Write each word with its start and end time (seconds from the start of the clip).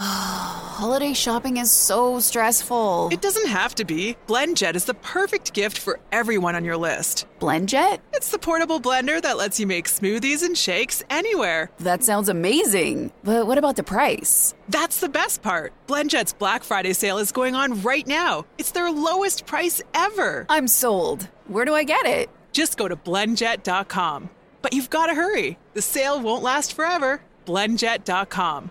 Ah, 0.00 0.74
holiday 0.78 1.12
shopping 1.12 1.56
is 1.58 1.70
so 1.70 2.18
stressful. 2.18 3.08
It 3.12 3.22
doesn't 3.22 3.46
have 3.46 3.74
to 3.76 3.84
be. 3.84 4.16
BlendJet 4.26 4.74
is 4.74 4.86
the 4.86 4.94
perfect 4.94 5.52
gift 5.54 5.78
for 5.78 6.00
everyone 6.10 6.54
on 6.56 6.64
your 6.64 6.76
list. 6.76 7.26
BlendJet? 7.38 8.00
It's 8.12 8.30
the 8.30 8.38
portable 8.38 8.80
blender 8.80 9.22
that 9.22 9.36
lets 9.36 9.60
you 9.60 9.66
make 9.68 9.86
smoothies 9.86 10.42
and 10.42 10.58
shakes 10.58 11.02
anywhere. 11.10 11.70
That 11.78 12.02
sounds 12.02 12.28
amazing. 12.28 13.12
But 13.22 13.46
what 13.46 13.56
about 13.58 13.76
the 13.76 13.84
price? 13.84 14.54
That's 14.68 14.98
the 14.98 15.08
best 15.08 15.42
part. 15.42 15.72
BlendJet's 15.86 16.32
Black 16.32 16.64
Friday 16.64 16.92
sale 16.92 17.18
is 17.18 17.30
going 17.30 17.54
on 17.54 17.80
right 17.82 18.06
now. 18.06 18.44
It's 18.58 18.72
their 18.72 18.90
lowest 18.90 19.46
price 19.46 19.80
ever. 19.94 20.44
I'm 20.48 20.66
sold. 20.66 21.28
Where 21.46 21.64
do 21.64 21.74
I 21.74 21.84
get 21.84 22.04
it? 22.06 22.28
Just 22.52 22.76
go 22.76 22.88
to 22.88 22.96
blendjet.com. 22.96 24.30
But 24.60 24.72
you've 24.72 24.90
got 24.90 25.06
to 25.06 25.14
hurry. 25.14 25.56
The 25.74 25.82
sale 25.82 26.20
won't 26.20 26.42
last 26.42 26.72
forever. 26.72 27.20
blendjet.com. 27.46 28.70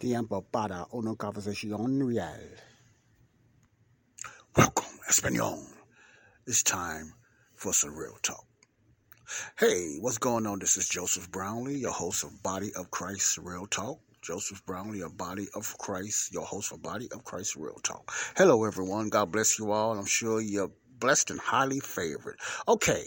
Tiempo 0.00 0.40
para 0.40 0.86
una 0.94 1.14
conversación 1.14 2.00
real. 2.00 2.56
Welcome, 4.56 4.98
Espanol. 5.06 5.62
It's 6.46 6.62
time 6.62 7.12
for 7.54 7.74
some 7.74 7.94
real 7.94 8.16
talk. 8.22 8.46
Hey, 9.58 9.98
what's 10.00 10.16
going 10.16 10.46
on? 10.46 10.58
This 10.58 10.78
is 10.78 10.88
Joseph 10.88 11.30
Brownlee, 11.30 11.76
your 11.76 11.92
host 11.92 12.24
of 12.24 12.42
Body 12.42 12.72
of 12.74 12.90
Christ 12.90 13.36
Real 13.42 13.66
Talk. 13.66 14.00
Joseph 14.22 14.64
Brownlee, 14.64 15.02
a 15.02 15.10
Body 15.10 15.48
of 15.54 15.76
Christ, 15.76 16.32
your 16.32 16.46
host 16.46 16.70
for 16.70 16.78
Body 16.78 17.08
of 17.12 17.22
Christ 17.24 17.56
Real 17.56 17.78
Talk. 17.82 18.10
Hello, 18.38 18.64
everyone. 18.64 19.10
God 19.10 19.30
bless 19.30 19.58
you 19.58 19.70
all. 19.70 19.98
I'm 19.98 20.06
sure 20.06 20.40
you're 20.40 20.70
blessed 20.98 21.30
and 21.30 21.40
highly 21.40 21.80
favored. 21.80 22.38
Okay, 22.66 23.04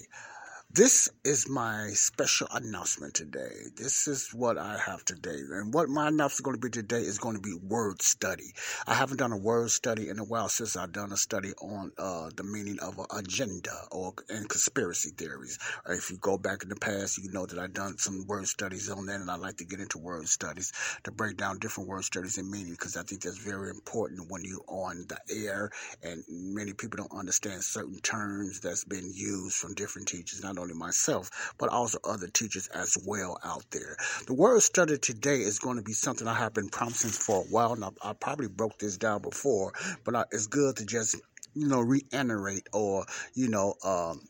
this 0.75 1.07
is 1.23 1.47
my 1.47 1.89
special 1.93 2.47
announcement 2.51 3.13
today. 3.13 3.51
This 3.75 4.07
is 4.07 4.31
what 4.33 4.57
I 4.57 4.79
have 4.79 5.05
today. 5.05 5.37
And 5.51 5.71
what 5.71 5.87
my 5.87 6.07
announcement 6.07 6.33
is 6.33 6.41
going 6.41 6.55
to 6.55 6.59
be 6.59 6.69
today 6.71 7.01
is 7.01 7.19
going 7.19 7.35
to 7.35 7.41
be 7.41 7.53
word 7.53 8.01
study. 8.01 8.53
I 8.87 8.95
haven't 8.95 9.17
done 9.17 9.31
a 9.31 9.37
word 9.37 9.69
study 9.69 10.09
in 10.09 10.17
a 10.17 10.23
while 10.23 10.49
since 10.49 10.75
I've 10.75 10.91
done 10.91 11.11
a 11.11 11.17
study 11.17 11.51
on 11.61 11.91
uh, 11.99 12.31
the 12.35 12.43
meaning 12.43 12.79
of 12.79 12.97
an 12.97 13.05
agenda 13.15 13.71
or 13.91 14.13
and 14.29 14.49
conspiracy 14.49 15.11
theories. 15.15 15.59
If 15.87 16.09
you 16.09 16.17
go 16.17 16.39
back 16.39 16.63
in 16.63 16.69
the 16.69 16.75
past, 16.75 17.19
you 17.19 17.31
know 17.31 17.45
that 17.45 17.59
I've 17.59 17.73
done 17.73 17.99
some 17.99 18.25
word 18.25 18.47
studies 18.47 18.89
on 18.89 19.05
that, 19.05 19.21
and 19.21 19.29
I 19.29 19.35
like 19.35 19.57
to 19.57 19.65
get 19.65 19.79
into 19.79 19.99
word 19.99 20.27
studies 20.27 20.71
to 21.03 21.11
break 21.11 21.37
down 21.37 21.59
different 21.59 21.87
word 21.87 22.03
studies 22.03 22.39
and 22.39 22.49
meaning 22.49 22.71
because 22.71 22.97
I 22.97 23.03
think 23.03 23.21
that's 23.21 23.37
very 23.37 23.69
important 23.69 24.31
when 24.31 24.41
you're 24.43 24.65
on 24.67 25.05
the 25.07 25.19
air 25.45 25.69
and 26.01 26.23
many 26.27 26.73
people 26.73 26.97
don't 26.97 27.19
understand 27.19 27.63
certain 27.63 27.99
terms 27.99 28.59
that's 28.59 28.85
been 28.85 29.11
used 29.13 29.55
from 29.55 29.75
different 29.75 30.07
teachers. 30.07 30.41
Not 30.41 30.62
only 30.63 30.73
myself, 30.73 31.29
but 31.59 31.69
also 31.69 31.99
other 32.03 32.27
teachers 32.27 32.67
as 32.69 32.97
well 33.05 33.37
out 33.43 33.65
there. 33.71 33.97
The 34.27 34.33
word 34.33 34.61
study 34.61 34.97
today 34.97 35.41
is 35.41 35.59
going 35.59 35.77
to 35.77 35.83
be 35.83 35.93
something 35.93 36.27
I 36.27 36.33
have 36.35 36.53
been 36.53 36.69
promising 36.69 37.11
for 37.11 37.41
a 37.41 37.47
while. 37.51 37.75
Now, 37.75 37.93
I 38.01 38.13
probably 38.13 38.47
broke 38.47 38.79
this 38.79 38.97
down 38.97 39.21
before, 39.21 39.73
but 40.03 40.15
I, 40.15 40.23
it's 40.31 40.47
good 40.47 40.77
to 40.77 40.85
just, 40.85 41.15
you 41.53 41.67
know, 41.67 41.81
reiterate 41.81 42.67
or, 42.73 43.05
you 43.35 43.49
know, 43.49 43.75
um, 43.83 44.21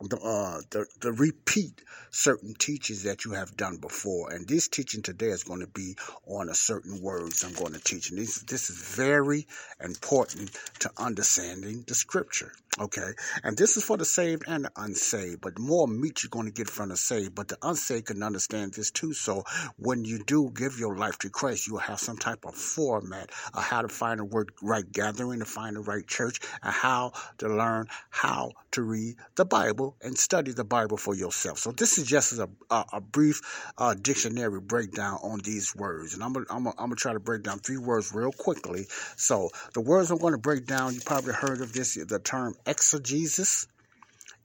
the, 0.00 0.16
uh, 0.18 0.60
the, 0.70 0.86
the 1.00 1.12
repeat 1.12 1.82
certain 2.10 2.54
teachings 2.54 3.02
that 3.02 3.24
you 3.24 3.32
have 3.32 3.56
done 3.56 3.76
before. 3.76 4.30
And 4.30 4.46
this 4.46 4.68
teaching 4.68 5.02
today 5.02 5.28
is 5.28 5.44
going 5.44 5.60
to 5.60 5.66
be 5.66 5.96
on 6.26 6.48
a 6.48 6.54
certain 6.54 7.00
words 7.02 7.44
I'm 7.44 7.54
going 7.54 7.72
to 7.72 7.80
teach. 7.80 8.10
And 8.10 8.18
this, 8.18 8.40
this 8.42 8.70
is 8.70 8.76
very 8.76 9.46
important 9.82 10.50
to 10.80 10.90
understanding 10.96 11.84
the 11.86 11.94
scripture. 11.94 12.52
Okay. 12.80 13.10
And 13.42 13.56
this 13.56 13.76
is 13.76 13.82
for 13.82 13.96
the 13.96 14.04
saved 14.04 14.44
and 14.46 14.66
the 14.66 14.70
unsaved, 14.76 15.40
but 15.40 15.58
more 15.58 15.88
meat 15.88 16.22
you're 16.22 16.30
going 16.30 16.46
to 16.46 16.52
get 16.52 16.70
from 16.70 16.90
the 16.90 16.96
saved, 16.96 17.34
but 17.34 17.48
the 17.48 17.58
unsaved 17.60 18.06
can 18.06 18.22
understand 18.22 18.74
this 18.74 18.92
too. 18.92 19.12
So 19.12 19.42
when 19.78 20.04
you 20.04 20.22
do 20.22 20.52
give 20.54 20.78
your 20.78 20.96
life 20.96 21.18
to 21.18 21.30
Christ, 21.30 21.66
you'll 21.66 21.78
have 21.78 21.98
some 21.98 22.18
type 22.18 22.44
of 22.44 22.54
format 22.54 23.30
of 23.52 23.64
how 23.64 23.82
to 23.82 23.88
find 23.88 24.20
the 24.20 24.46
right 24.62 24.90
gathering, 24.92 25.40
to 25.40 25.44
find 25.44 25.74
the 25.74 25.80
right 25.80 26.06
church, 26.06 26.40
and 26.62 26.72
how 26.72 27.12
to 27.38 27.48
learn 27.48 27.88
how 28.10 28.52
to 28.72 28.82
read 28.82 29.16
the 29.34 29.44
Bible 29.44 29.87
and 30.02 30.16
study 30.16 30.52
the 30.52 30.64
Bible 30.64 30.96
for 30.96 31.14
yourself. 31.14 31.58
So 31.58 31.72
this 31.72 31.98
is 31.98 32.06
just 32.06 32.38
a, 32.38 32.48
a, 32.70 32.84
a 32.94 33.00
brief 33.00 33.40
uh, 33.76 33.94
dictionary 33.94 34.60
breakdown 34.60 35.18
on 35.22 35.40
these 35.40 35.74
words. 35.74 36.14
And 36.14 36.22
I'm 36.22 36.32
gonna, 36.32 36.46
I'm 36.50 36.64
gonna 36.64 36.94
try 36.94 37.12
to 37.12 37.20
break 37.20 37.42
down 37.42 37.58
three 37.60 37.78
words 37.78 38.12
real 38.14 38.32
quickly. 38.32 38.86
So 39.16 39.50
the 39.74 39.80
words 39.80 40.10
I'm 40.10 40.18
going 40.18 40.34
to 40.34 40.38
break 40.38 40.66
down, 40.66 40.94
you 40.94 41.00
probably 41.00 41.34
heard 41.34 41.60
of 41.60 41.72
this, 41.72 41.94
the 41.94 42.18
term 42.18 42.54
exegesis 42.66 43.66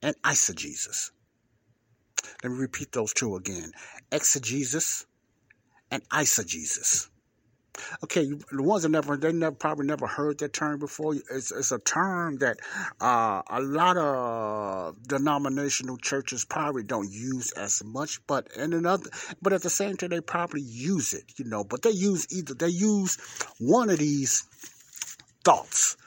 and 0.01 0.15
eisegesis. 0.23 1.11
Let 2.43 2.51
me 2.51 2.57
repeat 2.57 2.91
those 2.91 3.13
two 3.13 3.35
again. 3.35 3.71
Exegesis 4.11 5.05
and 5.91 6.07
eisegesis. 6.09 7.09
Okay, 8.03 8.25
the 8.51 8.61
ones 8.61 8.83
that 8.83 8.89
never 8.89 9.17
they 9.17 9.31
never 9.31 9.55
probably 9.55 9.85
never 9.85 10.05
heard 10.07 10.37
that 10.39 10.53
term 10.53 10.79
before. 10.79 11.15
It's 11.15 11.51
it's 11.51 11.71
a 11.71 11.79
term 11.79 12.37
that 12.37 12.57
uh, 13.01 13.41
a 13.49 13.61
lot 13.61 13.97
of 13.97 15.01
denominational 15.07 15.97
churches 15.97 16.45
probably 16.45 16.83
don't 16.83 17.11
use 17.11 17.51
as 17.53 17.83
much, 17.83 18.25
but 18.27 18.47
in 18.55 18.73
another, 18.73 19.09
but 19.41 19.53
at 19.53 19.63
the 19.63 19.69
same 19.69 19.97
time 19.97 20.09
they 20.09 20.21
probably 20.21 20.61
use 20.61 21.13
it, 21.13 21.25
you 21.37 21.45
know. 21.45 21.63
But 21.63 21.81
they 21.81 21.91
use 21.91 22.27
either 22.31 22.53
they 22.53 22.69
use 22.69 23.17
one 23.59 23.89
of 23.89 23.97
these 23.97 24.43
thoughts, 25.43 25.97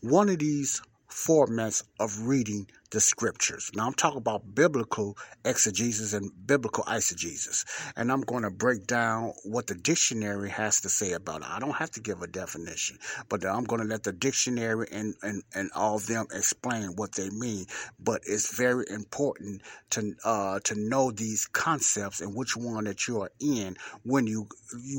one 0.00 0.28
of 0.28 0.38
these 0.38 0.82
formats 1.12 1.84
of 2.00 2.26
reading 2.26 2.66
the 2.90 3.00
scriptures. 3.00 3.70
Now 3.74 3.86
I'm 3.86 3.94
talking 3.94 4.18
about 4.18 4.54
biblical 4.54 5.16
exegesis 5.44 6.12
and 6.12 6.30
biblical 6.46 6.84
eisegesis. 6.84 7.64
And 7.96 8.12
I'm 8.12 8.20
going 8.20 8.42
to 8.42 8.50
break 8.50 8.86
down 8.86 9.32
what 9.44 9.66
the 9.66 9.74
dictionary 9.74 10.50
has 10.50 10.82
to 10.82 10.90
say 10.90 11.12
about 11.12 11.40
it. 11.40 11.48
I 11.48 11.58
don't 11.58 11.76
have 11.76 11.90
to 11.92 12.00
give 12.00 12.20
a 12.20 12.26
definition, 12.26 12.98
but 13.28 13.46
I'm 13.46 13.64
going 13.64 13.80
to 13.80 13.86
let 13.86 14.02
the 14.02 14.12
dictionary 14.12 14.88
and, 14.92 15.14
and, 15.22 15.42
and 15.54 15.70
all 15.74 15.96
of 15.96 16.06
them 16.06 16.26
explain 16.34 16.96
what 16.96 17.12
they 17.12 17.30
mean. 17.30 17.64
But 17.98 18.22
it's 18.26 18.54
very 18.54 18.84
important 18.90 19.62
to 19.90 20.14
uh, 20.24 20.60
to 20.64 20.74
know 20.74 21.10
these 21.10 21.46
concepts 21.46 22.20
and 22.20 22.34
which 22.34 22.56
one 22.56 22.84
that 22.84 23.08
you 23.08 23.22
are 23.22 23.30
in 23.40 23.76
when 24.02 24.26
you 24.26 24.48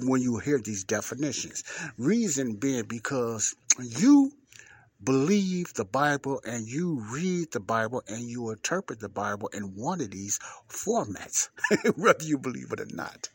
when 0.04 0.22
you 0.22 0.40
hear 0.40 0.60
these 0.60 0.84
definitions. 0.84 1.64
Reason 1.98 2.56
being 2.56 2.86
because 2.86 3.56
you 3.80 4.32
believe 5.04 5.74
the 5.74 5.86
Bible 5.86 6.42
and 6.46 6.68
you 6.68 7.04
read 7.12 7.52
the 7.52 7.60
Bible 7.60 8.04
and 8.08 8.30
you 8.30 8.50
interpret 8.52 9.00
the 9.00 9.10
Bible 9.10 9.50
in 9.50 9.76
one 9.76 10.02
of 10.02 10.12
these 10.12 10.40
formats, 10.70 11.50
whether 11.96 12.24
you 12.24 12.38
believe 12.38 12.72
it 12.72 12.80
or 12.80 12.88
not. 12.94 13.30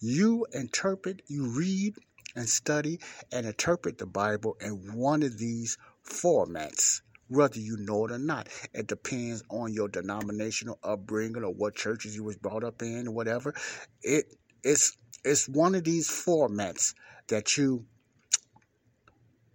You 0.00 0.46
interpret, 0.52 1.22
you 1.28 1.56
read 1.56 1.94
and 2.36 2.48
study 2.48 3.00
and 3.32 3.46
interpret 3.46 3.98
the 3.98 4.06
Bible 4.06 4.56
in 4.60 4.94
one 4.94 5.22
of 5.22 5.38
these 5.38 5.76
formats 6.08 7.00
whether 7.30 7.60
you 7.60 7.76
know 7.78 8.06
it 8.06 8.12
or 8.12 8.18
not. 8.18 8.48
It 8.74 8.88
depends 8.88 9.42
on 9.48 9.72
your 9.72 9.88
denominational 9.88 10.78
upbringing 10.82 11.44
or 11.44 11.52
what 11.52 11.76
churches 11.76 12.14
you 12.14 12.24
was 12.24 12.36
brought 12.36 12.64
up 12.64 12.82
in 12.82 13.06
or 13.06 13.12
whatever. 13.12 13.54
It 14.02 14.26
it's 14.62 14.96
it's 15.24 15.48
one 15.48 15.74
of 15.74 15.84
these 15.84 16.10
formats 16.10 16.94
that 17.28 17.56
you 17.56 17.86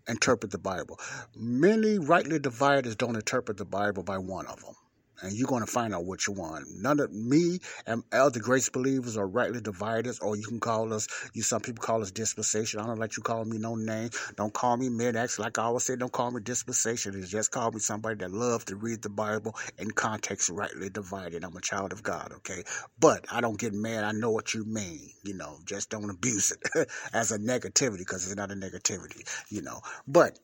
interpret 0.07 0.51
the 0.51 0.57
Bible. 0.57 0.99
Many 1.35 1.99
rightly 1.99 2.39
dividers 2.39 2.95
don't 2.95 3.15
interpret 3.15 3.57
the 3.57 3.65
Bible 3.65 4.03
by 4.03 4.17
one 4.17 4.47
of 4.47 4.63
them 4.63 4.75
and 5.21 5.33
you're 5.33 5.47
going 5.47 5.65
to 5.65 5.71
find 5.71 5.93
out 5.93 6.05
what 6.05 6.27
you 6.27 6.33
want. 6.33 6.65
None 6.69 6.99
of 6.99 7.11
me 7.13 7.59
and 7.85 8.03
other 8.11 8.39
grace 8.39 8.69
believers 8.69 9.17
are 9.17 9.27
rightly 9.27 9.61
divided, 9.61 10.17
or 10.21 10.35
you 10.35 10.45
can 10.45 10.59
call 10.59 10.93
us, 10.93 11.07
you 11.33 11.41
some 11.41 11.61
people 11.61 11.83
call 11.83 12.01
us 12.01 12.11
dispensation. 12.11 12.79
I 12.79 12.85
don't 12.85 12.99
let 12.99 13.17
you 13.17 13.23
call 13.23 13.45
me 13.45 13.57
no 13.57 13.75
name. 13.75 14.09
Don't 14.35 14.53
call 14.53 14.77
me 14.77 14.89
mid-acts. 14.89 15.39
Like 15.39 15.57
I 15.57 15.63
always 15.63 15.83
say, 15.83 15.95
don't 15.95 16.11
call 16.11 16.31
me 16.31 16.41
dispensation. 16.41 17.15
It's 17.17 17.29
just 17.29 17.51
call 17.51 17.71
me 17.71 17.79
somebody 17.79 18.17
that 18.17 18.31
loves 18.31 18.65
to 18.65 18.75
read 18.75 19.01
the 19.01 19.09
Bible 19.09 19.55
in 19.77 19.91
context 19.91 20.49
rightly 20.49 20.89
divided. 20.89 21.43
I'm 21.43 21.55
a 21.55 21.61
child 21.61 21.93
of 21.93 22.03
God, 22.03 22.31
okay? 22.37 22.63
But 22.99 23.25
I 23.31 23.41
don't 23.41 23.59
get 23.59 23.73
mad. 23.73 24.03
I 24.03 24.11
know 24.11 24.31
what 24.31 24.53
you 24.53 24.65
mean, 24.65 25.09
you 25.23 25.33
know, 25.33 25.59
just 25.65 25.89
don't 25.89 26.09
abuse 26.09 26.51
it 26.51 26.87
as 27.13 27.31
a 27.31 27.39
negativity 27.39 27.99
because 27.99 28.25
it's 28.25 28.35
not 28.35 28.51
a 28.51 28.55
negativity, 28.55 29.27
you 29.49 29.61
know. 29.61 29.81
But 30.07 30.39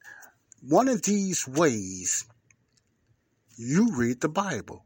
one 0.62 0.88
of 0.88 1.02
these 1.02 1.48
ways 1.48 2.26
you 3.62 3.96
read 3.96 4.22
the 4.22 4.30
Bible. 4.30 4.86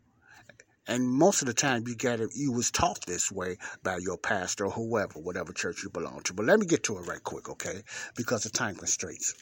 And 0.87 1.07
most 1.07 1.41
of 1.41 1.47
the 1.47 1.53
time 1.53 1.87
you 1.87 1.95
get 1.95 2.19
it, 2.19 2.29
you 2.35 2.51
was 2.51 2.69
taught 2.69 3.05
this 3.07 3.31
way 3.31 3.57
by 3.83 3.97
your 3.97 4.17
pastor 4.17 4.65
or 4.65 4.71
whoever, 4.71 5.19
whatever 5.19 5.51
church 5.51 5.81
you 5.81 5.89
belong 5.89 6.21
to. 6.23 6.33
But 6.33 6.45
let 6.45 6.59
me 6.59 6.67
get 6.67 6.83
to 6.83 6.97
it 6.97 7.07
right 7.07 7.23
quick, 7.23 7.49
okay? 7.49 7.81
Because 8.15 8.45
of 8.45 8.51
time 8.51 8.75
constraints. 8.75 9.33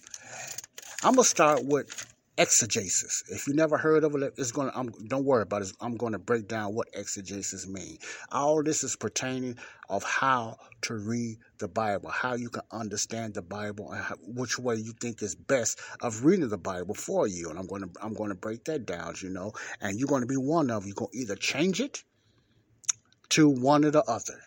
I'm 1.03 1.15
gonna 1.15 1.25
start 1.25 1.65
with 1.65 2.12
exegesis. 2.37 3.23
If 3.29 3.47
you 3.47 3.53
never 3.53 3.77
heard 3.77 4.03
of 4.03 4.15
it, 4.15 4.33
it's 4.37 4.51
gonna. 4.51 4.71
I'm, 4.73 4.91
don't 5.07 5.25
worry 5.25 5.43
about 5.43 5.61
it. 5.61 5.71
I'm 5.79 5.95
going 5.95 6.13
to 6.13 6.19
break 6.19 6.47
down 6.47 6.73
what 6.73 6.87
exegesis 6.93 7.67
means. 7.67 7.99
All 8.31 8.63
this 8.63 8.83
is 8.83 8.95
pertaining 8.95 9.57
of 9.89 10.03
how 10.03 10.57
to 10.83 10.95
read 10.95 11.37
the 11.59 11.67
Bible, 11.67 12.09
how 12.09 12.35
you 12.35 12.49
can 12.49 12.63
understand 12.71 13.35
the 13.35 13.41
Bible, 13.41 13.91
and 13.91 14.01
how, 14.01 14.15
which 14.21 14.57
way 14.57 14.75
you 14.75 14.93
think 14.99 15.21
is 15.21 15.35
best 15.35 15.79
of 16.01 16.25
reading 16.25 16.49
the 16.49 16.57
Bible 16.57 16.95
for 16.95 17.27
you. 17.27 17.49
And 17.49 17.59
I'm 17.59 17.67
going 17.67 17.83
to 17.83 17.89
I'm 18.01 18.13
going 18.13 18.29
to 18.29 18.35
break 18.35 18.65
that 18.65 18.85
down, 18.85 19.15
you 19.21 19.29
know. 19.29 19.51
And 19.81 19.99
you're 19.99 20.07
going 20.07 20.21
to 20.21 20.27
be 20.27 20.37
one 20.37 20.71
of 20.71 20.83
you. 20.83 20.89
You're 20.89 20.95
going 20.95 21.11
to 21.11 21.17
either 21.17 21.35
change 21.35 21.79
it 21.79 22.03
to 23.29 23.49
one 23.49 23.85
or 23.85 23.91
the 23.91 24.03
other. 24.03 24.39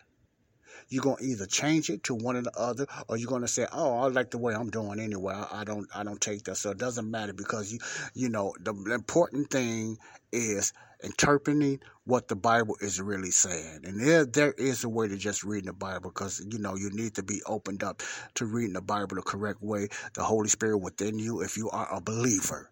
You're 0.89 1.03
gonna 1.03 1.23
either 1.23 1.47
change 1.47 1.91
it 1.91 2.05
to 2.05 2.15
one 2.15 2.37
or 2.37 2.43
the 2.43 2.59
other, 2.59 2.87
or 3.09 3.17
you're 3.17 3.31
gonna 3.31 3.49
say, 3.49 3.67
"Oh, 3.73 3.99
I 3.99 4.09
like 4.09 4.31
the 4.31 4.39
way 4.39 4.55
I'm 4.55 4.71
doing 4.71 5.01
anyway. 5.01 5.35
I, 5.35 5.61
I 5.61 5.65
don't, 5.65 5.89
I 5.95 6.05
don't 6.05 6.21
take 6.21 6.45
that." 6.45 6.57
So 6.57 6.71
it 6.71 6.79
doesn't 6.79 7.11
matter 7.11 7.33
because 7.33 7.73
you, 7.73 7.79
you 8.15 8.29
know, 8.29 8.55
the 8.61 8.73
important 8.93 9.51
thing 9.51 9.99
is 10.33 10.73
interpreting 11.03 11.81
what 12.05 12.29
the 12.29 12.37
Bible 12.37 12.77
is 12.81 13.01
really 13.01 13.31
saying. 13.31 13.81
And 13.85 14.01
there, 14.01 14.25
there 14.25 14.53
is 14.53 14.85
a 14.85 14.89
way 14.89 15.09
to 15.09 15.17
just 15.17 15.45
reading 15.45 15.67
the 15.67 15.73
Bible 15.73 16.11
because, 16.11 16.45
you 16.51 16.59
know, 16.59 16.77
you 16.77 16.91
need 16.91 17.15
to 17.15 17.23
be 17.23 17.43
opened 17.47 17.83
up 17.83 18.03
to 18.35 18.47
reading 18.47 18.75
the 18.75 18.81
Bible 18.83 19.17
the 19.17 19.23
correct 19.23 19.63
way. 19.63 19.89
The 20.15 20.23
Holy 20.23 20.49
Spirit 20.49 20.79
within 20.79 21.19
you, 21.19 21.43
if 21.43 21.57
you 21.57 21.69
are 21.71 21.93
a 21.93 22.01
believer 22.01 22.71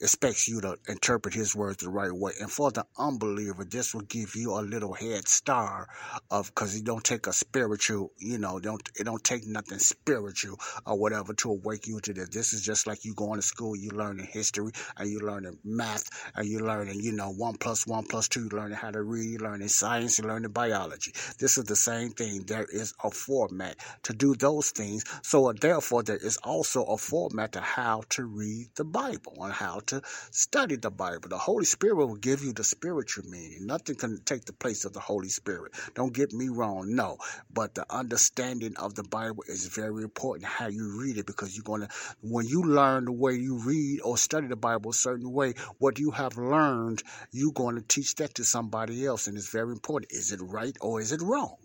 expects 0.00 0.48
you 0.48 0.60
to 0.60 0.76
interpret 0.88 1.34
his 1.34 1.54
words 1.54 1.78
the 1.78 1.90
right 1.90 2.12
way. 2.12 2.32
And 2.40 2.50
for 2.50 2.70
the 2.70 2.86
unbeliever, 2.98 3.64
this 3.64 3.94
will 3.94 4.02
give 4.02 4.34
you 4.34 4.54
a 4.54 4.60
little 4.60 4.94
head 4.94 5.28
start 5.28 5.88
of 6.30 6.46
because 6.46 6.76
you 6.76 6.82
don't 6.82 7.04
take 7.04 7.26
a 7.26 7.32
spiritual, 7.32 8.12
you 8.18 8.38
know, 8.38 8.58
don't 8.58 8.80
it 8.98 9.04
don't 9.04 9.22
take 9.22 9.46
nothing 9.46 9.78
spiritual 9.78 10.58
or 10.86 10.98
whatever 10.98 11.34
to 11.34 11.50
awake 11.50 11.86
you 11.86 12.00
to 12.00 12.12
this. 12.12 12.28
This 12.28 12.52
is 12.52 12.62
just 12.62 12.86
like 12.86 13.04
you 13.04 13.14
going 13.14 13.36
to 13.36 13.42
school, 13.42 13.76
you 13.76 13.90
learning 13.90 14.26
history 14.26 14.72
and 14.96 15.10
you 15.10 15.20
learning 15.20 15.58
math 15.64 16.08
and 16.34 16.48
you 16.48 16.60
learning, 16.60 17.00
you 17.00 17.12
know, 17.12 17.30
one 17.30 17.56
plus 17.56 17.86
one 17.86 18.04
plus 18.04 18.28
two, 18.28 18.44
you 18.44 18.48
learning 18.50 18.76
how 18.76 18.90
to 18.90 19.02
read, 19.02 19.30
you 19.30 19.38
learning 19.38 19.68
science, 19.68 20.18
you 20.18 20.24
learning 20.24 20.52
biology. 20.52 21.12
This 21.38 21.58
is 21.58 21.64
the 21.64 21.76
same 21.76 22.10
thing. 22.10 22.44
There 22.46 22.66
is 22.72 22.94
a 23.04 23.10
format 23.10 23.76
to 24.04 24.12
do 24.12 24.34
those 24.34 24.70
things. 24.70 25.04
So 25.22 25.52
therefore 25.52 26.02
there 26.02 26.16
is 26.16 26.36
also 26.38 26.84
a 26.84 26.96
format 26.96 27.52
to 27.52 27.60
how 27.60 28.02
to 28.10 28.24
read 28.24 28.68
the 28.76 28.84
Bible 28.84 29.36
and 29.40 29.52
how 29.52 29.80
to 29.90 30.02
study 30.30 30.76
the 30.76 30.90
Bible. 30.90 31.28
The 31.28 31.38
Holy 31.38 31.64
Spirit 31.64 31.96
will 31.96 32.14
give 32.14 32.44
you 32.44 32.52
the 32.52 32.62
spiritual 32.62 33.24
meaning. 33.28 33.66
Nothing 33.66 33.96
can 33.96 34.22
take 34.24 34.44
the 34.44 34.52
place 34.52 34.84
of 34.84 34.92
the 34.92 35.00
Holy 35.00 35.28
Spirit. 35.28 35.72
Don't 35.94 36.14
get 36.14 36.32
me 36.32 36.48
wrong, 36.48 36.94
no. 36.94 37.18
But 37.52 37.74
the 37.74 37.84
understanding 37.92 38.76
of 38.76 38.94
the 38.94 39.02
Bible 39.02 39.42
is 39.48 39.66
very 39.66 40.04
important 40.04 40.46
how 40.46 40.68
you 40.68 41.00
read 41.00 41.18
it 41.18 41.26
because 41.26 41.56
you're 41.56 41.64
going 41.64 41.80
to, 41.80 41.88
when 42.22 42.46
you 42.46 42.62
learn 42.62 43.06
the 43.06 43.12
way 43.12 43.34
you 43.34 43.58
read 43.58 44.00
or 44.02 44.16
study 44.16 44.46
the 44.46 44.56
Bible 44.56 44.92
a 44.92 44.94
certain 44.94 45.32
way, 45.32 45.54
what 45.78 45.98
you 45.98 46.12
have 46.12 46.36
learned, 46.36 47.02
you're 47.32 47.52
going 47.52 47.74
to 47.74 47.82
teach 47.82 48.14
that 48.16 48.34
to 48.34 48.44
somebody 48.44 49.04
else. 49.04 49.26
And 49.26 49.36
it's 49.36 49.50
very 49.50 49.72
important. 49.72 50.12
Is 50.12 50.30
it 50.30 50.40
right 50.40 50.76
or 50.80 51.00
is 51.00 51.10
it 51.10 51.20
wrong? 51.20 51.58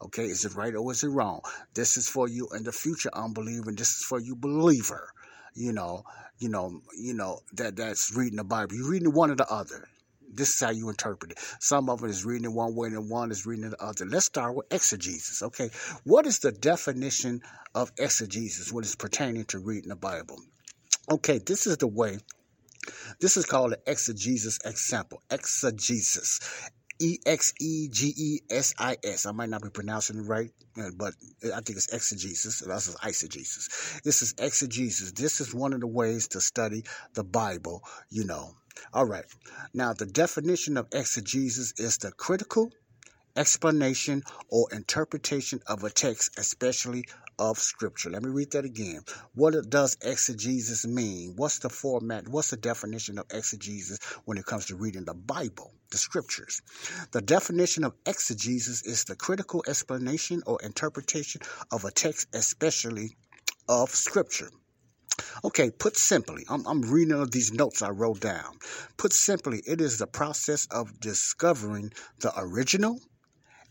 Okay, 0.00 0.24
is 0.24 0.46
it 0.46 0.54
right 0.54 0.74
or 0.74 0.90
is 0.92 1.04
it 1.04 1.08
wrong? 1.08 1.40
This 1.74 1.98
is 1.98 2.08
for 2.08 2.26
you 2.26 2.48
in 2.56 2.64
the 2.64 2.72
future 2.72 3.10
unbeliever. 3.12 3.70
This 3.72 3.90
is 3.90 4.04
for 4.04 4.18
you 4.18 4.34
believer 4.34 5.12
you 5.54 5.72
know, 5.72 6.04
you 6.38 6.48
know, 6.48 6.80
you 6.98 7.14
know 7.14 7.40
that 7.54 7.76
that's 7.76 8.14
reading 8.14 8.36
the 8.36 8.44
Bible. 8.44 8.74
You're 8.76 8.90
reading 8.90 9.12
one 9.12 9.30
or 9.30 9.36
the 9.36 9.50
other. 9.50 9.88
This 10.32 10.54
is 10.54 10.60
how 10.60 10.70
you 10.70 10.88
interpret 10.88 11.32
it. 11.32 11.38
Some 11.60 11.88
of 11.88 12.02
it 12.02 12.10
is 12.10 12.24
reading 12.24 12.46
it 12.46 12.52
one 12.52 12.74
way 12.74 12.88
and 12.88 13.08
one 13.08 13.30
is 13.30 13.46
reading 13.46 13.70
the 13.70 13.82
other. 13.82 14.04
Let's 14.04 14.26
start 14.26 14.56
with 14.56 14.66
exegesis. 14.72 15.42
Okay, 15.42 15.70
what 16.02 16.26
is 16.26 16.40
the 16.40 16.50
definition 16.50 17.40
of 17.74 17.92
exegesis 17.98 18.72
What 18.72 18.84
is 18.84 18.96
pertaining 18.96 19.44
to 19.46 19.58
reading 19.58 19.90
the 19.90 19.96
Bible? 19.96 20.40
Okay, 21.10 21.38
this 21.38 21.66
is 21.66 21.76
the 21.76 21.86
way. 21.86 22.18
This 23.20 23.36
is 23.36 23.46
called 23.46 23.72
an 23.72 23.80
exegesis 23.86 24.58
example. 24.64 25.22
Exegesis. 25.30 26.40
E 26.98 27.18
X 27.26 27.52
E 27.60 27.88
G 27.88 28.14
E 28.16 28.40
S 28.50 28.74
I 28.78 28.96
S. 29.04 29.26
I 29.26 29.32
might 29.32 29.48
not 29.48 29.62
be 29.62 29.70
pronouncing 29.70 30.18
it 30.18 30.22
right, 30.22 30.50
uh, 30.78 30.90
but 30.96 31.14
I 31.44 31.60
think 31.60 31.76
it's 31.76 31.92
exegesis. 31.92 32.60
That's 32.60 32.94
eisegesis. 32.96 34.02
This 34.02 34.22
is 34.22 34.34
exegesis. 34.38 35.12
This 35.12 35.40
is 35.40 35.54
one 35.54 35.72
of 35.72 35.80
the 35.80 35.86
ways 35.86 36.28
to 36.28 36.40
study 36.40 36.84
the 37.14 37.24
Bible, 37.24 37.82
you 38.10 38.24
know. 38.24 38.54
All 38.92 39.06
right. 39.06 39.24
Now, 39.72 39.92
the 39.92 40.06
definition 40.06 40.76
of 40.76 40.88
exegesis 40.92 41.74
is 41.78 41.98
the 41.98 42.12
critical 42.12 42.72
explanation 43.36 44.22
or 44.48 44.68
interpretation 44.72 45.60
of 45.66 45.84
a 45.84 45.90
text, 45.90 46.38
especially 46.38 47.04
of 47.38 47.58
Scripture. 47.58 48.10
Let 48.10 48.22
me 48.22 48.30
read 48.30 48.52
that 48.52 48.64
again. 48.64 49.00
What 49.34 49.54
does 49.68 49.96
exegesis 50.00 50.86
mean? 50.86 51.34
What's 51.36 51.58
the 51.58 51.68
format? 51.68 52.28
What's 52.28 52.50
the 52.50 52.56
definition 52.56 53.18
of 53.18 53.26
exegesis 53.32 53.98
when 54.24 54.38
it 54.38 54.46
comes 54.46 54.66
to 54.66 54.76
reading 54.76 55.04
the 55.04 55.14
Bible, 55.14 55.72
the 55.90 55.98
Scriptures? 55.98 56.62
The 57.10 57.22
definition 57.22 57.84
of 57.84 57.94
exegesis 58.06 58.82
is 58.82 59.04
the 59.04 59.16
critical 59.16 59.64
explanation 59.66 60.42
or 60.46 60.60
interpretation 60.62 61.40
of 61.72 61.84
a 61.84 61.90
text, 61.90 62.28
especially 62.34 63.16
of 63.68 63.90
Scripture. 63.90 64.50
Okay, 65.44 65.70
put 65.70 65.96
simply, 65.96 66.44
I'm, 66.48 66.66
I'm 66.66 66.82
reading 66.82 67.24
these 67.30 67.52
notes 67.52 67.82
I 67.82 67.90
wrote 67.90 68.20
down. 68.20 68.58
Put 68.96 69.12
simply, 69.12 69.62
it 69.66 69.80
is 69.80 69.98
the 69.98 70.06
process 70.06 70.66
of 70.70 71.00
discovering 71.00 71.92
the 72.20 72.32
original 72.36 73.00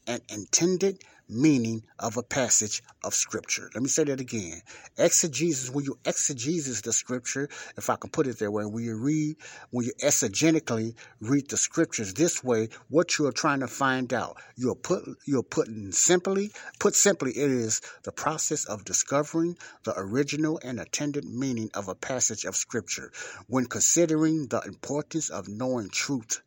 and 0.08 0.22
intended 0.30 1.04
meaning 1.30 1.84
of 2.00 2.18
a 2.18 2.24
passage 2.24 2.84
of 3.04 3.14
scripture. 3.14 3.70
Let 3.74 3.82
me 3.82 3.90
say 3.90 4.04
that 4.06 4.20
again. 4.20 4.62
Exegesis, 4.98 5.70
when 5.70 5.86
you 5.86 5.98
exegesis 6.06 6.82
the 6.82 6.94
scripture, 6.94 7.50
if 7.78 7.90
I 7.90 7.96
can 7.96 8.10
put 8.10 8.28
it 8.28 8.40
that 8.40 8.52
way, 8.52 8.66
when 8.66 8.84
you 8.84 8.98
read, 8.98 9.38
when 9.72 9.86
you 9.86 9.94
exegetically 10.04 10.96
read 11.22 11.50
the 11.50 11.58
scriptures 11.58 12.14
this 12.14 12.44
way, 12.44 12.70
what 12.90 13.18
you 13.18 13.28
are 13.28 13.32
trying 13.32 13.62
to 13.62 13.68
find 13.68 14.14
out, 14.14 14.38
you're 14.56 14.76
put, 14.76 15.04
you're 15.26 15.44
putting 15.44 15.92
simply, 15.92 16.52
put 16.80 16.96
simply, 16.96 17.32
it 17.32 17.50
is 17.50 17.82
the 18.04 18.12
process 18.12 18.66
of 18.66 18.86
discovering 18.86 19.58
the 19.84 19.94
original 19.98 20.60
and 20.64 20.80
intended 20.80 21.26
meaning 21.26 21.70
of 21.74 21.88
a 21.88 21.96
passage 21.96 22.46
of 22.46 22.56
scripture. 22.56 23.12
When 23.48 23.66
considering 23.66 24.48
the 24.48 24.62
importance 24.62 25.30
of 25.30 25.48
knowing 25.48 25.90
truth, 25.90 26.42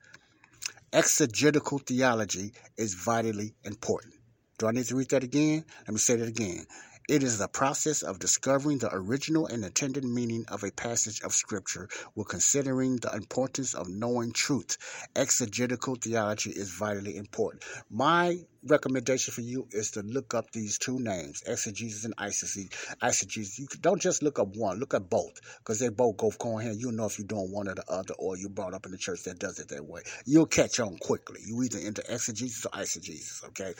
exegetical 0.92 1.78
theology 1.78 2.52
is 2.76 2.94
vitally 2.94 3.54
important. 3.64 4.14
Do 4.58 4.66
I 4.66 4.72
need 4.72 4.86
to 4.86 4.96
read 4.96 5.10
that 5.10 5.24
again? 5.24 5.64
Let 5.80 5.92
me 5.92 5.98
say 5.98 6.16
that 6.16 6.28
again. 6.28 6.66
It 7.08 7.22
is 7.22 7.38
the 7.38 7.46
process 7.46 8.02
of 8.02 8.18
discovering 8.18 8.78
the 8.78 8.92
original 8.92 9.46
and 9.46 9.64
intended 9.64 10.02
meaning 10.02 10.44
of 10.48 10.64
a 10.64 10.72
passage 10.72 11.20
of 11.22 11.34
Scripture 11.34 11.88
while 12.14 12.24
considering 12.24 12.96
the 12.96 13.14
importance 13.14 13.74
of 13.74 13.88
knowing 13.88 14.32
truth. 14.32 14.76
Exegetical 15.14 15.94
theology 15.94 16.50
is 16.50 16.70
vitally 16.70 17.16
important. 17.16 17.62
My 17.88 18.40
recommendation 18.64 19.32
for 19.32 19.42
you 19.42 19.68
is 19.70 19.92
to 19.92 20.02
look 20.02 20.34
up 20.34 20.50
these 20.50 20.78
two 20.78 20.98
names, 20.98 21.44
exegesis 21.46 22.04
and 22.04 22.16
eisegesis. 22.16 23.58
You 23.60 23.68
don't 23.80 24.02
just 24.02 24.24
look 24.24 24.40
up 24.40 24.56
one, 24.56 24.80
look 24.80 24.92
at 24.92 25.08
both, 25.08 25.40
because 25.58 25.78
they 25.78 25.90
both 25.90 26.16
go 26.16 26.56
hand. 26.56 26.80
You'll 26.80 26.90
know 26.90 27.06
if 27.06 27.18
you're 27.18 27.28
doing 27.28 27.52
one 27.52 27.68
or 27.68 27.76
the 27.76 27.88
other, 27.88 28.14
or 28.14 28.36
you 28.36 28.48
brought 28.48 28.74
up 28.74 28.84
in 28.84 28.90
the 28.90 28.98
church 28.98 29.22
that 29.24 29.38
does 29.38 29.60
it 29.60 29.68
that 29.68 29.86
way. 29.86 30.02
You'll 30.24 30.46
catch 30.46 30.80
on 30.80 30.96
quickly. 30.96 31.38
You 31.46 31.62
either 31.62 31.78
into 31.78 32.02
exegesis 32.12 32.66
or 32.66 32.70
eisegesis, 32.70 33.44
okay? 33.44 33.74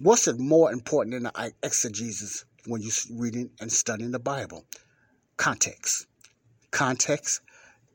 What's 0.00 0.28
more 0.38 0.70
important 0.70 1.14
than 1.14 1.24
the 1.24 1.52
exegesis 1.60 2.44
when 2.66 2.82
you're 2.82 2.92
reading 3.18 3.50
and 3.60 3.72
studying 3.72 4.12
the 4.12 4.20
Bible? 4.20 4.64
Context. 5.36 6.06
Context. 6.70 7.40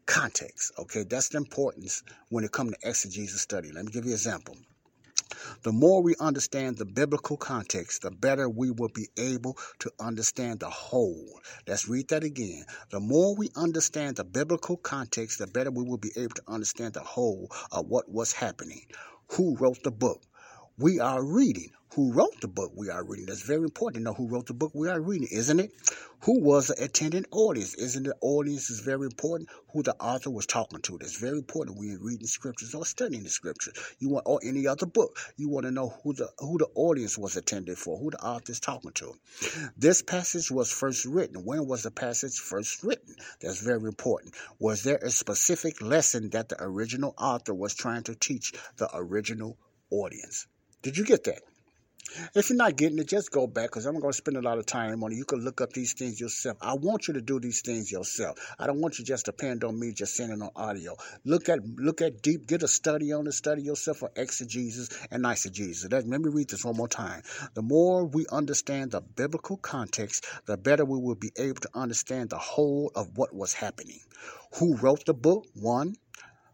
Context. 0.05 0.73
Okay, 0.79 1.05
that's 1.09 1.29
the 1.29 1.37
importance 1.37 2.03
when 2.27 2.43
it 2.43 2.51
comes 2.51 2.73
to 2.73 2.89
exegesis 2.89 3.39
study. 3.39 3.71
Let 3.71 3.85
me 3.85 3.91
give 3.93 4.03
you 4.03 4.11
an 4.11 4.15
example. 4.15 4.57
The 5.61 5.71
more 5.71 6.03
we 6.03 6.13
understand 6.19 6.77
the 6.77 6.85
biblical 6.85 7.37
context, 7.37 8.01
the 8.01 8.11
better 8.11 8.49
we 8.49 8.69
will 8.69 8.91
be 8.93 9.07
able 9.17 9.57
to 9.79 9.89
understand 9.97 10.59
the 10.59 10.69
whole. 10.69 11.39
Let's 11.65 11.87
read 11.87 12.09
that 12.09 12.25
again. 12.25 12.65
The 12.89 12.99
more 12.99 13.33
we 13.33 13.49
understand 13.55 14.17
the 14.17 14.25
biblical 14.25 14.75
context, 14.75 15.39
the 15.39 15.47
better 15.47 15.71
we 15.71 15.85
will 15.85 15.97
be 15.97 16.11
able 16.17 16.35
to 16.35 16.43
understand 16.49 16.95
the 16.95 16.99
whole 16.99 17.49
of 17.71 17.87
what 17.87 18.09
was 18.09 18.33
happening. 18.33 18.81
Who 19.37 19.55
wrote 19.55 19.81
the 19.83 19.91
book? 19.91 20.21
We 20.79 20.99
are 20.99 21.23
reading 21.23 21.69
who 21.93 22.11
wrote 22.11 22.41
the 22.41 22.47
book 22.47 22.71
we 22.75 22.89
are 22.89 23.03
reading. 23.03 23.27
That's 23.27 23.43
very 23.43 23.61
important 23.61 24.01
to 24.01 24.03
know 24.05 24.15
who 24.15 24.27
wrote 24.27 24.47
the 24.47 24.55
book 24.55 24.71
we 24.73 24.89
are 24.89 24.99
reading, 24.99 25.27
isn't 25.31 25.59
it? 25.59 25.71
Who 26.21 26.39
was 26.39 26.69
the 26.69 26.83
attending 26.83 27.25
audience? 27.29 27.75
Isn't 27.75 28.01
the 28.01 28.15
audience 28.21 28.71
is 28.71 28.79
very 28.79 29.05
important? 29.05 29.49
Who 29.71 29.83
the 29.83 29.93
author 29.97 30.31
was 30.31 30.47
talking 30.47 30.81
to. 30.81 30.97
That's 30.97 31.19
very 31.19 31.37
important 31.37 31.77
you're 31.79 31.99
reading 31.99 32.25
scriptures 32.25 32.73
or 32.73 32.87
studying 32.87 33.21
the 33.21 33.29
scriptures. 33.29 33.75
You 33.99 34.09
want 34.09 34.23
or 34.25 34.39
any 34.43 34.65
other 34.65 34.87
book. 34.87 35.19
You 35.37 35.47
want 35.47 35.67
to 35.67 35.71
know 35.71 35.89
who 36.03 36.13
the 36.13 36.29
who 36.39 36.57
the 36.57 36.69
audience 36.73 37.19
was 37.19 37.37
attended 37.37 37.77
for, 37.77 37.99
who 37.99 38.09
the 38.09 38.25
author 38.25 38.51
is 38.51 38.59
talking 38.59 38.93
to. 38.93 39.13
This 39.77 40.01
passage 40.01 40.49
was 40.49 40.71
first 40.71 41.05
written. 41.05 41.45
When 41.45 41.67
was 41.67 41.83
the 41.83 41.91
passage 41.91 42.39
first 42.39 42.83
written? 42.83 43.15
That's 43.41 43.61
very 43.61 43.87
important. 43.87 44.33
Was 44.57 44.81
there 44.81 44.97
a 44.97 45.11
specific 45.11 45.83
lesson 45.83 46.31
that 46.31 46.49
the 46.49 46.57
original 46.59 47.13
author 47.19 47.53
was 47.53 47.75
trying 47.75 48.01
to 48.03 48.15
teach 48.15 48.53
the 48.77 48.89
original 48.91 49.59
audience? 49.91 50.47
Did 50.83 50.97
you 50.97 51.05
get 51.05 51.23
that? 51.23 51.41
If 52.35 52.49
you're 52.49 52.57
not 52.57 52.75
getting 52.75 52.99
it, 52.99 53.07
just 53.07 53.31
go 53.31 53.47
back 53.47 53.69
because 53.69 53.85
I'm 53.85 53.97
going 53.99 54.11
to 54.11 54.17
spend 54.17 54.35
a 54.35 54.41
lot 54.41 54.57
of 54.57 54.65
time 54.65 55.01
on 55.01 55.13
it. 55.13 55.15
You 55.15 55.23
can 55.23 55.39
look 55.39 55.61
up 55.61 55.71
these 55.71 55.93
things 55.93 56.19
yourself. 56.19 56.57
I 56.61 56.73
want 56.73 57.07
you 57.07 57.13
to 57.13 57.21
do 57.21 57.39
these 57.39 57.61
things 57.61 57.89
yourself. 57.89 58.37
I 58.59 58.67
don't 58.67 58.81
want 58.81 58.99
you 58.99 59.05
just 59.05 59.25
depend 59.25 59.63
on 59.63 59.79
me 59.79 59.93
just 59.93 60.13
sending 60.15 60.41
on 60.41 60.49
audio. 60.57 60.95
Look 61.23 61.47
at 61.47 61.59
look 61.77 62.01
at 62.01 62.21
deep, 62.21 62.45
get 62.45 62.63
a 62.63 62.67
study 62.67 63.13
on 63.13 63.25
it, 63.27 63.31
study 63.31 63.61
yourself 63.61 63.99
for 63.99 64.11
exegesis 64.17 64.89
and 65.09 65.23
eisegesis. 65.23 65.89
Let 65.89 66.05
me 66.05 66.29
read 66.29 66.49
this 66.49 66.65
one 66.65 66.75
more 66.75 66.89
time. 66.89 67.23
The 67.53 67.61
more 67.61 68.05
we 68.05 68.25
understand 68.29 68.91
the 68.91 69.01
biblical 69.01 69.55
context, 69.55 70.25
the 70.45 70.57
better 70.57 70.83
we 70.83 70.99
will 70.99 71.15
be 71.15 71.31
able 71.37 71.61
to 71.61 71.69
understand 71.73 72.29
the 72.29 72.37
whole 72.37 72.91
of 72.93 73.17
what 73.17 73.33
was 73.33 73.53
happening. 73.53 74.01
Who 74.59 74.75
wrote 74.75 75.05
the 75.05 75.13
book? 75.13 75.45
One. 75.55 75.95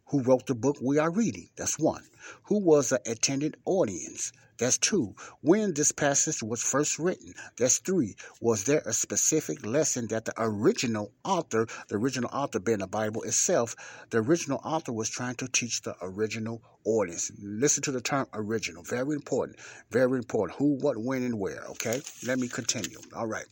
Who 0.09 0.23
wrote 0.23 0.47
the 0.47 0.55
book 0.55 0.77
we 0.81 0.97
are 0.97 1.11
reading? 1.11 1.49
That's 1.55 1.77
one. 1.77 2.03
Who 2.45 2.59
was 2.59 2.89
the 2.89 2.99
attendant 3.05 3.55
audience? 3.65 4.31
That's 4.57 4.77
two. 4.77 5.15
When 5.41 5.73
this 5.73 5.91
passage 5.91 6.41
was 6.41 6.61
first 6.61 6.97
written. 6.97 7.33
That's 7.57 7.77
three. 7.77 8.15
Was 8.41 8.63
there 8.63 8.81
a 8.85 8.91
specific 8.91 9.65
lesson 9.65 10.07
that 10.07 10.25
the 10.25 10.33
original 10.35 11.13
author, 11.23 11.67
the 11.87 11.95
original 11.95 12.29
author 12.33 12.59
being 12.59 12.79
the 12.79 12.87
Bible 12.87 13.21
itself, 13.21 13.75
the 14.09 14.17
original 14.17 14.59
author 14.63 14.91
was 14.91 15.09
trying 15.09 15.35
to 15.35 15.47
teach 15.47 15.83
the 15.83 15.95
original 16.01 16.61
audience? 16.83 17.31
Listen 17.39 17.83
to 17.83 17.91
the 17.91 18.01
term 18.01 18.25
original. 18.33 18.83
Very 18.83 19.15
important. 19.15 19.59
Very 19.91 20.17
important. 20.17 20.57
Who, 20.57 20.75
what, 20.79 20.97
when, 20.97 21.23
and 21.23 21.39
where. 21.39 21.63
Okay? 21.69 22.01
Let 22.25 22.39
me 22.39 22.47
continue. 22.47 22.97
All 23.15 23.27
right. 23.27 23.45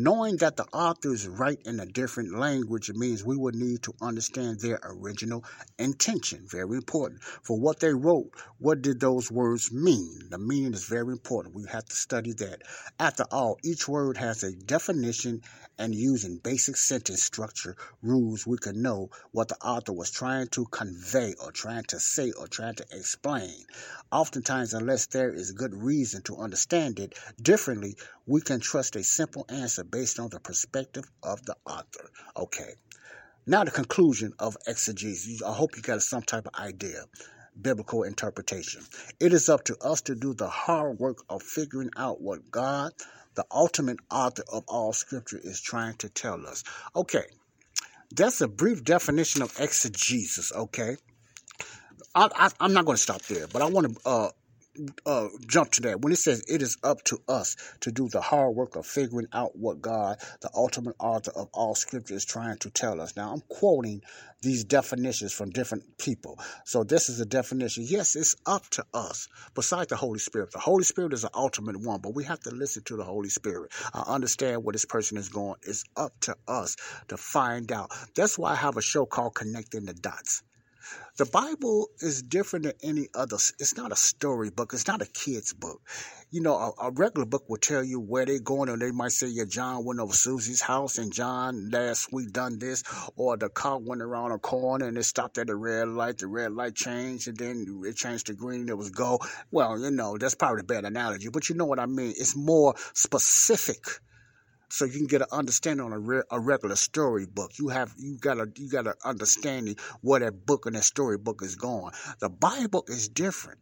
Knowing 0.00 0.36
that 0.36 0.54
the 0.54 0.64
authors 0.66 1.26
write 1.26 1.60
in 1.66 1.80
a 1.80 1.86
different 1.86 2.32
language 2.32 2.88
means 2.92 3.24
we 3.24 3.36
would 3.36 3.56
need 3.56 3.82
to 3.82 3.92
understand 4.00 4.60
their 4.60 4.78
original 4.84 5.44
intention. 5.76 6.46
Very 6.48 6.76
important. 6.76 7.20
For 7.20 7.58
what 7.58 7.80
they 7.80 7.92
wrote, 7.92 8.30
what 8.58 8.80
did 8.80 9.00
those 9.00 9.28
words 9.28 9.72
mean? 9.72 10.28
The 10.30 10.38
meaning 10.38 10.72
is 10.72 10.84
very 10.84 11.10
important. 11.10 11.56
We 11.56 11.64
have 11.72 11.84
to 11.86 11.96
study 11.96 12.32
that. 12.34 12.62
After 13.00 13.24
all, 13.32 13.58
each 13.64 13.88
word 13.88 14.18
has 14.18 14.44
a 14.44 14.52
definition 14.52 15.42
and 15.78 15.94
using 15.94 16.38
basic 16.38 16.76
sentence 16.76 17.22
structure 17.22 17.76
rules, 18.02 18.46
we 18.46 18.58
can 18.58 18.82
know 18.82 19.10
what 19.30 19.48
the 19.48 19.56
author 19.56 19.92
was 19.92 20.10
trying 20.10 20.48
to 20.48 20.64
convey 20.66 21.34
or 21.40 21.52
trying 21.52 21.84
to 21.84 22.00
say 22.00 22.32
or 22.32 22.48
trying 22.48 22.74
to 22.74 22.86
explain. 22.90 23.64
Oftentimes, 24.10 24.74
unless 24.74 25.06
there 25.06 25.32
is 25.32 25.52
good 25.52 25.74
reason 25.74 26.22
to 26.22 26.36
understand 26.36 26.98
it 26.98 27.16
differently, 27.40 27.96
we 28.26 28.40
can 28.40 28.60
trust 28.60 28.96
a 28.96 29.04
simple 29.04 29.46
answer 29.48 29.84
based 29.90 30.18
on 30.18 30.30
the 30.30 30.40
perspective 30.40 31.04
of 31.22 31.44
the 31.44 31.56
author. 31.66 32.10
Okay. 32.36 32.74
Now, 33.46 33.64
the 33.64 33.70
conclusion 33.70 34.32
of 34.38 34.56
exegesis. 34.66 35.42
I 35.42 35.52
hope 35.52 35.76
you 35.76 35.82
got 35.82 36.02
some 36.02 36.22
type 36.22 36.46
of 36.46 36.54
idea 36.60 37.04
biblical 37.60 38.04
interpretation. 38.04 38.82
It 39.18 39.32
is 39.32 39.48
up 39.48 39.64
to 39.64 39.76
us 39.78 40.02
to 40.02 40.14
do 40.14 40.32
the 40.32 40.48
hard 40.48 41.00
work 41.00 41.18
of 41.28 41.42
figuring 41.42 41.90
out 41.96 42.20
what 42.20 42.50
God 42.50 42.92
the 43.38 43.46
ultimate 43.52 44.00
author 44.10 44.42
of 44.52 44.64
all 44.66 44.92
scripture 44.92 45.38
is 45.40 45.60
trying 45.60 45.94
to 45.94 46.08
tell 46.08 46.44
us. 46.44 46.64
Okay, 46.96 47.22
that's 48.12 48.40
a 48.40 48.48
brief 48.48 48.82
definition 48.82 49.42
of 49.42 49.54
exegesis, 49.60 50.50
okay? 50.52 50.96
I, 52.16 52.50
am 52.58 52.72
not 52.72 52.84
going 52.84 52.96
to 52.96 53.02
stop 53.02 53.22
there, 53.22 53.46
but 53.46 53.62
I 53.62 53.66
want 53.66 53.94
to 53.94 54.08
uh, 54.08 54.30
uh, 55.06 55.28
jump 55.46 55.72
to 55.72 55.82
that 55.82 56.00
when 56.00 56.12
it 56.12 56.18
says 56.18 56.42
it 56.48 56.62
is 56.62 56.76
up 56.82 57.02
to 57.04 57.18
us 57.28 57.56
to 57.80 57.92
do 57.92 58.08
the 58.08 58.20
hard 58.20 58.54
work 58.54 58.76
of 58.76 58.86
figuring 58.86 59.26
out 59.32 59.56
what 59.56 59.80
God, 59.80 60.18
the 60.40 60.50
ultimate 60.54 60.96
author 60.98 61.32
of 61.34 61.48
all 61.52 61.74
scripture, 61.74 62.14
is 62.14 62.24
trying 62.24 62.58
to 62.58 62.70
tell 62.70 63.00
us. 63.00 63.16
Now, 63.16 63.32
I'm 63.32 63.42
quoting 63.48 64.02
these 64.42 64.64
definitions 64.64 65.32
from 65.32 65.50
different 65.50 65.98
people. 65.98 66.38
So, 66.64 66.84
this 66.84 67.08
is 67.08 67.20
a 67.20 67.26
definition. 67.26 67.84
Yes, 67.86 68.16
it's 68.16 68.36
up 68.46 68.68
to 68.70 68.84
us, 68.94 69.28
besides 69.54 69.88
the 69.88 69.96
Holy 69.96 70.18
Spirit. 70.18 70.52
The 70.52 70.58
Holy 70.58 70.84
Spirit 70.84 71.12
is 71.12 71.22
the 71.22 71.30
ultimate 71.34 71.76
one, 71.76 72.00
but 72.00 72.14
we 72.14 72.24
have 72.24 72.40
to 72.40 72.50
listen 72.50 72.84
to 72.84 72.96
the 72.96 73.04
Holy 73.04 73.28
Spirit. 73.28 73.72
I 73.92 74.02
understand 74.06 74.64
where 74.64 74.72
this 74.72 74.84
person 74.84 75.18
is 75.18 75.28
going. 75.28 75.56
It's 75.62 75.84
up 75.96 76.12
to 76.20 76.36
us 76.46 76.76
to 77.08 77.16
find 77.16 77.70
out. 77.72 77.90
That's 78.14 78.38
why 78.38 78.52
I 78.52 78.56
have 78.56 78.76
a 78.76 78.82
show 78.82 79.06
called 79.06 79.34
Connecting 79.34 79.84
the 79.86 79.94
Dots. 79.94 80.42
The 81.16 81.26
Bible 81.26 81.88
is 82.00 82.22
different 82.22 82.64
than 82.64 82.74
any 82.82 83.08
other. 83.14 83.36
It's 83.58 83.76
not 83.76 83.90
a 83.90 83.96
story 83.96 84.50
book. 84.50 84.72
It's 84.72 84.86
not 84.86 85.02
a 85.02 85.06
kid's 85.06 85.52
book. 85.52 85.80
You 86.30 86.42
know, 86.42 86.54
a, 86.54 86.88
a 86.88 86.90
regular 86.92 87.26
book 87.26 87.48
will 87.48 87.56
tell 87.56 87.82
you 87.82 87.98
where 87.98 88.24
they're 88.24 88.38
going, 88.38 88.68
and 88.68 88.80
they 88.80 88.92
might 88.92 89.12
say, 89.12 89.26
"Yeah, 89.26 89.44
John 89.48 89.84
went 89.84 89.98
over 89.98 90.12
Susie's 90.12 90.60
house, 90.60 90.98
and 90.98 91.12
John 91.12 91.70
last 91.70 92.12
week 92.12 92.32
done 92.32 92.58
this," 92.58 92.84
or 93.16 93.36
the 93.36 93.48
car 93.48 93.78
went 93.78 94.02
around 94.02 94.32
a 94.32 94.38
corner 94.38 94.86
and 94.86 94.96
it 94.96 95.04
stopped 95.04 95.38
at 95.38 95.50
a 95.50 95.56
red 95.56 95.88
light. 95.88 96.18
The 96.18 96.28
red 96.28 96.52
light 96.52 96.74
changed, 96.74 97.28
and 97.28 97.36
then 97.36 97.82
it 97.84 97.96
changed 97.96 98.26
to 98.26 98.34
green. 98.34 98.68
It 98.68 98.78
was 98.78 98.90
go. 98.90 99.18
Well, 99.50 99.78
you 99.80 99.90
know, 99.90 100.18
that's 100.18 100.34
probably 100.34 100.60
a 100.60 100.64
bad 100.64 100.84
analogy, 100.84 101.30
but 101.30 101.48
you 101.48 101.56
know 101.56 101.66
what 101.66 101.80
I 101.80 101.86
mean. 101.86 102.14
It's 102.16 102.36
more 102.36 102.74
specific 102.94 103.84
so 104.70 104.84
you 104.84 104.92
can 104.92 105.06
get 105.06 105.22
an 105.22 105.28
understanding 105.32 105.84
on 105.84 105.92
a, 105.92 105.98
re- 105.98 106.22
a 106.30 106.38
regular 106.38 106.76
storybook. 106.76 107.58
You 107.58 107.68
have 107.68 107.94
you 107.96 108.18
got 108.18 108.38
a 108.38 108.50
you 108.56 108.68
got 108.68 108.86
an 108.86 108.94
understanding 109.04 109.76
where 110.02 110.20
that 110.20 110.46
book 110.46 110.66
and 110.66 110.76
that 110.76 110.84
storybook 110.84 111.42
is 111.42 111.56
going. 111.56 111.92
The 112.20 112.28
Bible 112.28 112.84
is 112.88 113.08
different. 113.08 113.60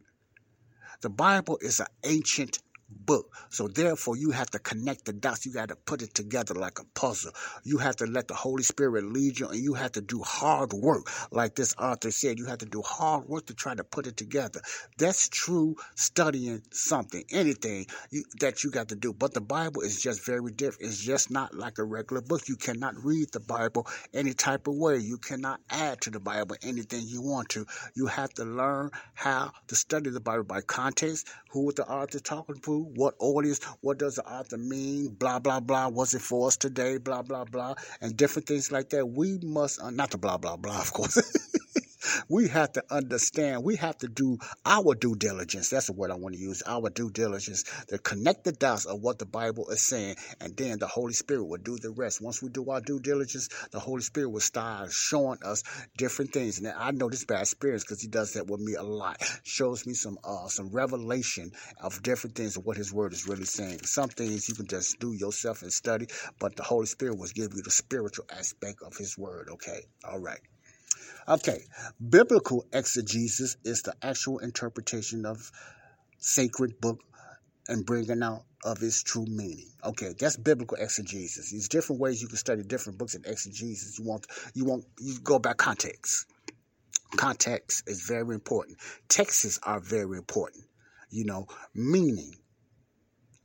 The 1.01 1.09
Bible 1.09 1.59
is 1.61 1.79
an 1.79 1.87
ancient 2.03 2.59
book. 2.89 3.33
So 3.49 3.67
therefore, 3.67 4.17
you 4.17 4.31
have 4.31 4.49
to 4.51 4.59
connect 4.59 5.05
the 5.05 5.13
dots. 5.13 5.45
You 5.45 5.53
got 5.53 5.69
to 5.69 5.75
put 5.75 6.01
it 6.01 6.13
together 6.13 6.53
like 6.53 6.79
a 6.79 6.85
puzzle. 6.95 7.31
You 7.63 7.77
have 7.79 7.97
to 7.97 8.05
let 8.05 8.27
the 8.27 8.33
Holy 8.33 8.63
Spirit 8.63 9.05
lead 9.05 9.39
you, 9.39 9.47
and 9.47 9.59
you 9.59 9.73
have 9.73 9.93
to 9.93 10.01
do 10.01 10.21
hard 10.21 10.73
work, 10.73 11.09
like 11.31 11.55
this 11.55 11.75
author 11.77 12.11
said. 12.11 12.37
You 12.37 12.45
have 12.45 12.59
to 12.59 12.65
do 12.65 12.81
hard 12.81 13.27
work 13.27 13.47
to 13.47 13.53
try 13.53 13.75
to 13.75 13.83
put 13.83 14.07
it 14.07 14.17
together. 14.17 14.61
That's 14.97 15.29
true 15.29 15.75
studying 15.95 16.61
something, 16.71 17.23
anything 17.31 17.87
you, 18.11 18.23
that 18.39 18.63
you 18.63 18.71
got 18.71 18.89
to 18.89 18.95
do. 18.95 19.13
But 19.13 19.33
the 19.33 19.41
Bible 19.41 19.81
is 19.81 20.01
just 20.01 20.25
very 20.25 20.51
different. 20.51 20.89
It's 20.89 21.01
just 21.01 21.31
not 21.31 21.53
like 21.53 21.77
a 21.77 21.83
regular 21.83 22.21
book. 22.21 22.47
You 22.47 22.55
cannot 22.55 22.95
read 23.03 23.31
the 23.31 23.39
Bible 23.39 23.87
any 24.13 24.33
type 24.33 24.67
of 24.67 24.75
way. 24.75 24.97
You 24.97 25.17
cannot 25.17 25.59
add 25.69 26.01
to 26.01 26.09
the 26.09 26.19
Bible 26.19 26.55
anything 26.61 27.03
you 27.05 27.21
want 27.21 27.49
to. 27.49 27.65
You 27.95 28.07
have 28.07 28.33
to 28.35 28.45
learn 28.45 28.91
how 29.13 29.51
to 29.67 29.75
study 29.75 30.09
the 30.09 30.19
Bible 30.19 30.43
by 30.43 30.61
context, 30.61 31.27
who 31.51 31.71
the 31.73 31.87
author 31.87 32.19
talking 32.19 32.55
to 32.55 32.76
what 32.79 33.15
audience, 33.19 33.63
what 33.81 33.99
does 33.99 34.15
the 34.15 34.25
author 34.25 34.57
mean, 34.57 35.09
blah, 35.09 35.39
blah, 35.39 35.59
blah, 35.59 35.87
was 35.89 36.13
it 36.13 36.21
for 36.21 36.47
us 36.47 36.57
today, 36.57 36.97
blah, 36.97 37.21
blah, 37.21 37.45
blah, 37.45 37.75
and 38.01 38.17
different 38.17 38.47
things 38.47 38.71
like 38.71 38.89
that. 38.91 39.05
We 39.05 39.39
must, 39.43 39.81
uh, 39.81 39.91
not 39.91 40.11
the 40.11 40.17
blah, 40.17 40.37
blah, 40.37 40.57
blah, 40.57 40.79
of 40.79 40.93
course. 40.93 41.17
we 42.29 42.47
have 42.49 42.71
to 42.73 42.83
understand, 42.89 43.63
we 43.63 43.75
have 43.77 43.97
to 43.99 44.07
do 44.07 44.37
our 44.65 44.95
due 44.95 45.15
diligence. 45.15 45.69
That's 45.69 45.87
the 45.87 45.93
word 45.93 46.11
I 46.11 46.15
want 46.15 46.35
to 46.35 46.41
use, 46.41 46.63
our 46.65 46.89
due 46.89 47.09
diligence, 47.09 47.63
to 47.89 47.97
connect 47.97 48.43
the 48.43 48.51
dots 48.51 48.85
of 48.85 49.01
what 49.01 49.19
the 49.19 49.25
Bible 49.25 49.69
is 49.69 49.85
saying, 49.85 50.15
and 50.39 50.55
then 50.55 50.79
the 50.79 50.87
Holy 50.87 51.13
Spirit 51.13 51.45
will 51.45 51.57
do 51.57 51.77
the 51.77 51.91
rest. 51.91 52.21
Once 52.21 52.41
we 52.41 52.49
do 52.49 52.69
our 52.69 52.81
due 52.81 52.99
diligence, 52.99 53.49
the 53.71 53.79
Holy 53.79 54.01
Spirit 54.01 54.29
will 54.29 54.39
start 54.39 54.91
showing 54.91 55.39
us 55.43 55.63
different 55.97 56.33
things. 56.33 56.59
And 56.59 56.67
I 56.67 56.91
know 56.91 57.09
this 57.09 57.25
by 57.25 57.41
experience 57.41 57.83
because 57.83 58.01
he 58.01 58.07
does 58.07 58.33
that 58.33 58.47
with 58.47 58.59
me 58.59 58.75
a 58.75 58.83
lot. 58.83 59.17
Shows 59.43 59.85
me 59.85 59.93
some 59.93 60.17
uh, 60.23 60.47
some 60.47 60.69
revelation 60.69 61.51
of 61.81 62.01
different 62.03 62.35
things 62.35 62.57
of 62.57 62.65
what 62.65 62.77
his 62.77 62.93
word 62.93 63.13
is 63.13 63.27
really 63.27 63.45
saying. 63.45 63.83
Some 63.83 64.09
things 64.09 64.49
you 64.49 64.55
can 64.55 64.67
just 64.67 64.99
do 64.99 65.13
yourself 65.13 65.61
and 65.61 65.71
study, 65.71 66.07
but 66.39 66.55
the 66.55 66.63
Holy 66.63 66.85
Spirit 66.85 67.17
will 67.17 67.27
give 67.33 67.53
you 67.53 67.61
the 67.61 67.71
spiritual 67.71 68.25
aspect 68.31 68.81
of 68.85 68.95
his 68.95 69.17
word. 69.17 69.49
Okay. 69.51 69.81
All 70.03 70.19
right. 70.19 70.39
Okay, 71.29 71.61
biblical 72.09 72.65
exegesis 72.71 73.57
is 73.65 73.81
the 73.81 73.93
actual 74.01 74.39
interpretation 74.39 75.25
of 75.25 75.51
sacred 76.19 76.79
book 76.79 76.99
and 77.67 77.85
bringing 77.85 78.23
out 78.23 78.43
of 78.63 78.81
its 78.81 79.03
true 79.03 79.25
meaning. 79.27 79.69
Okay, 79.83 80.13
that's 80.17 80.37
biblical 80.37 80.77
exegesis. 80.77 81.51
There's 81.51 81.67
different 81.67 82.01
ways 82.01 82.21
you 82.21 82.29
can 82.29 82.37
study 82.37 82.63
different 82.63 82.97
books 82.97 83.15
in 83.15 83.23
exegesis. 83.25 83.99
You 83.99 84.05
want 84.05 84.25
you 84.53 84.63
want 84.63 84.85
you 84.99 85.19
go 85.19 85.37
by 85.37 85.53
context. 85.53 86.25
Context 87.17 87.83
is 87.87 88.03
very 88.07 88.33
important. 88.33 88.77
Texts 89.09 89.59
are 89.63 89.81
very 89.81 90.17
important. 90.17 90.63
You 91.09 91.25
know, 91.25 91.47
meaning 91.75 92.33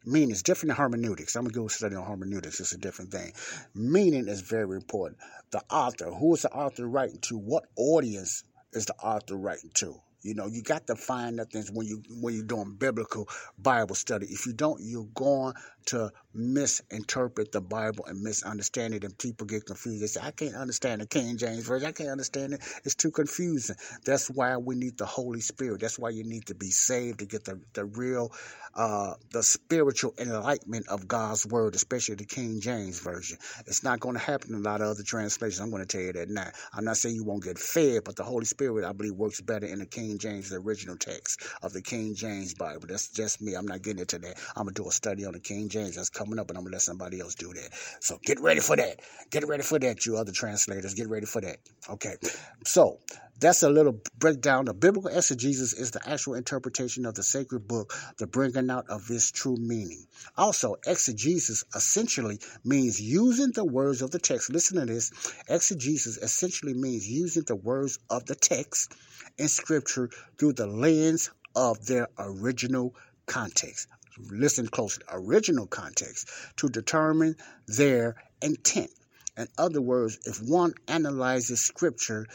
Meaning 0.05 0.33
is 0.33 0.43
different 0.43 0.71
than 0.71 0.77
hermeneutics. 0.77 1.37
I'm 1.37 1.47
to 1.47 1.53
go 1.53 1.69
study 1.69 1.95
on 1.95 2.05
hermeneutics. 2.05 2.59
It's 2.59 2.73
a 2.73 2.79
different 2.79 3.13
thing. 3.13 3.33
Meaning 3.75 4.27
is 4.27 4.41
very 4.41 4.77
important. 4.77 5.19
The 5.53 5.63
author, 5.71 6.11
who 6.11 6.35
is 6.35 6.43
the 6.43 6.53
author 6.53 6.89
writing 6.89 7.19
to? 7.23 7.39
What 7.39 7.65
audience 7.77 8.45
is 8.73 8.87
the 8.87 8.95
author 8.95 9.37
writing 9.37 9.71
to? 9.75 10.01
You 10.23 10.35
know, 10.35 10.47
you 10.47 10.63
got 10.63 10.87
to 10.87 10.95
find 10.95 11.39
that 11.39 11.51
things 11.51 11.71
when 11.71 11.87
you 11.87 12.03
when 12.21 12.35
you're 12.35 12.45
doing 12.45 12.77
biblical 12.79 13.29
Bible 13.59 13.95
study. 13.95 14.27
If 14.27 14.47
you 14.47 14.53
don't, 14.53 14.81
you're 14.81 15.09
going 15.15 15.55
to 15.87 16.11
misinterpret 16.35 17.53
the 17.53 17.61
Bible 17.61 18.07
and 18.07 18.23
misunderstand 18.23 18.95
it, 18.95 19.05
and 19.05 19.17
people 19.19 19.47
get 19.47 19.67
confused. 19.67 20.03
They 20.03 20.07
say, 20.07 20.21
I 20.23 20.31
can't 20.31 20.55
understand 20.55 21.01
the 21.01 21.07
King 21.07 21.37
James 21.37 21.67
Version. 21.67 21.89
I 21.89 21.93
can't 21.93 22.11
understand 22.11 22.55
it. 22.55 22.61
It's 22.85 22.95
too 22.95 23.11
confusing. 23.11 23.77
That's 24.05 24.31
why 24.31 24.57
we 24.57 24.75
need 24.75 24.99
the 24.99 25.07
Holy 25.07 25.41
Spirit. 25.41 25.81
That's 25.81 25.99
why 25.99 26.11
you 26.11 26.25
need 26.25 26.47
to 26.47 26.55
be 26.55 26.71
saved 26.71 27.21
to 27.21 27.27
get 27.27 27.45
the, 27.45 27.61
the 27.75 27.85
real, 27.85 28.33
uh, 28.75 29.15
the 29.33 29.43
spiritual 29.43 30.15
enlightenment 30.19 30.89
of 30.89 31.07
God's 31.09 31.47
Word, 31.47 31.75
especially 31.75 32.17
the 32.17 32.25
King 32.25 32.61
James 32.61 33.01
Version. 33.01 33.39
It's 33.67 33.83
not 33.83 34.01
going 34.01 34.17
to 34.17 34.23
happen 34.23 34.55
in 34.55 34.61
a 34.61 34.65
lot 34.65 34.81
of 34.81 34.89
other 34.89 35.03
translations. 35.03 35.61
I'm 35.61 35.71
going 35.71 35.85
to 35.85 35.87
tell 35.87 36.05
you 36.05 36.13
that 36.15 36.29
now. 36.29 36.51
I'm 36.73 36.85
not 36.85 36.97
saying 36.97 37.15
you 37.15 37.25
won't 37.25 37.45
get 37.45 37.59
fed, 37.59 38.05
but 38.05 38.17
the 38.17 38.25
Holy 38.25 38.45
Spirit, 38.45 38.85
I 38.85 38.93
believe, 38.93 39.15
works 39.15 39.41
better 39.41 39.67
in 39.67 39.81
the 39.81 39.87
King 39.87 40.19
James, 40.19 40.51
the 40.51 40.57
original 40.57 40.97
text 40.97 41.43
of 41.63 41.73
the 41.73 41.83
King 41.83 42.15
James 42.15 42.55
Bible. 42.55 42.87
That's 42.89 43.09
just 43.09 43.41
me. 43.43 43.55
I'm 43.55 43.67
not 43.67 43.83
getting 43.83 44.01
into 44.01 44.19
that. 44.19 44.39
I'm 44.57 44.65
going 44.65 44.75
to 44.75 44.83
do 44.83 44.89
a 44.89 44.93
study 44.93 45.25
on 45.25 45.33
the 45.33 45.41
King 45.41 45.69
James 45.73 45.97
that's 45.97 46.11
coming 46.11 46.39
up, 46.39 46.51
and 46.51 46.59
I'm 46.59 46.65
gonna 46.65 46.75
let 46.75 46.83
somebody 46.83 47.21
else 47.21 47.35
do 47.35 47.53
that. 47.53 47.71
So 48.01 48.19
get 48.23 48.41
ready 48.41 48.61
for 48.61 48.77
that. 48.77 49.01
Get 49.31 49.47
ready 49.49 49.63
for 49.63 49.79
that, 49.79 50.05
you 50.07 50.17
other 50.17 50.33
translators. 50.33 50.95
Get 50.95 51.09
ready 51.09 51.27
for 51.27 51.41
that. 51.41 51.59
Okay. 51.89 52.17
So 52.65 53.01
that's 53.41 53.63
a 53.65 53.71
little 53.71 53.99
breakdown. 54.19 54.67
The 54.67 54.75
biblical 54.75 55.11
exegesis 55.11 55.73
is 55.73 55.91
the 55.91 56.09
actual 56.09 56.35
interpretation 56.35 57.07
of 57.07 57.15
the 57.15 57.25
sacred 57.25 57.67
book, 57.67 57.93
the 58.19 58.27
bringing 58.29 58.71
out 58.71 58.89
of 58.89 59.11
its 59.11 59.33
true 59.33 59.57
meaning. 59.57 60.07
Also, 60.37 60.77
exegesis 60.87 61.65
essentially 61.75 62.39
means 62.65 63.01
using 63.01 63.51
the 63.53 63.65
words 63.65 64.01
of 64.01 64.13
the 64.13 64.21
text. 64.21 64.53
Listen 64.53 64.79
to 64.79 64.87
this. 64.87 65.11
Exegesis 65.49 66.19
essentially 66.19 66.75
means 66.75 67.09
using 67.09 67.43
the 67.47 67.57
words 67.57 67.99
of 68.11 68.27
the 68.27 68.37
text 68.37 68.95
in 69.39 69.49
scripture 69.49 70.09
through 70.39 70.53
the 70.53 70.67
lens 70.67 71.31
of 71.57 71.85
their 71.87 72.09
original 72.19 72.95
context. 73.27 73.89
Listen 74.19 74.69
closely, 74.69 75.05
original 75.11 75.67
context, 75.67 76.29
to 76.57 76.69
determine 76.69 77.37
their 77.67 78.17
intent. 78.41 78.91
In 79.37 79.49
other 79.59 79.81
words, 79.81 80.19
if 80.27 80.43
one 80.43 80.75
analyzes 80.89 81.61
scripture 81.61 82.27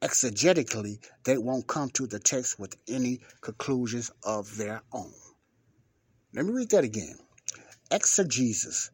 exegetically, 0.00 0.98
they 1.24 1.38
won't 1.38 1.66
come 1.66 1.90
to 1.90 2.06
the 2.06 2.18
text 2.18 2.58
with 2.58 2.76
any 2.88 3.20
conclusions 3.40 4.10
of 4.22 4.56
their 4.56 4.82
own. 4.92 5.12
Let 6.32 6.44
me 6.44 6.52
read 6.52 6.70
that 6.70 6.84
again. 6.84 7.18
Exegesis 7.90 8.90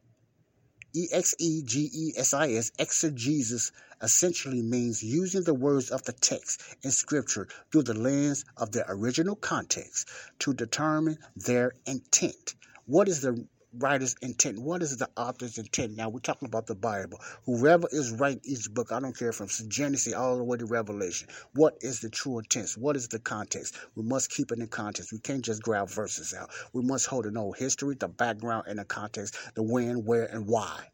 E 0.95 1.09
X 1.11 1.35
E 1.39 1.63
G 1.63 1.91
E 1.93 2.13
S 2.17 2.35
I 2.35 2.51
S, 2.53 2.71
exegesis 2.79 3.73
essentially 4.03 4.61
means 4.61 5.03
using 5.03 5.43
the 5.43 5.55
words 5.55 5.91
of 5.91 6.03
the 6.03 6.13
text 6.13 6.61
in 6.83 6.91
Scripture 6.91 7.49
through 7.71 7.85
the 7.85 7.95
lens 7.95 8.45
of 8.59 8.73
their 8.73 8.85
original 8.89 9.37
context 9.37 10.09
to 10.41 10.53
determine 10.53 11.19
their 11.35 11.73
intent. 11.87 12.55
What 12.85 13.09
is 13.09 13.23
the 13.23 13.47
writer's 13.79 14.15
intent? 14.23 14.59
What 14.59 14.83
is 14.83 14.97
the 14.97 15.09
author's 15.17 15.59
intent? 15.59 15.97
Now, 15.97 16.09
we're 16.09 16.21
talking 16.21 16.47
about 16.47 16.67
the 16.67 16.75
Bible. 16.75 17.19
Whoever 17.47 17.89
is 17.91 18.13
writing 18.13 18.41
each 18.45 18.71
book, 18.73 18.93
I 18.93 19.01
don't 19.01 19.17
care 19.17 19.33
from 19.33 19.49
Genesis 19.69 20.15
all 20.15 20.37
the 20.37 20.45
way 20.45 20.59
to 20.59 20.67
Revelation. 20.67 21.29
What 21.55 21.79
is 21.81 22.01
the 22.01 22.11
true 22.11 22.39
intent? 22.39 22.71
What 22.77 22.97
is 22.97 23.09
the 23.09 23.19
context? 23.19 23.77
We 23.95 24.03
must 24.03 24.31
keep 24.31 24.53
it 24.53 24.59
in 24.59 24.69
context. 24.69 25.13
We 25.13 25.19
can't 25.19 25.45
just 25.45 25.63
grab 25.63 25.89
verses 25.89 26.35
out. 26.35 26.51
We 26.73 26.83
must 26.83 27.07
hold 27.07 27.27
an 27.27 27.37
old 27.37 27.57
history, 27.57 27.95
the 27.95 28.09
background, 28.09 28.65
and 28.69 28.79
the 28.79 28.85
context, 28.85 29.37
the 29.55 29.63
when, 29.63 30.05
where, 30.05 30.25
and 30.25 30.47
why. 30.47 30.89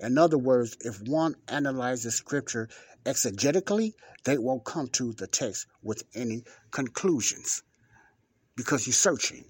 In 0.00 0.16
other 0.16 0.38
words, 0.38 0.76
if 0.80 1.00
one 1.02 1.34
analyzes 1.48 2.14
scripture 2.14 2.68
exegetically, 3.04 3.94
they 4.24 4.38
won't 4.38 4.64
come 4.64 4.88
to 4.88 5.12
the 5.12 5.26
text 5.26 5.66
with 5.82 6.04
any 6.14 6.44
conclusions 6.70 7.62
because 8.54 8.86
you're 8.86 8.94
searching. 8.94 9.44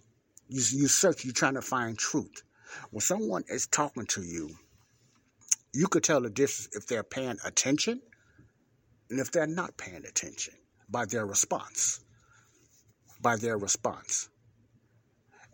You, 0.49 0.63
you 0.73 0.89
search, 0.89 1.25
you're 1.25 1.35
trying 1.35 1.55
to 1.55 1.63
find 1.63 1.99
truth. 1.99 2.43
When 2.91 3.01
someone 3.01 3.45
is 3.49 3.67
talking 3.67 4.07
to 4.07 4.23
you, 4.23 4.57
you 5.73 5.89
could 5.89 6.05
tell 6.05 6.21
the 6.21 6.31
difference 6.31 6.77
if 6.77 6.87
they're 6.87 7.03
paying 7.03 7.39
attention 7.45 8.01
and 9.11 9.21
if 9.21 9.31
they're 9.31 9.47
not 9.47 9.77
paying 9.77 10.05
attention 10.07 10.55
by 10.89 11.07
their 11.07 11.27
response. 11.27 12.01
By 13.21 13.37
their 13.37 13.57
response. 13.57 14.29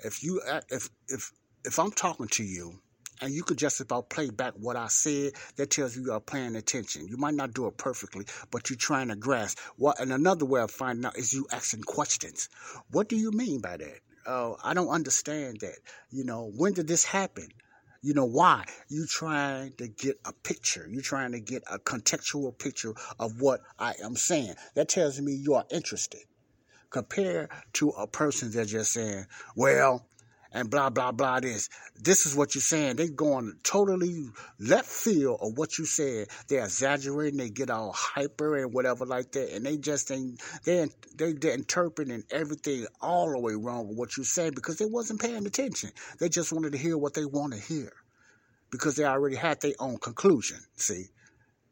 If 0.05 0.23
you 0.23 0.41
uh, 0.49 0.61
if 0.71 0.89
if 1.09 1.33
if 1.65 1.79
I'm 1.79 1.91
talking 1.91 2.29
to 2.29 2.45
you 2.45 2.81
and 3.21 3.33
you 3.33 3.43
could 3.43 3.59
just 3.59 3.81
about 3.81 4.11
play 4.11 4.31
back 4.31 4.55
what 4.55 4.77
I 4.77 4.89
said. 4.89 5.33
That 5.57 5.71
tells 5.71 5.97
you 5.97 6.05
you 6.05 6.13
are 6.13 6.21
paying 6.21 6.57
attention. 6.57 7.09
You 7.09 7.17
might 7.17 7.35
not 7.35 7.53
do 7.53 7.67
it 7.67 7.77
perfectly, 7.77 8.27
but 8.51 8.71
you're 8.71 8.77
trying 8.77 9.09
to 9.09 9.17
grasp. 9.17 9.59
What 9.77 10.01
and 10.01 10.13
another 10.13 10.45
way 10.45 10.61
of 10.61 10.71
finding 10.71 11.05
out 11.05 11.17
is 11.17 11.33
you 11.33 11.47
asking 11.51 11.83
questions. 11.83 12.49
What 12.91 13.09
do 13.09 13.17
you 13.17 13.33
mean 13.33 13.61
by 13.61 13.77
that? 13.77 14.01
Uh, 14.29 14.53
I 14.63 14.75
don't 14.75 14.91
understand 14.91 15.61
that. 15.61 15.79
You 16.11 16.23
know, 16.23 16.53
when 16.55 16.75
did 16.75 16.87
this 16.87 17.05
happen? 17.05 17.49
You 18.03 18.13
know 18.13 18.27
why? 18.27 18.67
You 18.89 19.07
trying 19.07 19.73
to 19.79 19.89
get 19.89 20.21
a 20.27 20.33
picture. 20.33 20.87
You 20.89 21.01
trying 21.01 21.33
to 21.33 21.41
get 21.41 21.63
a 21.71 21.79
contextual 21.79 22.57
picture 22.57 22.93
of 23.19 23.41
what 23.41 23.63
I 23.79 23.95
am 24.05 24.17
saying. 24.17 24.55
That 24.75 24.91
tells 24.91 25.19
me 25.21 25.33
you 25.33 25.55
are 25.55 25.65
interested. 25.71 26.21
Compared 26.91 27.51
to 27.75 27.89
a 27.91 28.07
person 28.07 28.51
that's 28.51 28.71
just 28.71 28.93
saying, 28.93 29.27
"Well, 29.57 30.07
and 30.53 30.71
blah 30.71 30.91
blah 30.91 31.13
blah 31.13 31.41
this. 31.41 31.69
This 31.97 32.27
is 32.27 32.35
what 32.35 32.55
you're 32.55 32.63
saying. 32.63 32.97
They 32.97 33.09
going 33.09 33.55
totally 33.63 34.29
left 34.59 34.87
field 34.87 35.39
of 35.43 35.59
what 35.59 35.79
you 35.79 35.85
said. 35.85 36.29
They're 36.49 36.65
exaggerating. 36.65 37.39
They 37.39 37.51
get 37.51 37.71
all 37.71 37.93
hyper 37.93 38.57
and 38.57 38.73
whatever 38.73 39.05
like 39.05 39.33
that, 39.33 39.55
and 39.55 39.65
they 39.65 39.77
just 39.77 40.11
ain't 40.11 40.41
they 40.65 40.89
they 41.17 41.33
they're 41.33 41.55
interpreting 41.55 42.25
everything 42.31 42.87
all 43.01 43.31
the 43.31 43.39
way 43.39 43.55
wrong 43.55 43.89
with 43.89 43.99
what 43.99 44.17
you 44.17 44.25
said 44.25 44.55
because 44.55 44.77
they 44.77 44.87
wasn't 44.87 45.21
paying 45.21 45.47
attention. 45.47 45.91
They 46.19 46.29
just 46.29 46.53
wanted 46.53 46.73
to 46.73 46.79
hear 46.79 46.97
what 46.97 47.15
they 47.15 47.25
want 47.25 47.53
to 47.55 47.61
hear 47.61 47.93
because 48.71 48.97
they 48.97 49.05
already 49.05 49.37
had 49.37 49.61
their 49.61 49.75
own 49.79 49.99
conclusion. 49.99 50.59
See, 50.77 51.07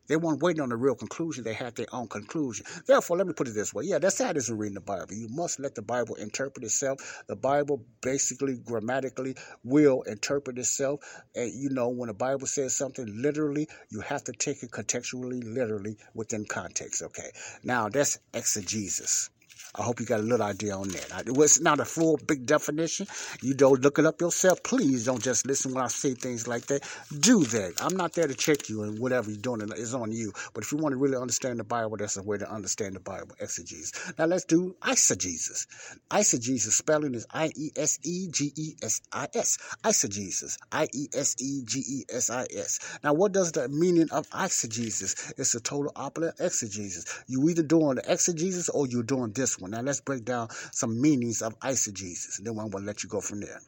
they 0.08 0.16
weren't 0.16 0.42
waiting 0.42 0.62
on 0.62 0.68
the 0.68 0.76
real 0.76 0.94
conclusion. 0.94 1.44
They 1.44 1.54
had 1.54 1.76
their 1.76 1.86
own 1.92 2.08
conclusion. 2.08 2.66
Therefore, 2.86 3.16
let 3.16 3.26
me 3.26 3.32
put 3.32 3.48
it 3.48 3.54
this 3.54 3.72
way. 3.74 3.84
Yeah, 3.84 3.98
that's 3.98 4.20
how 4.20 4.30
it 4.30 4.36
is 4.36 4.48
in 4.48 4.58
reading 4.58 4.74
the 4.74 4.80
Bible. 4.80 5.14
You 5.14 5.28
must 5.28 5.60
let 5.60 5.74
the 5.74 5.82
Bible 5.82 6.14
interpret 6.16 6.64
itself. 6.64 7.22
The 7.26 7.36
Bible 7.36 7.84
basically, 8.00 8.56
grammatically, 8.56 9.36
will 9.64 10.02
interpret 10.02 10.58
itself. 10.58 11.00
And 11.34 11.52
you 11.52 11.70
know, 11.70 11.88
when 11.88 12.08
the 12.08 12.14
Bible 12.14 12.46
says 12.46 12.76
something 12.76 13.06
literally, 13.20 13.68
you 13.90 14.00
have 14.00 14.24
to 14.24 14.32
take 14.32 14.62
it 14.62 14.70
contextually, 14.70 15.42
literally, 15.44 15.96
within 16.14 16.44
context. 16.44 17.02
Okay. 17.02 17.30
Now, 17.62 17.88
that's 17.88 18.18
exegesis. 18.34 19.30
I 19.78 19.82
hope 19.82 20.00
you 20.00 20.06
got 20.06 20.20
a 20.20 20.22
little 20.22 20.46
idea 20.46 20.74
on 20.74 20.88
that. 20.88 21.24
It's 21.26 21.60
not 21.60 21.80
a 21.80 21.84
full 21.84 22.18
big 22.26 22.46
definition. 22.46 23.06
You 23.42 23.52
don't 23.52 23.82
look 23.82 23.98
it 23.98 24.06
up 24.06 24.20
yourself. 24.22 24.62
Please 24.62 25.04
don't 25.04 25.22
just 25.22 25.46
listen 25.46 25.74
when 25.74 25.84
I 25.84 25.88
say 25.88 26.14
things 26.14 26.48
like 26.48 26.66
that. 26.66 26.82
Do 27.20 27.44
that. 27.44 27.74
I'm 27.80 27.94
not 27.96 28.14
there 28.14 28.26
to 28.26 28.34
check 28.34 28.70
you 28.70 28.84
and 28.84 28.98
whatever 28.98 29.30
you're 29.30 29.38
doing 29.38 29.60
is 29.76 29.94
on 29.94 30.12
you. 30.12 30.32
But 30.54 30.64
if 30.64 30.72
you 30.72 30.78
want 30.78 30.94
to 30.94 30.96
really 30.96 31.16
understand 31.16 31.58
the 31.58 31.64
Bible, 31.64 31.98
that's 31.98 32.16
a 32.16 32.22
way 32.22 32.38
to 32.38 32.50
understand 32.50 32.94
the 32.94 33.00
Bible. 33.00 33.34
Exegesis. 33.38 34.14
Now 34.18 34.24
let's 34.24 34.44
do 34.44 34.76
eisegesis. 34.80 35.66
Eisegesis 36.10 36.72
spelling 36.72 37.14
is 37.14 37.26
I 37.30 37.50
E 37.54 37.70
S 37.76 37.98
E 38.02 38.28
G 38.30 38.52
E 38.56 38.76
S 38.82 39.02
I 39.12 39.28
S. 39.34 39.58
Eisegesis. 39.84 40.56
I 40.72 40.88
E 40.94 41.08
S 41.14 41.36
E 41.38 41.62
G 41.64 41.80
E 41.86 42.04
S 42.10 42.30
I 42.30 42.46
S. 42.54 42.98
Now 43.04 43.12
what 43.12 43.32
does 43.32 43.52
the 43.52 43.68
meaning 43.68 44.08
of 44.10 44.28
eisegesis? 44.30 45.34
It's 45.38 45.54
a 45.54 45.60
total 45.60 45.92
opposite 45.94 46.34
exegesis. 46.40 47.24
You 47.26 47.46
either 47.50 47.62
doing 47.62 47.96
the 47.96 48.10
exegesis 48.10 48.70
or 48.70 48.86
you're 48.86 49.02
doing 49.02 49.32
this 49.32 49.58
one 49.58 49.65
one. 49.66 49.72
Now 49.72 49.82
let's 49.82 50.00
break 50.00 50.24
down 50.24 50.48
some 50.72 51.00
meanings 51.00 51.42
of 51.42 51.58
eisegesis, 51.60 52.38
and 52.38 52.46
then 52.46 52.58
I'm 52.58 52.70
going 52.70 52.84
to 52.84 52.86
let 52.86 53.02
you 53.02 53.08
go 53.08 53.20
from 53.20 53.40
there. 53.40 53.60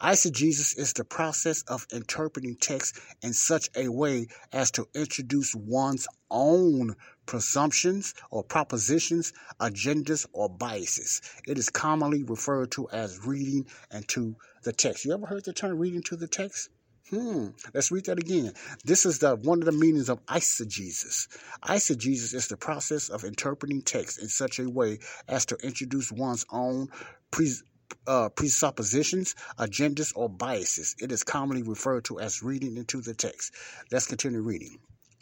Eisegesis 0.00 0.78
is 0.78 0.94
the 0.94 1.04
process 1.04 1.62
of 1.62 1.86
interpreting 1.92 2.56
text 2.56 2.98
in 3.22 3.34
such 3.34 3.68
a 3.76 3.88
way 3.88 4.28
as 4.52 4.70
to 4.70 4.88
introduce 4.94 5.54
one's 5.54 6.06
own 6.30 6.96
presumptions 7.26 8.14
or 8.30 8.42
propositions, 8.42 9.32
agendas, 9.60 10.26
or 10.32 10.48
biases. 10.48 11.20
It 11.46 11.58
is 11.58 11.68
commonly 11.68 12.22
referred 12.22 12.70
to 12.72 12.88
as 12.90 13.26
reading 13.26 13.66
into 13.92 14.36
the 14.62 14.72
text. 14.72 15.04
You 15.04 15.12
ever 15.12 15.26
heard 15.26 15.44
the 15.44 15.52
term 15.52 15.78
reading 15.78 16.02
to 16.04 16.16
the 16.16 16.28
text? 16.28 16.70
Hmm. 17.10 17.48
Let's 17.72 17.90
read 17.90 18.04
that 18.06 18.18
again. 18.18 18.52
This 18.84 19.06
is 19.06 19.20
the 19.20 19.36
one 19.36 19.60
of 19.60 19.64
the 19.64 19.72
meanings 19.72 20.10
of 20.10 20.24
eisegesis. 20.26 21.26
Eisegesis 21.64 22.34
is 22.34 22.48
the 22.48 22.56
process 22.56 23.08
of 23.08 23.24
interpreting 23.24 23.80
text 23.80 24.20
in 24.20 24.28
such 24.28 24.58
a 24.58 24.68
way 24.68 24.98
as 25.26 25.46
to 25.46 25.56
introduce 25.56 26.12
one's 26.12 26.44
own 26.50 26.88
uh, 28.06 28.28
presuppositions, 28.30 29.34
agendas, 29.58 30.12
or 30.14 30.28
biases. 30.28 30.96
It 31.00 31.10
is 31.10 31.24
commonly 31.24 31.62
referred 31.62 32.04
to 32.06 32.20
as 32.20 32.42
reading 32.42 32.76
into 32.76 33.00
the 33.00 33.14
text. 33.14 33.54
Let's 33.90 34.06
continue 34.06 34.40
reading 34.40 34.78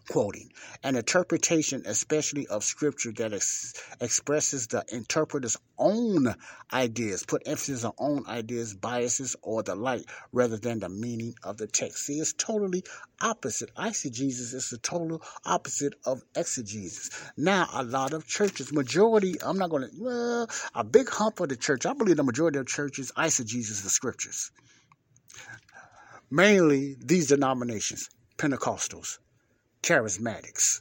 quoting, 0.09 0.51
an 0.83 0.97
interpretation, 0.97 1.83
especially 1.87 2.47
of 2.47 2.65
scripture 2.65 3.13
that 3.13 3.33
ex- 3.33 3.75
expresses 4.01 4.67
the 4.69 4.85
interpreter's 4.93 5.57
own 5.79 6.35
ideas, 6.73 7.25
put 7.25 7.43
emphasis 7.47 7.85
on 7.85 7.93
own 7.99 8.27
ideas, 8.27 8.75
biases, 8.75 9.37
or 9.43 9.63
the 9.63 9.75
like, 9.75 10.03
rather 10.33 10.57
than 10.57 10.81
the 10.81 10.89
meaning 10.89 11.35
of 11.43 11.57
the 11.57 11.67
text. 11.67 12.07
See, 12.07 12.19
it's 12.19 12.33
totally 12.33 12.83
opposite. 13.21 13.75
Eisegesis 13.75 14.55
is 14.55 14.71
the 14.71 14.79
total 14.79 15.23
opposite 15.45 15.95
of 16.05 16.23
exegesis. 16.35 17.11
Now, 17.37 17.69
a 17.73 17.83
lot 17.83 18.13
of 18.13 18.27
churches, 18.27 18.73
majority, 18.73 19.37
I'm 19.43 19.59
not 19.59 19.71
going 19.71 19.83
to, 19.83 19.91
well, 19.99 20.51
a 20.75 20.85
big 20.85 21.09
hump 21.09 21.41
of 21.41 21.49
the 21.49 21.57
church, 21.57 21.87
I 21.87 21.93
believe 21.95 22.17
the 22.17 22.25
majority 22.25 22.59
of 22.59 22.67
churches 22.67 23.13
eisegesis 23.17 23.83
the 23.83 23.91
scriptures. 23.91 24.51
Mainly 26.31 26.97
these 26.99 27.29
denominations, 27.29 28.09
Pentecostals, 28.37 29.19
charismatics. 29.83 30.81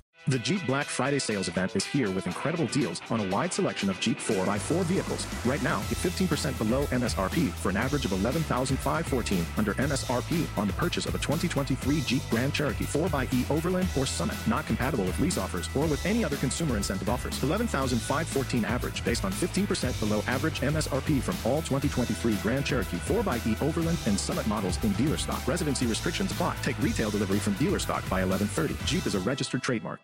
The 0.27 0.37
Jeep 0.37 0.63
Black 0.67 0.85
Friday 0.85 1.17
sales 1.17 1.47
event 1.47 1.75
is 1.75 1.83
here 1.83 2.11
with 2.11 2.27
incredible 2.27 2.67
deals 2.67 3.01
on 3.09 3.19
a 3.19 3.27
wide 3.29 3.51
selection 3.51 3.89
of 3.89 3.99
Jeep 3.99 4.19
4x4 4.19 4.83
vehicles. 4.83 5.25
Right 5.47 5.61
now, 5.63 5.79
get 5.89 5.97
15% 5.97 6.57
below 6.59 6.85
MSRP 6.85 7.49
for 7.49 7.69
an 7.69 7.77
average 7.77 8.05
of 8.05 8.13
11514 8.13 9.45
under 9.57 9.73
MSRP 9.73 10.45
on 10.59 10.67
the 10.67 10.73
purchase 10.73 11.07
of 11.07 11.15
a 11.15 11.17
2023 11.17 12.01
Jeep 12.01 12.21
Grand 12.29 12.53
Cherokee 12.53 12.83
4xE 12.83 13.49
Overland 13.49 13.87
or 13.97 14.05
Summit. 14.05 14.37
Not 14.45 14.67
compatible 14.67 15.05
with 15.05 15.19
lease 15.19 15.39
offers 15.39 15.67
or 15.75 15.87
with 15.87 16.05
any 16.05 16.23
other 16.23 16.37
consumer 16.37 16.77
incentive 16.77 17.09
offers. 17.09 17.35
11514 17.43 18.63
average 18.63 19.03
based 19.03 19.25
on 19.25 19.31
15% 19.31 19.99
below 19.99 20.21
average 20.27 20.61
MSRP 20.61 21.19
from 21.19 21.35
all 21.51 21.63
2023 21.63 22.35
Grand 22.43 22.63
Cherokee 22.63 22.97
4xE 22.97 23.59
Overland 23.63 23.97
and 24.05 24.19
Summit 24.19 24.45
models 24.45 24.81
in 24.83 24.93
dealer 24.93 25.17
stock. 25.17 25.45
Residency 25.47 25.87
restrictions 25.87 26.31
apply. 26.31 26.55
Take 26.61 26.79
retail 26.79 27.09
delivery 27.09 27.39
from 27.39 27.53
dealer 27.53 27.79
stock 27.79 28.07
by 28.07 28.23
1130. 28.23 28.75
Jeep 28.85 29.07
is 29.07 29.15
a 29.15 29.19
registered 29.21 29.63
trademark 29.63 29.99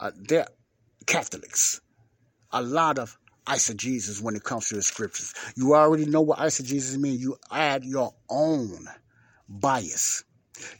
uh, 0.00 0.10
they're 0.16 0.46
Catholics. 1.06 1.80
A 2.52 2.62
lot 2.62 2.98
of 2.98 3.16
eisegesis 3.46 4.22
when 4.22 4.36
it 4.36 4.44
comes 4.44 4.68
to 4.68 4.76
the 4.76 4.82
scriptures. 4.82 5.34
You 5.56 5.74
already 5.74 6.06
know 6.06 6.20
what 6.20 6.38
eisegesis 6.38 6.96
means. 6.98 7.20
You 7.20 7.36
add 7.50 7.84
your 7.84 8.14
own 8.28 8.86
bias. 9.48 10.24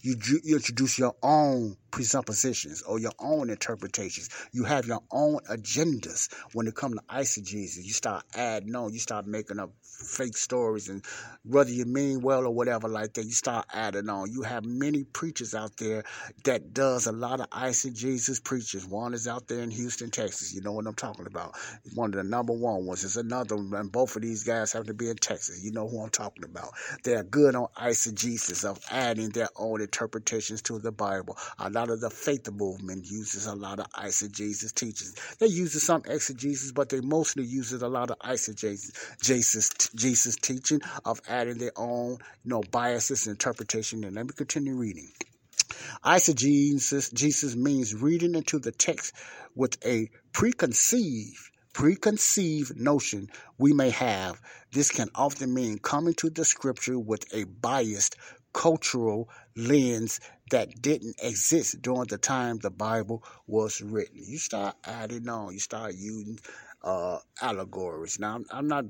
You, 0.03 0.17
you 0.45 0.57
introduce 0.57 0.99
your 0.99 1.15
own 1.23 1.77
presuppositions 1.91 2.83
or 2.83 2.99
your 2.99 3.13
own 3.19 3.51
interpretations. 3.51 4.29
You 4.53 4.65
have 4.65 4.87
your 4.87 5.03
own 5.11 5.41
agendas 5.51 6.33
when 6.53 6.67
it 6.67 6.75
comes 6.75 6.97
to 6.97 7.03
eisegesis. 7.15 7.85
You 7.85 7.93
start 7.93 8.25
adding 8.35 8.75
on, 8.75 8.93
you 8.93 8.99
start 8.99 9.27
making 9.27 9.59
up 9.59 9.71
fake 9.83 10.37
stories, 10.37 10.89
and 10.89 11.05
whether 11.45 11.71
you 11.71 11.85
mean 11.85 12.21
well 12.21 12.47
or 12.47 12.55
whatever 12.55 12.89
like 12.89 13.15
that, 13.15 13.25
you 13.25 13.33
start 13.33 13.67
adding 13.73 14.09
on. 14.09 14.31
You 14.31 14.43
have 14.43 14.65
many 14.65 15.05
preachers 15.05 15.55
out 15.55 15.77
there 15.77 16.05
that 16.45 16.73
does 16.73 17.07
a 17.07 17.13
lot 17.13 17.41
of 17.41 17.51
eisegesis 17.51 18.43
preachers. 18.43 18.87
One 18.87 19.15
is 19.15 19.29
out 19.29 19.49
there 19.49 19.61
in 19.61 19.71
Houston, 19.71 20.11
Texas. 20.11 20.55
You 20.55 20.63
know 20.63 20.73
what 20.73 20.87
I'm 20.87 20.95
talking 20.95 21.27
about. 21.27 21.55
One 21.95 22.11
of 22.11 22.17
the 22.17 22.25
number 22.25 22.53
one 22.53 22.87
ones 22.87 23.05
is 23.05 23.17
another 23.17 23.57
one, 23.57 23.75
and 23.75 23.93
both 23.93 24.17
of 24.17 24.23
these 24.23 24.45
guys 24.45 24.73
have 24.73 24.87
to 24.87 24.95
be 24.95 25.09
in 25.09 25.17
Texas. 25.17 25.63
You 25.63 25.73
know 25.73 25.89
who 25.89 26.03
I'm 26.03 26.11
talking 26.11 26.45
about. 26.45 26.71
They're 27.05 27.25
good 27.25 27.55
on 27.55 27.69
eisegesis 27.77 28.65
of 28.65 28.81
adding 28.91 29.31
their 29.31 29.49
own 29.57 29.81
interpretations 29.81 30.63
to 30.63 30.79
the 30.79 30.93
Bible. 30.93 31.37
A 31.59 31.71
lot 31.81 31.91
of 31.91 32.01
the 32.01 32.11
faith 32.11 32.51
movement 32.53 33.11
uses 33.11 33.47
a 33.47 33.55
lot 33.55 33.81
of 33.81 33.87
eisegesis 33.93 34.75
teachings. 34.75 35.15
They 35.39 35.47
use 35.47 35.83
some 35.83 36.03
exegesis, 36.05 36.73
but 36.73 36.91
they 36.91 37.01
mostly 37.01 37.45
use 37.45 37.73
it 37.73 37.81
a 37.81 37.89
lot 37.89 38.11
of 38.11 38.19
eisegesis 38.19 39.19
Jesus 39.23 39.71
Jesus 39.95 40.37
teaching 40.37 40.81
of 41.07 41.21
adding 41.27 41.57
their 41.57 41.73
own, 41.77 42.19
you 42.45 42.51
know, 42.51 42.63
biases 42.71 43.27
interpretation. 43.27 44.05
And 44.05 44.17
let 44.17 44.27
me 44.27 44.33
continue 44.37 44.75
reading. 44.75 45.09
Eisegesis 46.05 47.15
Jesus 47.15 47.57
means 47.57 47.95
reading 47.95 48.35
into 48.35 48.59
the 48.59 48.73
text 48.73 49.15
with 49.55 49.79
a 49.87 50.11
preconceived 50.35 51.39
preconceived 51.73 52.79
notion 52.79 53.29
we 53.57 53.73
may 53.73 53.89
have. 53.89 54.39
This 54.73 54.91
can 54.91 55.09
often 55.15 55.55
mean 55.55 55.79
coming 55.79 56.15
to 56.15 56.29
the 56.29 56.45
scripture 56.45 56.99
with 56.99 57.25
a 57.33 57.45
biased 57.45 58.17
cultural 58.53 59.29
lens 59.57 60.21
that 60.51 60.83
didn't 60.83 61.17
exist 61.23 61.81
during 61.83 62.07
the 62.09 62.19
time 62.19 62.59
the 62.59 62.71
Bible 62.71 63.23
was 63.47 63.81
written. 63.81 64.23
You 64.25 64.39
start 64.39 64.77
adding 64.85 65.29
on, 65.29 65.53
you 65.53 65.61
start 65.61 65.95
using 65.95 66.39
uh, 66.83 67.19
allegories. 67.41 68.19
Now, 68.19 68.37
I'm, 68.37 68.47
I'm 68.51 68.69
not 68.69 68.85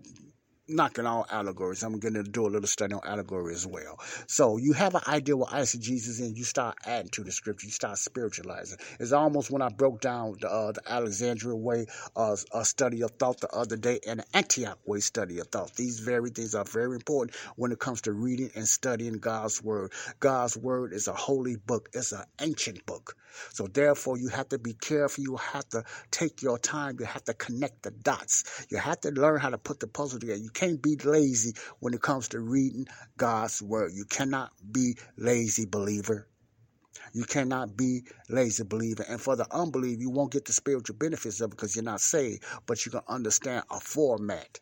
knocking 0.71 1.07
all 1.07 1.27
allegories. 1.31 1.83
I'm 1.83 1.99
going 1.99 2.15
to 2.15 2.23
do 2.23 2.47
a 2.47 2.49
little 2.49 2.67
study 2.67 2.95
on 2.95 3.01
allegory 3.05 3.55
as 3.55 3.67
well. 3.67 3.99
So 4.27 4.57
you 4.57 4.73
have 4.73 4.95
an 4.95 5.03
idea 5.07 5.37
what 5.37 5.51
eisegesis 5.51 6.09
is, 6.09 6.21
and 6.21 6.37
you 6.37 6.45
start 6.45 6.77
adding 6.87 7.11
to 7.11 7.25
the 7.25 7.33
scripture. 7.33 7.67
You 7.67 7.73
start 7.73 7.99
spiritualizing. 7.99 8.79
It's 8.99 9.13
almost 9.13 9.51
when 9.51 9.63
I 9.63 9.69
broke 9.69 10.01
down 10.01 10.37
the, 10.41 10.51
uh, 10.51 10.73
the 10.73 10.83
Alexandria 10.91 11.57
way 11.57 11.87
uh, 12.17 12.37
study 12.63 13.03
of 13.03 13.11
thought 13.13 13.41
the 13.41 13.51
other 13.51 13.77
day 13.77 14.01
and 14.07 14.21
the 14.21 14.37
Antioch 14.37 14.79
way 14.87 15.01
study 15.01 15.39
of 15.39 15.49
thought. 15.49 15.75
These 15.75 16.01
very 16.01 16.31
things 16.31 16.55
are 16.55 16.65
very 16.65 16.95
important 16.95 17.37
when 17.57 17.73
it 17.73 17.79
comes 17.79 18.03
to 18.03 18.13
reading 18.13 18.51
and 18.55 18.67
studying 18.67 19.15
God's 19.15 19.63
word. 19.63 19.93
God's 20.21 20.57
word 20.57 20.93
is 20.93 21.09
a 21.09 21.15
holy 21.15 21.57
book. 21.57 21.89
It's 21.93 22.13
an 22.13 22.25
ancient 22.41 22.87
book. 22.87 23.17
So 23.53 23.67
therefore, 23.67 24.19
you 24.19 24.29
have 24.29 24.49
to 24.51 24.59
be 24.59 24.75
careful. 24.75 25.25
You 25.25 25.37
have 25.37 25.69
to 25.71 25.85
take 26.11 26.43
your 26.43 26.59
time. 26.59 26.97
You 26.99 27.07
have 27.07 27.25
to 27.25 27.35
connect 27.35 27.83
the 27.83 27.91
dots. 27.91 28.67
You 28.71 28.79
have 28.79 29.01
to 29.03 29.11
learn 29.11 29.41
how 29.41 29.51
to 29.51 29.59
put 29.59 29.81
the 29.81 29.87
puzzle 29.87 30.21
together. 30.21 30.41
You 30.41 30.51
can't 30.51 30.83
be 30.83 30.97
lazy 30.97 31.55
when 31.81 31.95
it 31.95 32.03
comes 32.03 32.29
to 32.29 32.41
reading 32.41 32.87
God's 33.17 33.63
word. 33.63 33.93
You 33.95 34.05
cannot 34.05 34.53
be 34.73 34.97
lazy, 35.17 35.67
believer. 35.67 36.27
You 37.13 37.25
cannot 37.25 37.77
be 37.77 38.05
lazy 38.29 38.65
believer. 38.65 39.05
And 39.09 39.21
for 39.21 39.37
the 39.37 39.47
unbeliever, 39.51 40.01
you 40.01 40.11
won't 40.11 40.33
get 40.33 40.45
the 40.45 40.53
spiritual 40.53 40.97
benefits 40.97 41.41
of 41.41 41.49
it 41.49 41.51
because 41.51 41.75
you're 41.75 41.85
not 41.85 42.01
saved, 42.01 42.45
but 42.67 42.85
you 42.85 42.93
can 42.93 43.01
understand 43.09 43.65
a 43.71 43.81
format. 43.81 44.61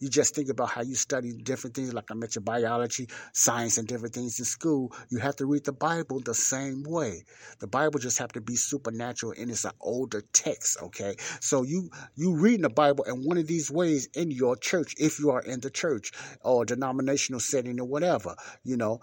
You 0.00 0.08
just 0.08 0.34
think 0.34 0.48
about 0.48 0.70
how 0.70 0.82
you 0.82 0.94
study 0.94 1.32
different 1.34 1.76
things, 1.76 1.92
like 1.92 2.10
I 2.10 2.14
mentioned, 2.14 2.44
biology, 2.44 3.08
science, 3.32 3.76
and 3.76 3.86
different 3.86 4.14
things 4.14 4.38
in 4.38 4.46
school. 4.46 4.92
You 5.10 5.18
have 5.18 5.36
to 5.36 5.46
read 5.46 5.64
the 5.64 5.72
Bible 5.72 6.20
the 6.20 6.34
same 6.34 6.82
way. 6.84 7.24
The 7.58 7.66
Bible 7.66 8.00
just 8.00 8.18
have 8.18 8.32
to 8.32 8.40
be 8.40 8.56
supernatural, 8.56 9.34
and 9.38 9.50
it's 9.50 9.66
an 9.66 9.72
older 9.80 10.22
text. 10.32 10.78
Okay, 10.82 11.16
so 11.40 11.62
you 11.62 11.90
you 12.16 12.34
reading 12.34 12.62
the 12.62 12.70
Bible 12.70 13.04
in 13.04 13.24
one 13.24 13.36
of 13.36 13.46
these 13.46 13.70
ways 13.70 14.08
in 14.14 14.30
your 14.30 14.56
church, 14.56 14.94
if 14.98 15.18
you 15.18 15.30
are 15.30 15.42
in 15.42 15.60
the 15.60 15.70
church 15.70 16.12
or 16.40 16.64
denominational 16.64 17.40
setting 17.40 17.78
or 17.78 17.86
whatever. 17.86 18.34
You 18.64 18.78
know, 18.78 19.00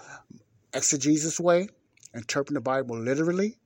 exegesis 0.74 1.40
way, 1.40 1.70
interpreting 2.16 2.56
the 2.56 2.62
Bible 2.62 2.98
literally, 2.98 3.60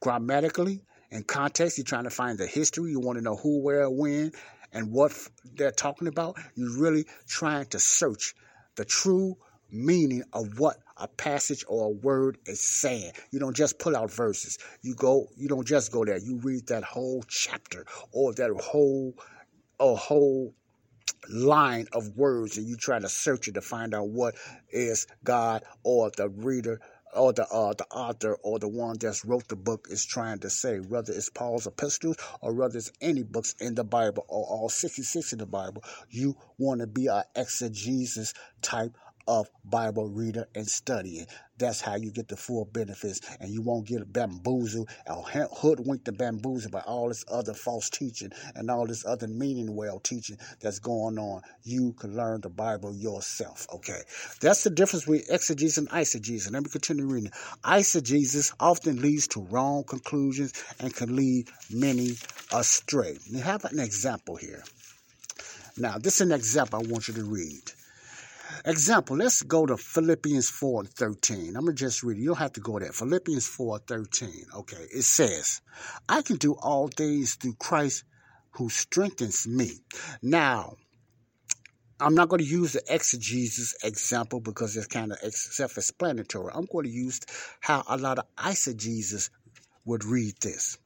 grammatically, 0.00 0.82
in 1.10 1.22
context. 1.22 1.78
You're 1.78 1.84
trying 1.84 2.04
to 2.04 2.10
find 2.10 2.38
the 2.38 2.46
history. 2.46 2.90
You 2.90 3.00
want 3.00 3.18
to 3.18 3.24
know 3.24 3.36
who, 3.36 3.62
where, 3.62 3.88
when, 3.88 4.32
and 4.72 4.92
what 4.92 5.12
they're 5.54 5.70
talking 5.70 6.08
about, 6.08 6.36
you're 6.54 6.78
really 6.78 7.04
trying 7.26 7.66
to 7.66 7.78
search 7.78 8.34
the 8.76 8.84
true 8.84 9.36
meaning 9.70 10.22
of 10.32 10.58
what 10.58 10.76
a 10.96 11.08
passage 11.08 11.64
or 11.68 11.86
a 11.86 11.90
word 11.90 12.38
is 12.46 12.60
saying. 12.60 13.12
You 13.30 13.38
don't 13.38 13.56
just 13.56 13.78
pull 13.78 13.96
out 13.96 14.10
verses. 14.10 14.58
You 14.82 14.94
go 14.94 15.28
you 15.36 15.48
don't 15.48 15.66
just 15.66 15.92
go 15.92 16.04
there. 16.04 16.18
You 16.18 16.38
read 16.38 16.68
that 16.68 16.84
whole 16.84 17.24
chapter 17.28 17.86
or 18.12 18.32
that 18.34 18.50
whole 18.60 19.14
a 19.80 19.94
whole 19.94 20.54
line 21.30 21.86
of 21.92 22.16
words 22.16 22.56
and 22.56 22.66
you 22.66 22.76
try 22.76 22.98
to 22.98 23.08
search 23.08 23.48
it 23.48 23.54
to 23.54 23.60
find 23.60 23.94
out 23.94 24.08
what 24.08 24.34
is 24.70 25.06
God 25.24 25.62
or 25.82 26.10
the 26.16 26.28
reader 26.28 26.80
or 27.18 27.32
the 27.32 27.46
uh, 27.48 27.74
the 27.74 27.86
author 27.90 28.38
or 28.42 28.58
the 28.58 28.68
one 28.68 28.96
that's 28.98 29.24
wrote 29.24 29.48
the 29.48 29.56
book 29.56 29.88
is 29.90 30.04
trying 30.04 30.38
to 30.40 30.50
say, 30.50 30.78
whether 30.78 31.12
it's 31.12 31.30
Paul's 31.30 31.66
epistles 31.66 32.16
or 32.40 32.54
whether 32.54 32.78
it's 32.78 32.92
any 33.00 33.22
books 33.22 33.54
in 33.60 33.74
the 33.74 33.84
Bible 33.84 34.24
or 34.28 34.46
all 34.46 34.68
66 34.68 35.32
in 35.32 35.38
the 35.38 35.46
Bible, 35.46 35.84
you 36.10 36.36
want 36.58 36.80
to 36.80 36.86
be 36.86 37.08
an 37.08 37.24
exegesis 37.36 38.34
type 38.62 38.96
of 39.28 39.48
Bible 39.62 40.08
reader 40.08 40.48
and 40.54 40.66
studying. 40.66 41.26
That's 41.58 41.80
how 41.80 41.96
you 41.96 42.10
get 42.10 42.28
the 42.28 42.36
full 42.36 42.64
benefits, 42.64 43.20
and 43.40 43.50
you 43.50 43.60
won't 43.62 43.86
get 43.86 44.12
bamboozled 44.12 44.88
or 45.06 45.24
hoodwinked 45.24 46.08
and 46.08 46.16
bamboozled 46.16 46.72
by 46.72 46.80
all 46.80 47.08
this 47.08 47.24
other 47.30 47.52
false 47.52 47.90
teaching 47.90 48.30
and 48.54 48.70
all 48.70 48.86
this 48.86 49.04
other 49.04 49.28
meaning 49.28 49.76
well 49.76 50.00
teaching 50.00 50.38
that's 50.60 50.78
going 50.78 51.18
on. 51.18 51.42
You 51.64 51.92
can 51.92 52.16
learn 52.16 52.40
the 52.40 52.48
Bible 52.48 52.94
yourself. 52.94 53.66
Okay, 53.74 54.00
that's 54.40 54.64
the 54.64 54.70
difference 54.70 55.04
between 55.04 55.22
exegesis 55.28 55.78
and 55.78 55.90
eisegesis. 55.90 56.50
Let 56.50 56.62
me 56.62 56.70
continue 56.70 57.06
reading. 57.06 57.32
Eisegesis 57.64 58.54
often 58.58 59.02
leads 59.02 59.28
to 59.28 59.40
wrong 59.40 59.84
conclusions 59.84 60.52
and 60.80 60.94
can 60.94 61.14
lead 61.14 61.48
many 61.70 62.12
astray. 62.52 63.18
We 63.30 63.40
have 63.40 63.64
an 63.66 63.80
example 63.80 64.36
here. 64.36 64.62
Now, 65.76 65.98
this 65.98 66.16
is 66.16 66.22
an 66.22 66.32
example 66.32 66.80
I 66.80 66.90
want 66.90 67.08
you 67.08 67.14
to 67.14 67.24
read. 67.24 67.72
Example, 68.64 69.16
let's 69.16 69.42
go 69.42 69.66
to 69.66 69.76
Philippians 69.76 70.48
4 70.48 70.80
and 70.80 70.90
13. 70.90 71.56
I'm 71.56 71.64
going 71.64 71.76
to 71.76 71.84
just 71.84 72.02
read 72.02 72.18
it. 72.18 72.20
You 72.20 72.28
don't 72.28 72.38
have 72.38 72.52
to 72.54 72.60
go 72.60 72.78
there. 72.78 72.92
Philippians 72.92 73.46
4 73.46 73.78
13. 73.86 74.30
Okay. 74.56 74.86
It 74.94 75.02
says, 75.02 75.60
I 76.08 76.22
can 76.22 76.36
do 76.36 76.54
all 76.54 76.88
things 76.88 77.34
through 77.34 77.54
Christ 77.54 78.04
who 78.52 78.68
strengthens 78.68 79.46
me. 79.46 79.70
Now, 80.22 80.76
I'm 82.00 82.14
not 82.14 82.28
going 82.28 82.42
to 82.42 82.48
use 82.48 82.74
the 82.74 82.82
exegesis 82.88 83.74
example 83.82 84.40
because 84.40 84.76
it's 84.76 84.86
kind 84.86 85.12
of 85.12 85.18
self 85.34 85.76
explanatory. 85.76 86.52
I'm 86.54 86.66
going 86.66 86.84
to 86.84 86.90
use 86.90 87.20
how 87.60 87.82
a 87.88 87.96
lot 87.96 88.18
of 88.18 88.24
eisegesis 88.36 89.30
would 89.84 90.04
read 90.04 90.34
this. 90.40 90.78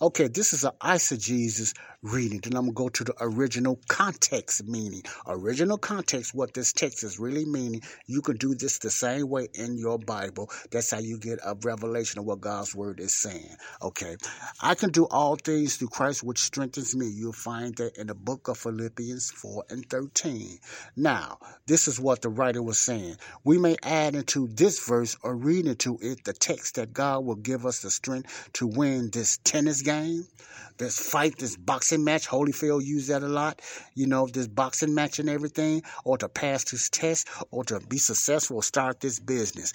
Okay, 0.00 0.28
this 0.28 0.52
is 0.52 0.64
an 0.64 0.72
eisegesis 0.80 1.74
reading. 2.02 2.40
Then 2.42 2.54
I'm 2.54 2.72
going 2.72 2.74
to 2.74 2.74
go 2.74 2.88
to 2.88 3.04
the 3.04 3.14
original 3.20 3.80
context 3.88 4.64
meaning. 4.64 5.02
Original 5.26 5.78
context, 5.78 6.34
what 6.34 6.54
this 6.54 6.72
text 6.72 7.02
is 7.02 7.18
really 7.18 7.44
meaning. 7.44 7.82
You 8.06 8.22
can 8.22 8.36
do 8.36 8.54
this 8.54 8.78
the 8.78 8.90
same 8.90 9.28
way 9.28 9.48
in 9.54 9.76
your 9.76 9.98
Bible. 9.98 10.50
That's 10.70 10.92
how 10.92 11.00
you 11.00 11.18
get 11.18 11.40
a 11.44 11.56
revelation 11.64 12.20
of 12.20 12.24
what 12.24 12.40
God's 12.40 12.74
word 12.74 13.00
is 13.00 13.14
saying. 13.14 13.56
Okay. 13.82 14.16
I 14.60 14.74
can 14.74 14.90
do 14.90 15.06
all 15.06 15.36
things 15.36 15.76
through 15.76 15.88
Christ, 15.88 16.22
which 16.22 16.38
strengthens 16.38 16.94
me. 16.94 17.08
You'll 17.08 17.32
find 17.32 17.74
that 17.76 17.96
in 17.98 18.06
the 18.06 18.14
book 18.14 18.46
of 18.48 18.58
Philippians 18.58 19.32
4 19.32 19.64
and 19.70 19.88
13. 19.90 20.58
Now, 20.96 21.38
this 21.66 21.88
is 21.88 21.98
what 21.98 22.22
the 22.22 22.28
writer 22.28 22.62
was 22.62 22.78
saying. 22.78 23.16
We 23.42 23.58
may 23.58 23.76
add 23.82 24.14
into 24.14 24.46
this 24.46 24.86
verse 24.86 25.16
or 25.22 25.34
read 25.34 25.66
into 25.66 25.98
it 26.00 26.22
the 26.24 26.32
text 26.32 26.76
that 26.76 26.92
God 26.92 27.24
will 27.24 27.36
give 27.36 27.66
us 27.66 27.82
the 27.82 27.90
strength 27.90 28.50
to 28.54 28.66
win 28.68 29.10
this 29.10 29.38
tennis 29.42 29.82
game, 29.82 30.26
this 30.76 30.98
fight, 30.98 31.38
this 31.38 31.56
boxing 31.56 31.87
match. 31.96 32.28
Holyfield 32.28 32.84
used 32.84 33.08
that 33.08 33.22
a 33.22 33.28
lot. 33.28 33.62
You 33.94 34.06
know, 34.06 34.26
this 34.26 34.46
boxing 34.46 34.94
match 34.94 35.18
and 35.18 35.30
everything, 35.30 35.82
or 36.04 36.18
to 36.18 36.28
pass 36.28 36.64
this 36.64 36.88
test, 36.90 37.28
or 37.50 37.64
to 37.64 37.80
be 37.80 37.98
successful, 37.98 38.62
start 38.62 39.00
this 39.00 39.18
business. 39.18 39.72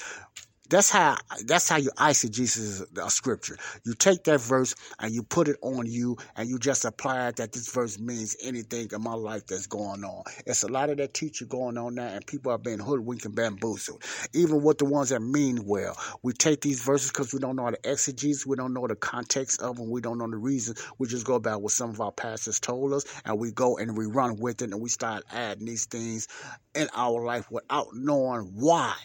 That's 0.69 0.89
how 0.89 1.17
that's 1.45 1.67
how 1.67 1.75
you 1.77 1.91
eisegesis 1.91 2.85
a 2.97 3.09
scripture. 3.11 3.57
You 3.85 3.93
take 3.93 4.23
that 4.23 4.39
verse 4.39 4.73
and 4.97 5.13
you 5.13 5.21
put 5.21 5.49
it 5.49 5.57
on 5.61 5.85
you 5.85 6.17
and 6.37 6.49
you 6.49 6.57
just 6.57 6.85
apply 6.85 7.27
it 7.27 7.35
that 7.35 7.51
this 7.51 7.71
verse 7.71 7.99
means 7.99 8.37
anything 8.41 8.87
in 8.91 9.01
my 9.03 9.13
life 9.13 9.45
that's 9.45 9.67
going 9.67 10.03
on. 10.05 10.23
It's 10.45 10.63
a 10.63 10.69
lot 10.69 10.89
of 10.89 10.97
that 10.97 11.13
teaching 11.13 11.49
going 11.49 11.77
on 11.77 11.95
now 11.95 12.07
and 12.07 12.25
people 12.25 12.51
are 12.51 12.57
being 12.57 12.79
hoodwinked 12.79 13.25
and 13.25 13.35
bamboozled. 13.35 14.03
Even 14.33 14.63
with 14.63 14.77
the 14.77 14.85
ones 14.85 15.09
that 15.09 15.19
mean 15.19 15.65
well. 15.65 15.97
We 16.23 16.31
take 16.31 16.61
these 16.61 16.81
verses 16.81 17.11
because 17.11 17.33
we 17.33 17.39
don't 17.39 17.57
know 17.57 17.69
the 17.69 17.79
exegesis, 17.91 18.45
we 18.45 18.55
don't 18.55 18.73
know 18.73 18.87
the 18.87 18.95
context 18.95 19.61
of 19.61 19.75
them, 19.75 19.89
we 19.89 20.01
don't 20.01 20.17
know 20.17 20.29
the 20.29 20.37
reason. 20.37 20.75
We 20.97 21.07
just 21.07 21.25
go 21.25 21.35
about 21.35 21.61
what 21.61 21.73
some 21.73 21.89
of 21.89 21.99
our 21.99 22.11
pastors 22.13 22.59
told 22.61 22.93
us 22.93 23.03
and 23.25 23.37
we 23.37 23.51
go 23.51 23.77
and 23.77 23.97
we 23.97 24.05
run 24.05 24.37
with 24.37 24.61
it 24.61 24.71
and 24.71 24.81
we 24.81 24.89
start 24.89 25.25
adding 25.31 25.65
these 25.65 25.85
things 25.85 26.29
in 26.73 26.87
our 26.95 27.23
life 27.23 27.51
without 27.51 27.89
knowing 27.93 28.53
why 28.55 28.95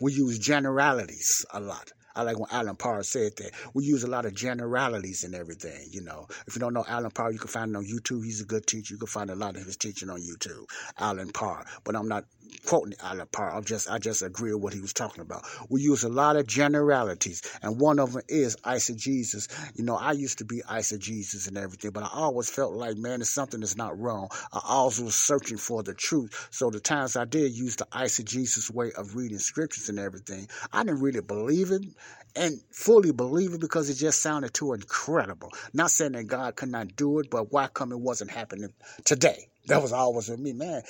we 0.00 0.12
use 0.12 0.38
generalities 0.38 1.44
a 1.52 1.60
lot. 1.60 1.92
I 2.16 2.22
like 2.22 2.38
when 2.38 2.50
Alan 2.52 2.76
Parr 2.76 3.02
said 3.02 3.36
that. 3.38 3.50
We 3.74 3.84
use 3.84 4.04
a 4.04 4.08
lot 4.08 4.24
of 4.24 4.34
generalities 4.34 5.24
and 5.24 5.34
everything, 5.34 5.88
you 5.90 6.00
know. 6.00 6.28
If 6.46 6.54
you 6.54 6.60
don't 6.60 6.72
know 6.72 6.84
Alan 6.86 7.10
Parr, 7.10 7.32
you 7.32 7.40
can 7.40 7.48
find 7.48 7.70
him 7.70 7.76
on 7.76 7.86
YouTube. 7.86 8.24
He's 8.24 8.40
a 8.40 8.44
good 8.44 8.66
teacher. 8.66 8.94
You 8.94 8.98
can 8.98 9.08
find 9.08 9.30
a 9.30 9.34
lot 9.34 9.56
of 9.56 9.64
his 9.64 9.76
teaching 9.76 10.10
on 10.10 10.20
YouTube. 10.20 10.64
Alan 10.98 11.30
Parr. 11.30 11.66
But 11.82 11.96
I'm 11.96 12.06
not 12.06 12.24
quoting 12.64 12.94
Alan 13.02 13.26
Parr. 13.32 13.54
I'm 13.54 13.64
just 13.64 13.90
I 13.90 13.98
just 13.98 14.22
agree 14.22 14.52
with 14.52 14.62
what 14.62 14.72
he 14.74 14.80
was 14.80 14.92
talking 14.92 15.22
about. 15.22 15.44
We 15.68 15.82
use 15.82 16.04
a 16.04 16.08
lot 16.08 16.36
of 16.36 16.46
generalities, 16.46 17.42
and 17.62 17.80
one 17.80 17.98
of 17.98 18.12
them 18.12 18.22
is 18.28 18.56
eisegesis. 18.64 19.48
You 19.76 19.84
know, 19.84 19.96
I 19.96 20.12
used 20.12 20.38
to 20.38 20.44
be 20.44 20.62
eisegesis 20.62 21.48
and 21.48 21.58
everything, 21.58 21.90
but 21.90 22.04
I 22.04 22.10
always 22.12 22.50
felt 22.50 22.72
like, 22.74 22.96
man, 22.96 23.20
there's 23.20 23.30
something 23.30 23.60
that's 23.60 23.76
not 23.76 23.98
wrong. 23.98 24.28
I 24.52 24.60
always 24.64 25.00
was 25.00 25.14
searching 25.14 25.58
for 25.58 25.82
the 25.82 25.94
truth. 25.94 26.48
So 26.50 26.70
the 26.70 26.80
times 26.80 27.16
I 27.16 27.24
did 27.24 27.52
use 27.52 27.76
the 27.76 27.86
eisegesis 27.86 28.70
way 28.70 28.92
of 28.92 29.16
reading 29.16 29.38
scriptures 29.38 29.88
and 29.88 29.98
everything, 29.98 30.48
I 30.72 30.84
didn't 30.84 31.00
really 31.00 31.20
believe 31.20 31.70
it 31.70 31.82
and 32.36 32.60
fully 32.70 33.12
believe 33.12 33.54
it 33.54 33.60
because 33.60 33.90
it 33.90 33.94
just 33.94 34.22
sounded 34.22 34.52
too 34.54 34.72
incredible. 34.72 35.50
Not 35.72 35.90
saying 35.90 36.12
that 36.12 36.24
God 36.24 36.56
could 36.56 36.70
not 36.70 36.96
do 36.96 37.18
it, 37.20 37.30
but 37.30 37.52
why 37.52 37.68
come 37.68 37.92
it 37.92 38.00
wasn't 38.00 38.30
happening 38.30 38.72
today? 39.04 39.48
That 39.66 39.80
was 39.80 39.92
always 39.92 40.28
with 40.28 40.40
me, 40.40 40.52
man. 40.52 40.82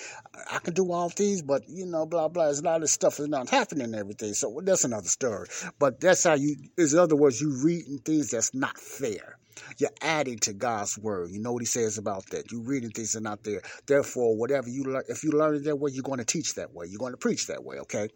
I 0.50 0.58
can 0.58 0.74
do 0.74 0.90
all 0.90 1.08
things, 1.08 1.42
but 1.42 1.62
you 1.68 1.86
know, 1.86 2.06
blah 2.06 2.26
blah. 2.28 2.46
There's 2.46 2.58
a 2.58 2.64
lot 2.64 2.82
of 2.82 2.90
stuff 2.90 3.20
is 3.20 3.28
not 3.28 3.48
happening 3.48 3.84
and 3.84 3.94
everything. 3.94 4.34
So 4.34 4.60
that's 4.64 4.84
another 4.84 5.08
story. 5.08 5.48
But 5.78 6.00
that's 6.00 6.24
how 6.24 6.34
you. 6.34 6.56
In 6.76 6.98
other 6.98 7.14
words, 7.14 7.40
you 7.40 7.62
reading 7.62 7.98
things 7.98 8.30
that's 8.30 8.52
not 8.52 8.76
fair. 8.78 9.38
You're 9.78 9.90
adding 10.02 10.38
to 10.40 10.52
God's 10.52 10.98
word. 10.98 11.30
You 11.30 11.40
know 11.40 11.52
what 11.52 11.62
He 11.62 11.66
says 11.66 11.98
about 11.98 12.26
that. 12.30 12.50
You're 12.50 12.62
reading 12.62 12.90
things 12.90 13.12
that 13.12 13.18
are 13.18 13.22
not 13.22 13.44
there. 13.44 13.62
Therefore, 13.86 14.36
whatever 14.36 14.68
you 14.68 14.82
learn, 14.82 15.04
if 15.08 15.22
you 15.22 15.30
learn 15.30 15.54
it 15.54 15.64
that 15.64 15.76
way, 15.76 15.92
you're 15.92 16.02
going 16.02 16.18
to 16.18 16.24
teach 16.24 16.56
that 16.56 16.74
way. 16.74 16.86
You're 16.88 16.98
going 16.98 17.12
to 17.12 17.18
preach 17.18 17.46
that 17.46 17.62
way. 17.62 17.78
Okay. 17.78 18.08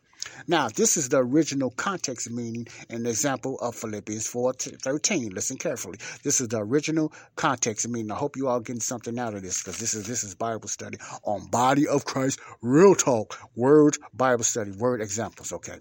Now, 0.47 0.69
this 0.69 0.97
is 0.97 1.09
the 1.09 1.19
original 1.19 1.71
context 1.71 2.31
meaning 2.31 2.67
and 2.91 3.07
example 3.07 3.59
of 3.61 3.75
Philippians 3.75 4.27
4 4.27 4.53
13. 4.55 5.31
Listen 5.31 5.57
carefully. 5.57 5.99
This 6.23 6.41
is 6.41 6.49
the 6.49 6.59
original 6.59 7.13
context 7.37 7.89
meaning. 7.89 8.11
I 8.11 8.17
hope 8.17 8.37
you 8.37 8.49
all 8.49 8.61
getting 8.61 8.81
something 8.81 9.19
out 9.19 9.35
of 9.35 9.43
this 9.43 9.63
because 9.63 9.79
this 9.79 9.95
is 9.95 10.07
this 10.07 10.25
is 10.25 10.35
Bible 10.35 10.69
study 10.69 10.99
on 11.23 11.47
body 11.47 11.87
of 11.87 12.05
Christ, 12.05 12.41
real 12.63 12.95
talk, 12.95 13.39
word 13.55 13.97
Bible 14.13 14.45
study, 14.45 14.73
word 14.73 15.01
examples. 15.01 15.53
Okay. 15.53 15.79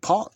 Paul 0.00 0.32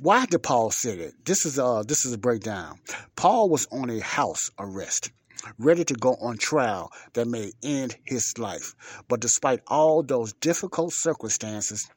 why 0.00 0.26
did 0.26 0.44
Paul 0.44 0.70
say 0.70 0.96
it? 0.96 1.24
This 1.24 1.44
is 1.46 1.58
uh 1.58 1.82
this 1.86 2.04
is 2.04 2.12
a 2.12 2.18
breakdown. 2.18 2.78
Paul 3.16 3.48
was 3.48 3.66
on 3.72 3.90
a 3.90 4.00
house 4.00 4.50
arrest 4.58 5.10
ready 5.58 5.84
to 5.84 5.94
go 5.94 6.14
on 6.20 6.36
trial 6.36 6.90
that 7.14 7.26
may 7.26 7.52
end 7.62 7.96
his 8.04 8.38
life. 8.38 8.74
But 9.08 9.20
despite 9.20 9.60
all 9.66 10.02
those 10.02 10.32
difficult 10.32 10.92
circumstances, 10.92 11.88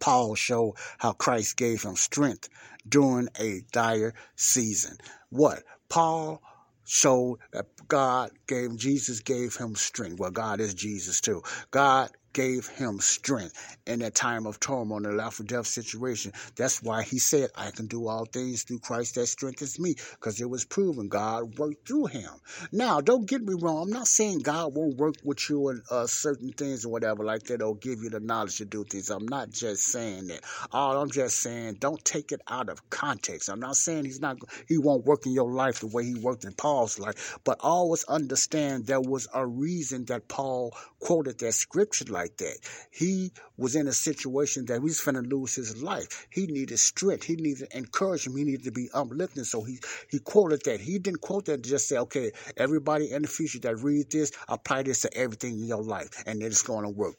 Paul 0.00 0.34
showed 0.34 0.74
how 0.98 1.12
Christ 1.12 1.56
gave 1.56 1.82
him 1.82 1.96
strength 1.96 2.48
during 2.88 3.28
a 3.38 3.62
dire 3.72 4.14
season. 4.36 4.98
What? 5.30 5.62
Paul 5.88 6.42
showed 6.84 7.38
that 7.52 7.66
God 7.88 8.30
gave, 8.46 8.76
Jesus 8.76 9.20
gave 9.20 9.56
him 9.56 9.74
strength. 9.74 10.20
Well, 10.20 10.30
God 10.30 10.60
is 10.60 10.74
Jesus 10.74 11.20
too. 11.20 11.42
God 11.70 12.10
gave 12.36 12.66
him 12.68 13.00
strength 13.00 13.78
in 13.86 14.00
that 14.00 14.14
time 14.14 14.46
of 14.46 14.60
turmoil, 14.60 15.00
the 15.00 15.10
life 15.10 15.40
or 15.40 15.44
death 15.44 15.66
situation. 15.66 16.32
That's 16.54 16.82
why 16.82 17.02
he 17.02 17.18
said, 17.18 17.48
I 17.56 17.70
can 17.70 17.86
do 17.86 18.08
all 18.08 18.26
things 18.26 18.62
through 18.62 18.80
Christ 18.80 19.14
that 19.14 19.26
strengthens 19.26 19.80
me, 19.80 19.94
because 20.12 20.38
it 20.38 20.50
was 20.50 20.66
proven 20.66 21.08
God 21.08 21.58
worked 21.58 21.88
through 21.88 22.06
him. 22.06 22.28
Now, 22.72 23.00
don't 23.00 23.26
get 23.26 23.40
me 23.40 23.54
wrong. 23.58 23.84
I'm 23.84 23.90
not 23.90 24.06
saying 24.06 24.40
God 24.40 24.74
won't 24.74 24.98
work 24.98 25.14
with 25.24 25.48
you 25.48 25.70
in 25.70 25.80
uh, 25.90 26.06
certain 26.06 26.52
things 26.52 26.84
or 26.84 26.90
whatever 26.92 27.24
like 27.24 27.44
that, 27.44 27.62
or 27.62 27.74
give 27.74 28.02
you 28.02 28.10
the 28.10 28.20
knowledge 28.20 28.58
to 28.58 28.66
do 28.66 28.84
things. 28.84 29.08
I'm 29.08 29.26
not 29.26 29.48
just 29.48 29.84
saying 29.84 30.26
that. 30.26 30.42
All 30.72 31.00
I'm 31.00 31.10
just 31.10 31.38
saying, 31.38 31.78
don't 31.80 32.04
take 32.04 32.32
it 32.32 32.42
out 32.48 32.68
of 32.68 32.90
context. 32.90 33.48
I'm 33.48 33.60
not 33.60 33.76
saying 33.76 34.04
he's 34.04 34.20
not, 34.20 34.36
he 34.68 34.76
won't 34.76 35.06
work 35.06 35.24
in 35.24 35.32
your 35.32 35.50
life 35.50 35.80
the 35.80 35.86
way 35.86 36.04
he 36.04 36.14
worked 36.14 36.44
in 36.44 36.52
Paul's 36.52 36.98
life, 36.98 37.38
but 37.44 37.56
always 37.60 38.04
understand 38.04 38.84
there 38.84 39.00
was 39.00 39.26
a 39.32 39.46
reason 39.46 40.04
that 40.04 40.28
Paul 40.28 40.76
quoted 41.00 41.38
that 41.38 41.52
scripture 41.52 42.04
like 42.10 42.25
like 42.26 42.36
that. 42.38 42.58
He 42.90 43.32
was 43.56 43.76
in 43.76 43.86
a 43.86 43.92
situation 43.92 44.66
that 44.66 44.74
he 44.74 44.80
was 44.80 45.00
to 45.02 45.12
lose 45.12 45.54
his 45.54 45.82
life. 45.82 46.26
He 46.30 46.46
needed 46.46 46.78
strength. 46.78 47.24
He 47.24 47.36
needed 47.36 47.68
encouragement. 47.74 48.38
He 48.38 48.44
needed 48.44 48.64
to 48.64 48.72
be 48.72 48.88
uplifting. 48.92 49.44
So 49.44 49.62
he, 49.62 49.78
he 50.10 50.18
quoted 50.18 50.62
that. 50.64 50.80
He 50.80 50.98
didn't 50.98 51.20
quote 51.20 51.46
that 51.46 51.62
to 51.62 51.68
just 51.68 51.88
say, 51.88 51.98
okay, 51.98 52.32
everybody 52.56 53.12
in 53.12 53.22
the 53.22 53.28
future 53.28 53.60
that 53.60 53.76
read 53.76 54.10
this, 54.10 54.32
apply 54.48 54.82
this 54.82 55.02
to 55.02 55.16
everything 55.16 55.60
in 55.60 55.66
your 55.66 55.82
life, 55.82 56.24
and 56.26 56.42
it's 56.42 56.62
going 56.62 56.84
to 56.84 56.90
work. 56.90 57.16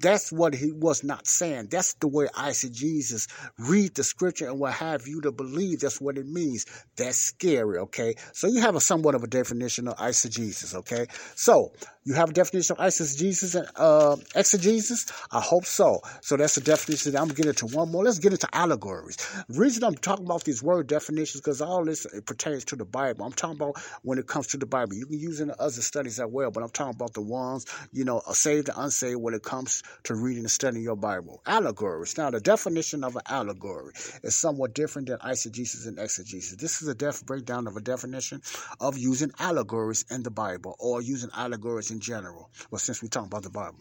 That's 0.00 0.30
what 0.30 0.54
he 0.54 0.70
was 0.70 1.02
not 1.02 1.26
saying. 1.26 1.68
That's 1.70 1.94
the 1.94 2.06
way 2.06 2.28
I 2.36 2.52
see 2.52 2.70
Jesus 2.70 3.26
read 3.58 3.94
the 3.96 4.04
scripture 4.04 4.48
and 4.48 4.60
will 4.60 4.68
have 4.70 5.08
you 5.08 5.20
to 5.22 5.32
believe 5.32 5.80
that's 5.80 6.00
what 6.00 6.18
it 6.18 6.26
means. 6.26 6.66
That's 6.96 7.18
scary, 7.18 7.78
okay? 7.78 8.14
So 8.32 8.46
you 8.46 8.60
have 8.60 8.76
a 8.76 8.80
somewhat 8.80 9.16
of 9.16 9.24
a 9.24 9.26
definition 9.26 9.88
of 9.88 9.96
eisegesis, 9.96 10.74
okay? 10.76 11.06
So 11.34 11.72
you 12.08 12.14
have 12.14 12.30
a 12.30 12.32
definition 12.32 12.74
of 12.74 12.78
eisegesis 12.78 13.54
and 13.54 13.68
uh, 13.76 14.16
exegesis? 14.34 15.04
I 15.30 15.40
hope 15.42 15.66
so. 15.66 16.00
So 16.22 16.38
that's 16.38 16.54
the 16.54 16.62
definition. 16.62 17.14
I'm 17.14 17.24
going 17.24 17.36
to 17.36 17.42
get 17.42 17.46
into 17.46 17.66
one 17.66 17.92
more. 17.92 18.02
Let's 18.02 18.18
get 18.18 18.32
into 18.32 18.48
allegories. 18.54 19.16
The 19.46 19.60
reason 19.60 19.84
I'm 19.84 19.94
talking 19.94 20.24
about 20.24 20.44
these 20.44 20.62
word 20.62 20.86
definitions 20.86 21.42
because 21.42 21.60
all 21.60 21.84
this 21.84 22.06
pertains 22.24 22.64
to 22.66 22.76
the 22.76 22.86
Bible. 22.86 23.26
I'm 23.26 23.32
talking 23.32 23.56
about 23.56 23.78
when 24.02 24.18
it 24.18 24.26
comes 24.26 24.46
to 24.48 24.56
the 24.56 24.64
Bible. 24.64 24.94
You 24.94 25.04
can 25.04 25.18
use 25.18 25.40
it 25.40 25.44
in 25.44 25.54
other 25.58 25.82
studies 25.82 26.18
as 26.18 26.26
well, 26.30 26.50
but 26.50 26.62
I'm 26.62 26.70
talking 26.70 26.94
about 26.94 27.12
the 27.12 27.20
ones, 27.20 27.66
you 27.92 28.06
know, 28.06 28.22
saved 28.32 28.70
and 28.70 28.78
unsaved 28.78 29.20
when 29.20 29.34
it 29.34 29.42
comes 29.42 29.82
to 30.04 30.14
reading 30.14 30.44
and 30.44 30.50
studying 30.50 30.82
your 30.82 30.96
Bible. 30.96 31.42
Allegories. 31.44 32.16
Now, 32.16 32.30
the 32.30 32.40
definition 32.40 33.04
of 33.04 33.16
an 33.16 33.22
allegory 33.28 33.92
is 34.22 34.34
somewhat 34.34 34.74
different 34.74 35.08
than 35.08 35.18
eisegesis 35.18 35.86
and 35.86 35.98
exegesis. 35.98 36.56
This 36.56 36.80
is 36.80 36.88
a 36.88 36.94
def- 36.94 37.26
breakdown 37.26 37.66
of 37.66 37.76
a 37.76 37.82
definition 37.82 38.40
of 38.80 38.96
using 38.96 39.30
allegories 39.38 40.06
in 40.10 40.22
the 40.22 40.30
Bible 40.30 40.74
or 40.78 41.02
using 41.02 41.28
allegories 41.36 41.90
in 41.90 41.97
general. 42.00 42.50
Well, 42.70 42.78
since 42.78 43.02
we're 43.02 43.08
talking 43.08 43.28
about 43.28 43.42
the 43.42 43.50
Bible. 43.50 43.78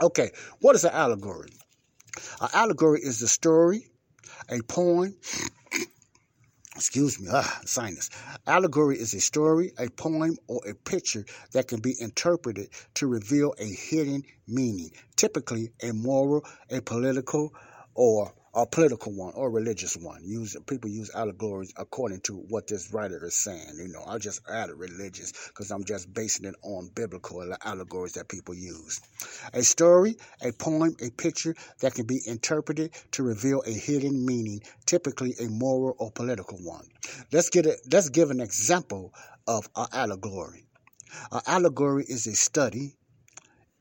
Okay, 0.00 0.30
what 0.60 0.74
is 0.74 0.84
an 0.84 0.92
allegory? 0.92 1.50
An 2.40 2.48
allegory 2.52 3.00
is 3.00 3.20
the 3.20 3.28
story, 3.28 3.86
a 4.48 4.60
poem, 4.62 5.16
excuse 6.76 7.20
me, 7.20 7.28
ah, 7.32 7.60
sinus. 7.64 8.10
Allegory 8.46 8.98
is 8.98 9.14
a 9.14 9.20
story, 9.20 9.72
a 9.78 9.88
poem, 9.90 10.36
or 10.48 10.60
a 10.68 10.74
picture 10.74 11.24
that 11.52 11.68
can 11.68 11.80
be 11.80 11.94
interpreted 11.98 12.68
to 12.94 13.06
reveal 13.06 13.54
a 13.58 13.64
hidden 13.64 14.22
meaning, 14.46 14.90
typically 15.16 15.70
a 15.82 15.92
moral, 15.92 16.44
a 16.70 16.80
political, 16.80 17.54
or 17.94 18.32
a 18.54 18.64
political 18.64 19.12
one 19.12 19.32
or 19.34 19.50
religious 19.50 19.96
one. 19.96 20.22
Use 20.24 20.56
people 20.66 20.88
use 20.88 21.10
allegories 21.14 21.72
according 21.76 22.20
to 22.20 22.34
what 22.34 22.68
this 22.68 22.92
writer 22.92 23.24
is 23.24 23.34
saying. 23.34 23.74
You 23.76 23.88
know, 23.88 24.04
I 24.06 24.18
just 24.18 24.42
added 24.48 24.76
religious 24.76 25.32
because 25.48 25.70
I'm 25.70 25.84
just 25.84 26.12
basing 26.14 26.46
it 26.46 26.54
on 26.62 26.90
biblical 26.94 27.44
allegories 27.64 28.12
that 28.12 28.28
people 28.28 28.54
use. 28.54 29.00
A 29.52 29.62
story, 29.62 30.16
a 30.40 30.52
poem, 30.52 30.94
a 31.02 31.10
picture 31.10 31.56
that 31.80 31.94
can 31.94 32.06
be 32.06 32.20
interpreted 32.26 32.92
to 33.12 33.24
reveal 33.24 33.62
a 33.66 33.72
hidden 33.72 34.24
meaning, 34.24 34.60
typically 34.86 35.34
a 35.40 35.48
moral 35.48 35.96
or 35.98 36.12
political 36.12 36.58
one. 36.58 36.86
Let's 37.32 37.50
get 37.50 37.66
it. 37.66 37.80
Let's 37.90 38.08
give 38.08 38.30
an 38.30 38.40
example 38.40 39.12
of 39.48 39.68
an 39.74 39.86
allegory. 39.92 40.66
An 41.32 41.40
allegory 41.46 42.04
is 42.06 42.26
a 42.26 42.34
study. 42.34 42.94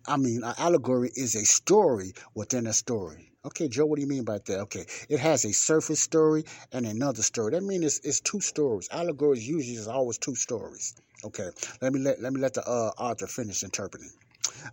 I 0.07 0.17
mean, 0.17 0.43
an 0.43 0.55
allegory 0.57 1.12
is 1.15 1.36
a 1.36 1.45
story 1.45 2.13
within 2.33 2.67
a 2.67 2.73
story. 2.73 3.33
Okay, 3.45 3.67
Joe, 3.67 3.86
what 3.86 3.97
do 3.97 4.01
you 4.01 4.08
mean 4.08 4.23
by 4.23 4.39
that? 4.39 4.60
Okay, 4.62 4.86
it 5.10 5.19
has 5.19 5.43
a 5.45 5.51
surface 5.53 5.99
story 6.01 6.45
and 6.71 6.86
another 6.86 7.21
story. 7.21 7.51
That 7.51 7.63
means 7.63 7.84
it's, 7.86 7.99
it's 7.99 8.19
two 8.21 8.39
stories. 8.41 8.88
Allegories 8.91 9.45
usually 9.47 9.75
is 9.75 9.88
always 9.88 10.17
two 10.17 10.36
stories. 10.36 10.93
Okay, 11.25 11.49
let 11.82 11.91
me 11.93 11.99
let 11.99 12.21
let 12.21 12.32
me 12.34 12.39
let 12.41 12.53
the 12.53 12.65
uh, 12.67 12.91
author 12.97 13.27
finish 13.27 13.63
interpreting. 13.63 14.12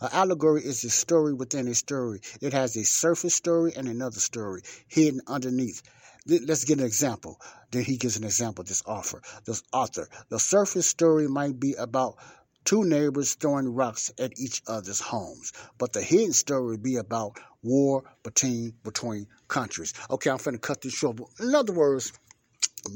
An 0.00 0.11
allegory 0.12 0.62
is 0.64 0.85
a 0.85 0.90
story 0.90 1.35
within 1.35 1.68
a 1.68 1.74
story. 1.74 2.20
It 2.40 2.52
has 2.54 2.76
a 2.76 2.85
surface 2.85 3.35
story 3.35 3.72
and 3.76 3.88
another 3.88 4.20
story 4.20 4.62
hidden 4.88 5.20
underneath. 5.26 5.83
Let's 6.26 6.64
get 6.64 6.78
an 6.80 6.87
example. 6.87 7.40
Then 7.72 7.85
he 7.85 7.96
gives 7.96 8.16
an 8.16 8.24
example. 8.24 8.64
This 8.64 8.83
author, 8.87 9.22
this 9.46 9.62
author. 9.72 10.09
The 10.30 10.38
surface 10.40 10.88
story 10.88 11.28
might 11.28 11.59
be 11.61 11.74
about 11.74 12.16
two 12.64 12.85
neighbors 12.85 13.35
throwing 13.35 13.75
rocks 13.75 14.12
at 14.18 14.38
each 14.38 14.62
other's 14.66 15.01
homes. 15.01 15.53
But 15.79 15.92
the 15.92 16.03
hidden 16.03 16.33
story 16.33 16.66
would 16.66 16.83
be 16.83 16.96
about 16.96 17.38
war 17.62 18.05
between 18.23 18.75
between 18.83 19.27
countries. 19.49 19.94
Okay, 20.11 20.31
I'm 20.31 20.38
finna 20.38 20.61
cut 20.61 20.81
this 20.81 20.92
short. 20.92 21.18
In 21.40 21.55
other 21.55 21.73
words, 21.73 22.12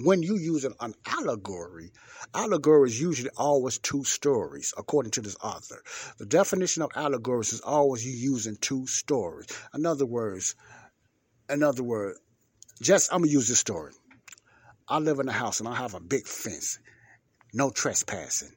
when 0.02 0.22
you 0.22 0.36
use 0.36 0.64
an, 0.64 0.74
an 0.80 0.94
allegory, 1.06 1.92
allegory 2.34 2.88
is 2.88 3.00
usually 3.00 3.30
always 3.36 3.78
two 3.78 4.04
stories, 4.04 4.72
according 4.76 5.12
to 5.12 5.20
this 5.20 5.36
author. 5.42 5.82
The 6.18 6.26
definition 6.26 6.82
of 6.82 6.90
allegories 6.94 7.52
is 7.52 7.60
always 7.60 8.04
you 8.04 8.12
using 8.12 8.56
two 8.56 8.86
stories. 8.86 9.46
In 9.74 9.84
other 9.84 10.06
words, 10.06 10.54
in 11.50 11.62
other 11.62 11.82
words, 11.82 12.18
just 12.80 13.12
I'm 13.12 13.20
gonna 13.20 13.32
use 13.32 13.48
this 13.48 13.58
story. 13.58 13.92
I 14.88 14.98
live 14.98 15.18
in 15.18 15.28
a 15.28 15.32
house 15.32 15.60
and 15.60 15.68
I 15.68 15.74
have 15.74 15.94
a 15.94 16.00
big 16.00 16.26
fence, 16.26 16.78
no 17.52 17.70
trespassing 17.70 18.52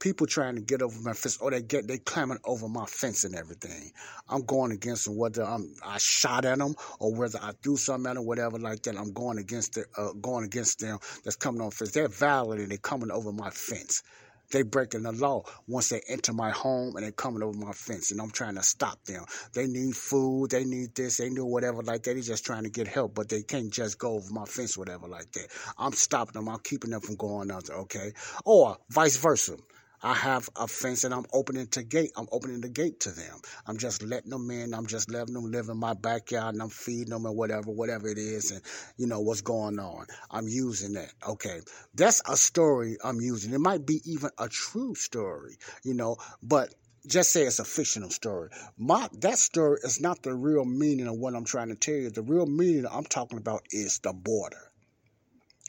people 0.00 0.26
trying 0.26 0.56
to 0.56 0.62
get 0.62 0.82
over 0.82 0.98
my 1.02 1.12
fence 1.12 1.36
or 1.38 1.50
they 1.50 1.62
get 1.62 1.86
they 1.86 1.98
climbing 1.98 2.38
over 2.44 2.68
my 2.68 2.86
fence 2.86 3.24
and 3.24 3.36
everything. 3.36 3.92
I'm 4.28 4.42
going 4.42 4.72
against 4.72 5.04
them 5.04 5.16
whether 5.16 5.44
I'm 5.44 5.74
I 5.84 5.98
shot 5.98 6.44
at 6.44 6.58
them 6.58 6.74
or 6.98 7.14
whether 7.14 7.38
I 7.40 7.52
threw 7.62 7.76
something 7.76 8.10
at 8.10 8.14
them, 8.14 8.26
whatever 8.26 8.58
like 8.58 8.82
that. 8.84 8.96
I'm 8.96 9.12
going 9.12 9.38
against 9.38 9.74
the 9.74 9.84
uh, 9.96 10.12
going 10.14 10.44
against 10.44 10.80
them 10.80 10.98
that's 11.22 11.36
coming 11.36 11.60
on 11.60 11.70
fence. 11.70 11.92
They're 11.92 12.06
and 12.06 12.70
they're 12.70 12.78
coming 12.78 13.10
over 13.10 13.30
my 13.32 13.50
fence. 13.50 14.02
They 14.50 14.62
breaking 14.62 15.02
the 15.04 15.12
law 15.12 15.44
once 15.68 15.90
they 15.90 16.00
enter 16.08 16.32
my 16.32 16.50
home 16.50 16.96
and 16.96 17.04
they're 17.04 17.12
coming 17.12 17.42
over 17.42 17.56
my 17.56 17.72
fence, 17.72 18.10
and 18.10 18.20
I'm 18.20 18.30
trying 18.30 18.56
to 18.56 18.64
stop 18.64 19.04
them. 19.04 19.24
They 19.52 19.68
need 19.68 19.96
food, 19.96 20.50
they 20.50 20.64
need 20.64 20.94
this, 20.96 21.18
they 21.18 21.28
need 21.28 21.40
whatever 21.40 21.82
like 21.82 22.02
that. 22.02 22.14
They're 22.14 22.22
just 22.22 22.44
trying 22.44 22.64
to 22.64 22.70
get 22.70 22.88
help, 22.88 23.14
but 23.14 23.28
they 23.28 23.42
can't 23.42 23.72
just 23.72 23.98
go 23.98 24.14
over 24.14 24.32
my 24.32 24.46
fence, 24.46 24.76
whatever 24.76 25.06
like 25.06 25.30
that. 25.32 25.46
I'm 25.78 25.92
stopping 25.92 26.32
them. 26.32 26.48
I'm 26.48 26.58
keeping 26.64 26.90
them 26.90 27.00
from 27.00 27.14
going 27.14 27.52
out 27.52 27.66
there, 27.66 27.76
okay? 27.76 28.12
Or 28.44 28.76
vice 28.88 29.16
versa. 29.16 29.56
I 30.02 30.14
have 30.14 30.48
a 30.56 30.66
fence 30.66 31.04
and 31.04 31.12
I'm 31.12 31.26
opening 31.32 31.68
the 31.70 31.82
gate. 31.82 32.12
I'm 32.16 32.28
opening 32.32 32.62
the 32.62 32.70
gate 32.70 33.00
to 33.00 33.10
them. 33.10 33.40
I'm 33.66 33.76
just 33.76 34.02
letting 34.02 34.30
them 34.30 34.50
in. 34.50 34.72
I'm 34.72 34.86
just 34.86 35.10
letting 35.10 35.34
them 35.34 35.50
live 35.50 35.68
in 35.68 35.76
my 35.76 35.92
backyard 35.92 36.54
and 36.54 36.62
I'm 36.62 36.70
feeding 36.70 37.10
them 37.10 37.26
and 37.26 37.36
whatever, 37.36 37.70
whatever 37.70 38.08
it 38.08 38.16
is, 38.16 38.50
and 38.50 38.62
you 38.96 39.06
know 39.06 39.20
what's 39.20 39.42
going 39.42 39.78
on. 39.78 40.06
I'm 40.30 40.48
using 40.48 40.94
that. 40.94 41.12
Okay, 41.28 41.60
that's 41.94 42.22
a 42.26 42.36
story 42.36 42.96
I'm 43.04 43.20
using. 43.20 43.52
It 43.52 43.60
might 43.60 43.84
be 43.84 44.00
even 44.06 44.30
a 44.38 44.48
true 44.48 44.94
story, 44.94 45.56
you 45.84 45.92
know, 45.92 46.16
but 46.42 46.74
just 47.06 47.32
say 47.32 47.42
it's 47.42 47.58
a 47.58 47.64
fictional 47.64 48.10
story. 48.10 48.50
My 48.78 49.08
that 49.18 49.38
story 49.38 49.80
is 49.82 50.00
not 50.00 50.22
the 50.22 50.34
real 50.34 50.64
meaning 50.64 51.08
of 51.08 51.16
what 51.16 51.34
I'm 51.34 51.44
trying 51.44 51.68
to 51.68 51.74
tell 51.74 51.94
you. 51.94 52.10
The 52.10 52.22
real 52.22 52.46
meaning 52.46 52.86
I'm 52.90 53.04
talking 53.04 53.38
about 53.38 53.66
is 53.70 53.98
the 53.98 54.12
border 54.12 54.69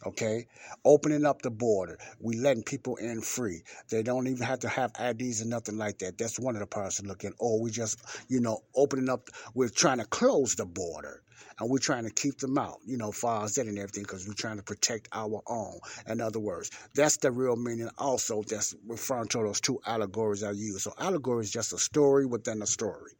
okay? 0.06 0.48
Opening 0.86 1.26
up 1.26 1.42
the 1.42 1.52
border. 1.52 1.98
We 2.20 2.38
letting 2.38 2.64
people 2.64 2.96
in 2.98 3.22
free. 3.22 3.64
They 3.90 4.04
don't 4.04 4.28
even 4.28 4.46
have 4.46 4.60
to 4.60 4.70
have 4.70 4.92
ids 5.00 5.42
and 5.42 5.50
nothing 5.50 5.78
like 5.78 6.00
that. 6.00 6.18
That's 6.18 6.40
one 6.40 6.56
of 6.56 6.62
the 6.62 6.68
parts 6.68 6.98
to 6.98 7.04
look 7.04 7.24
at. 7.26 7.34
Or 7.40 7.60
we 7.62 7.72
just 7.72 8.00
you 8.30 8.40
know 8.40 8.60
opening 8.76 9.10
up 9.10 9.30
we're 9.54 9.70
trying 9.70 10.00
to 10.00 10.06
close 10.06 10.56
the 10.56 10.66
border. 10.66 11.22
And 11.60 11.70
we're 11.70 11.80
trying 11.80 12.06
to 12.06 12.12
keep 12.12 12.40
them 12.40 12.58
out 12.58 12.78
you 12.86 12.98
know 12.98 13.12
far 13.12 13.44
as 13.44 13.56
that 13.56 13.68
and 13.68 13.78
everything 13.78 14.04
because 14.04 14.28
we're 14.28 14.34
trying 14.34 14.58
to 14.58 14.64
protect 14.64 15.10
our 15.12 15.42
own. 15.48 15.80
In 16.08 16.22
other 16.22 16.40
words 16.40 16.72
that's 16.96 17.18
the 17.18 17.32
real 17.32 17.56
meaning. 17.56 17.90
Also 17.98 18.44
that's 18.44 18.76
referring 18.88 19.28
to 19.30 19.40
those 19.40 19.62
two 19.62 19.80
allegories 19.86 20.44
i 20.44 20.52
use 20.52 20.84
so 20.84 20.94
allegory 20.98 21.44
is 21.44 21.52
just 21.52 21.74
a 21.74 21.78
story 21.78 22.26
within 22.26 22.62
a 22.62 22.68
story. 22.68 23.12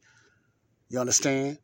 You 0.88 0.98
understand 0.98 1.58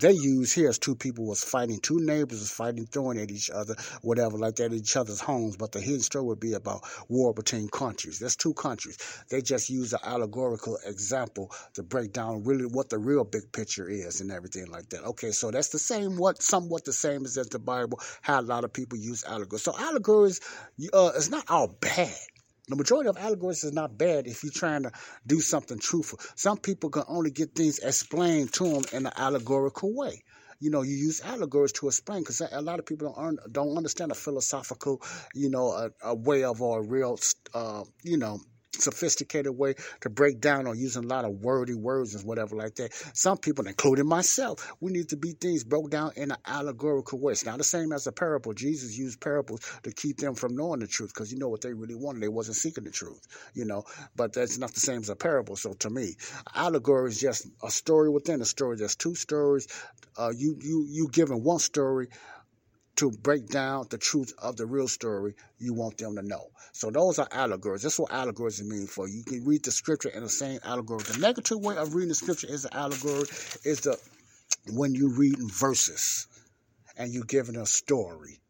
they 0.00 0.12
use 0.12 0.52
here 0.52 0.68
as 0.68 0.78
two 0.78 0.94
people 0.94 1.26
was 1.26 1.42
fighting, 1.42 1.80
two 1.80 1.98
neighbors 2.00 2.40
was 2.40 2.50
fighting, 2.50 2.86
throwing 2.86 3.18
at 3.18 3.30
each 3.30 3.50
other, 3.50 3.74
whatever, 4.02 4.38
like 4.38 4.56
that, 4.56 4.66
at 4.66 4.72
each 4.72 4.96
other's 4.96 5.20
homes. 5.20 5.56
But 5.56 5.72
the 5.72 5.80
hidden 5.80 6.00
story 6.00 6.24
would 6.24 6.40
be 6.40 6.54
about 6.54 6.82
war 7.08 7.32
between 7.34 7.68
countries. 7.68 8.18
There's 8.18 8.36
two 8.36 8.54
countries. 8.54 8.98
They 9.30 9.42
just 9.42 9.70
use 9.70 9.92
an 9.92 10.00
allegorical 10.04 10.78
example 10.86 11.52
to 11.74 11.82
break 11.82 12.12
down 12.12 12.44
really 12.44 12.66
what 12.66 12.90
the 12.90 12.98
real 12.98 13.24
big 13.24 13.52
picture 13.52 13.88
is 13.88 14.20
and 14.20 14.30
everything 14.30 14.66
like 14.66 14.88
that. 14.90 15.04
Okay, 15.04 15.32
so 15.32 15.50
that's 15.50 15.68
the 15.68 15.78
same, 15.78 16.16
what 16.16 16.42
somewhat 16.42 16.84
the 16.84 16.92
same 16.92 17.24
as 17.24 17.34
the 17.34 17.58
Bible. 17.58 18.00
How 18.22 18.40
a 18.40 18.42
lot 18.42 18.64
of 18.64 18.72
people 18.72 18.98
use 18.98 19.24
allegories. 19.24 19.62
So 19.62 19.74
allegories, 19.78 20.40
uh, 20.92 21.12
it's 21.14 21.30
not 21.30 21.44
all 21.48 21.68
bad 21.68 22.16
the 22.68 22.76
majority 22.76 23.08
of 23.08 23.16
allegories 23.16 23.64
is 23.64 23.72
not 23.72 23.96
bad 23.96 24.26
if 24.26 24.42
you're 24.42 24.52
trying 24.52 24.82
to 24.82 24.92
do 25.26 25.40
something 25.40 25.78
truthful. 25.78 26.18
Some 26.34 26.58
people 26.58 26.90
can 26.90 27.04
only 27.08 27.30
get 27.30 27.54
things 27.54 27.78
explained 27.78 28.52
to 28.54 28.64
them 28.64 28.84
in 28.92 29.06
an 29.06 29.12
allegorical 29.16 29.94
way. 29.94 30.22
You 30.58 30.70
know, 30.70 30.82
you 30.82 30.96
use 30.96 31.20
allegories 31.20 31.72
to 31.72 31.86
explain 31.86 32.20
because 32.20 32.40
a 32.40 32.62
lot 32.62 32.78
of 32.78 32.86
people 32.86 33.12
don't 33.14 33.52
don't 33.52 33.76
understand 33.76 34.10
a 34.10 34.14
philosophical, 34.14 35.02
you 35.34 35.50
know, 35.50 35.70
a, 35.72 35.90
a 36.02 36.14
way 36.14 36.44
of 36.44 36.62
or 36.62 36.80
a 36.80 36.82
real, 36.82 37.18
uh, 37.52 37.84
you 38.02 38.16
know, 38.16 38.40
sophisticated 38.80 39.56
way 39.56 39.74
to 40.02 40.10
break 40.10 40.40
down 40.40 40.66
or 40.66 40.74
using 40.74 41.04
a 41.04 41.06
lot 41.06 41.24
of 41.24 41.40
wordy 41.42 41.74
words 41.74 42.14
and 42.14 42.24
whatever 42.24 42.56
like 42.56 42.74
that. 42.76 42.92
Some 43.14 43.38
people, 43.38 43.66
including 43.66 44.06
myself, 44.06 44.72
we 44.80 44.92
need 44.92 45.08
to 45.10 45.16
be 45.16 45.32
things 45.32 45.64
broke 45.64 45.90
down 45.90 46.12
in 46.16 46.30
an 46.30 46.38
allegorical 46.46 47.18
way. 47.20 47.32
It's 47.32 47.44
not 47.46 47.58
the 47.58 47.64
same 47.64 47.92
as 47.92 48.06
a 48.06 48.12
parable. 48.12 48.52
Jesus 48.54 48.96
used 48.96 49.20
parables 49.20 49.60
to 49.82 49.92
keep 49.92 50.18
them 50.18 50.34
from 50.34 50.56
knowing 50.56 50.80
the 50.80 50.86
truth 50.86 51.12
because 51.14 51.32
you 51.32 51.38
know 51.38 51.48
what 51.48 51.62
they 51.62 51.72
really 51.72 51.94
wanted. 51.94 52.22
They 52.22 52.28
wasn't 52.28 52.56
seeking 52.56 52.84
the 52.84 52.90
truth, 52.90 53.20
you 53.54 53.64
know. 53.64 53.84
But 54.16 54.32
that's 54.32 54.58
not 54.58 54.72
the 54.74 54.80
same 54.80 55.00
as 55.00 55.10
a 55.10 55.16
parable. 55.16 55.56
So 55.56 55.72
to 55.74 55.90
me, 55.90 56.16
allegory 56.54 57.10
is 57.10 57.20
just 57.20 57.46
a 57.62 57.70
story 57.70 58.10
within 58.10 58.40
a 58.40 58.44
story. 58.46 58.76
There's 58.76 58.96
two 58.96 59.14
stories. 59.14 59.68
Uh, 60.18 60.32
you 60.36 60.56
you 60.60 60.86
you 60.88 61.08
giving 61.12 61.42
one 61.42 61.58
story 61.58 62.08
to 62.96 63.10
break 63.10 63.48
down 63.48 63.86
the 63.90 63.98
truth 63.98 64.32
of 64.38 64.56
the 64.56 64.66
real 64.66 64.88
story 64.88 65.34
you 65.58 65.74
want 65.74 65.98
them 65.98 66.16
to 66.16 66.22
know. 66.22 66.48
So 66.72 66.90
those 66.90 67.18
are 67.18 67.28
allegories. 67.30 67.82
That's 67.82 67.98
what 67.98 68.12
allegories 68.12 68.62
mean 68.62 68.86
for. 68.86 69.08
You 69.08 69.22
can 69.22 69.44
read 69.44 69.64
the 69.64 69.70
scripture 69.70 70.08
in 70.08 70.22
the 70.22 70.28
same 70.28 70.58
allegory. 70.64 71.02
The 71.04 71.18
negative 71.18 71.60
way 71.60 71.76
of 71.76 71.94
reading 71.94 72.08
the 72.08 72.14
scripture 72.14 72.48
is 72.48 72.64
an 72.64 72.72
allegory 72.72 73.26
is 73.64 73.80
the 73.80 73.98
when 74.72 74.94
you 74.94 75.08
read 75.10 75.36
verses 75.38 76.26
and 76.96 77.12
you're 77.12 77.24
giving 77.24 77.56
a 77.56 77.66
story 77.66 78.40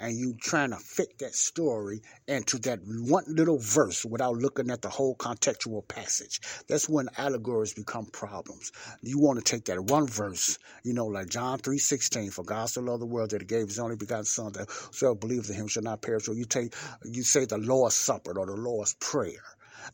and 0.00 0.16
you 0.16 0.34
trying 0.40 0.70
to 0.70 0.76
fit 0.76 1.18
that 1.18 1.34
story 1.34 2.00
into 2.26 2.58
that 2.58 2.80
one 2.84 3.24
little 3.28 3.58
verse 3.58 4.04
without 4.04 4.36
looking 4.36 4.70
at 4.70 4.82
the 4.82 4.88
whole 4.88 5.14
contextual 5.14 5.86
passage. 5.86 6.40
That's 6.68 6.88
when 6.88 7.08
allegories 7.18 7.74
become 7.74 8.06
problems. 8.06 8.72
You 9.02 9.18
want 9.18 9.38
to 9.38 9.44
take 9.44 9.66
that 9.66 9.84
one 9.84 10.06
verse, 10.06 10.58
you 10.82 10.94
know, 10.94 11.06
like 11.06 11.28
John 11.28 11.58
3.16, 11.58 12.32
for 12.32 12.44
God 12.44 12.70
so 12.70 12.80
loved 12.80 13.02
the 13.02 13.06
world 13.06 13.30
that 13.30 13.42
he 13.42 13.46
gave 13.46 13.68
his 13.68 13.78
only 13.78 13.96
begotten 13.96 14.24
son 14.24 14.52
that 14.52 14.68
whoever 14.98 15.14
believes 15.14 15.50
in 15.50 15.56
him 15.56 15.68
shall 15.68 15.82
not 15.82 16.02
perish. 16.02 16.24
So 16.24 16.32
you 16.32 16.46
take, 16.46 16.74
you 17.04 17.22
say 17.22 17.44
the 17.44 17.58
Lord's 17.58 17.94
Supper 17.94 18.38
or 18.38 18.46
the 18.46 18.56
Lord's 18.56 18.94
Prayer 18.94 19.42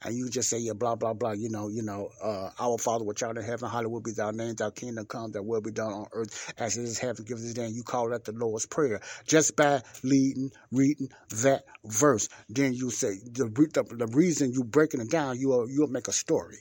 and 0.03 0.15
you 0.17 0.29
just 0.29 0.49
say, 0.49 0.59
yeah, 0.59 0.73
blah, 0.73 0.95
blah, 0.95 1.15
blah, 1.15 1.33
you 1.33 1.49
know, 1.51 1.69
you 1.69 1.83
know, 1.83 2.11
uh, 2.23 2.51
our 2.59 2.79
Father 2.79 3.05
which 3.05 3.23
art 3.23 3.37
in 3.37 3.45
heaven, 3.45 3.69
hallowed 3.69 4.05
be 4.05 4.13
thy 4.13 4.31
name, 4.31 4.55
thy 4.55 4.71
kingdom 4.71 5.07
come, 5.07 5.33
that 5.33 5.43
will 5.43 5.61
be 5.61 5.71
done 5.71 5.93
on 5.93 6.07
earth 6.13 6.53
as 6.59 6.77
it 6.77 6.83
is 6.83 6.99
heaven. 6.99 7.25
Give 7.25 7.37
us 7.37 7.43
this 7.43 7.55
day. 7.55 7.69
You 7.69 7.83
call 7.83 8.11
that 8.11 8.25
the 8.25 8.33
Lord's 8.33 8.67
Prayer. 8.67 9.01
Just 9.27 9.57
by 9.57 9.83
leading, 10.03 10.51
reading 10.71 11.09
that 11.43 11.65
verse. 11.85 12.29
Then 12.49 12.75
you 12.75 12.91
say, 12.91 13.17
the, 13.25 13.45
the, 13.49 13.97
the 13.97 14.07
reason 14.09 14.53
you 14.53 14.65
breaking 14.65 15.01
it 15.01 15.11
down, 15.11 15.39
you'll, 15.39 15.69
you'll 15.71 15.89
make 15.89 16.09
a 16.09 16.13
story. 16.13 16.59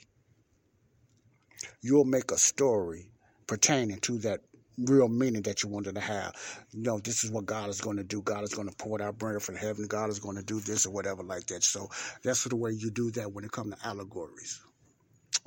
You'll 1.81 2.05
make 2.05 2.31
a 2.31 2.37
story 2.37 3.09
pertaining 3.47 3.99
to 4.01 4.19
that 4.19 4.41
real 4.77 5.07
meaning 5.07 5.41
that 5.43 5.63
you 5.63 5.69
wanted 5.69 5.95
to 5.95 6.01
have. 6.01 6.35
You 6.71 6.83
know, 6.83 6.99
this 6.99 7.23
is 7.23 7.31
what 7.31 7.45
God 7.45 7.69
is 7.69 7.81
going 7.81 7.97
to 7.97 8.03
do. 8.03 8.21
God 8.21 8.43
is 8.43 8.53
going 8.53 8.69
to 8.69 8.75
pour 8.75 9.01
out 9.01 9.17
bread 9.17 9.41
from 9.41 9.55
heaven. 9.55 9.87
God 9.87 10.09
is 10.09 10.19
going 10.19 10.35
to 10.37 10.43
do 10.43 10.59
this 10.59 10.85
or 10.85 10.91
whatever 10.91 11.23
like 11.23 11.45
that. 11.47 11.63
So 11.63 11.89
that's 12.23 12.43
the 12.43 12.55
way 12.55 12.71
you 12.71 12.91
do 12.91 13.11
that 13.11 13.31
when 13.31 13.45
it 13.45 13.51
comes 13.51 13.75
to 13.75 13.87
allegories. 13.87 14.61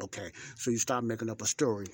Okay, 0.02 0.30
so 0.54 0.70
you 0.70 0.78
start 0.78 1.04
making 1.04 1.28
up 1.28 1.42
a 1.42 1.46
story 1.46 1.86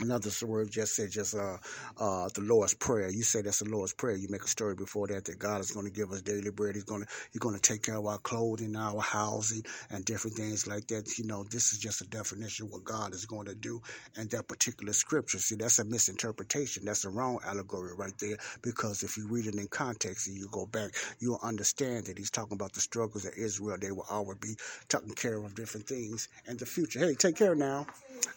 Another 0.00 0.30
word 0.44 0.72
just 0.72 0.96
said 0.96 1.12
just 1.12 1.36
uh 1.36 1.56
uh 1.98 2.28
the 2.34 2.40
Lord's 2.40 2.74
prayer. 2.74 3.10
You 3.10 3.22
say 3.22 3.42
that's 3.42 3.60
the 3.60 3.68
Lord's 3.68 3.92
prayer. 3.92 4.16
You 4.16 4.26
make 4.28 4.42
a 4.42 4.48
story 4.48 4.74
before 4.74 5.06
that 5.06 5.24
that 5.26 5.38
God 5.38 5.60
is 5.60 5.70
going 5.70 5.86
to 5.86 5.92
give 5.92 6.10
us 6.10 6.20
daily 6.20 6.50
bread. 6.50 6.74
He's 6.74 6.82
going 6.82 7.02
to 7.02 7.08
He's 7.30 7.38
going 7.38 7.54
to 7.54 7.60
take 7.60 7.82
care 7.84 7.96
of 7.96 8.06
our 8.06 8.18
clothing, 8.18 8.74
our 8.74 9.00
housing, 9.00 9.64
and 9.90 10.04
different 10.04 10.36
things 10.36 10.66
like 10.66 10.88
that. 10.88 11.16
You 11.16 11.26
know, 11.26 11.44
this 11.44 11.72
is 11.72 11.78
just 11.78 12.00
a 12.00 12.08
definition 12.08 12.66
of 12.66 12.72
what 12.72 12.82
God 12.84 13.14
is 13.14 13.24
going 13.24 13.46
to 13.46 13.54
do 13.54 13.80
in 14.16 14.26
that 14.28 14.48
particular 14.48 14.92
scripture. 14.92 15.38
See, 15.38 15.54
that's 15.54 15.78
a 15.78 15.84
misinterpretation. 15.84 16.84
That's 16.84 17.04
a 17.04 17.10
wrong 17.10 17.38
allegory 17.46 17.94
right 17.96 18.18
there. 18.18 18.38
Because 18.62 19.04
if 19.04 19.16
you 19.16 19.28
read 19.28 19.46
it 19.46 19.54
in 19.54 19.68
context 19.68 20.26
and 20.26 20.36
you 20.36 20.48
go 20.50 20.66
back, 20.66 20.90
you'll 21.20 21.40
understand 21.40 22.06
that 22.06 22.18
He's 22.18 22.32
talking 22.32 22.56
about 22.56 22.72
the 22.72 22.80
struggles 22.80 23.26
of 23.26 23.34
Israel. 23.36 23.76
They 23.80 23.92
will 23.92 24.06
always 24.10 24.38
be 24.38 24.56
taking 24.88 25.14
care 25.14 25.36
of 25.36 25.54
different 25.54 25.86
things 25.86 26.28
and 26.48 26.58
the 26.58 26.66
future. 26.66 26.98
Hey, 26.98 27.14
take 27.14 27.36
care 27.36 27.54
now 27.54 27.86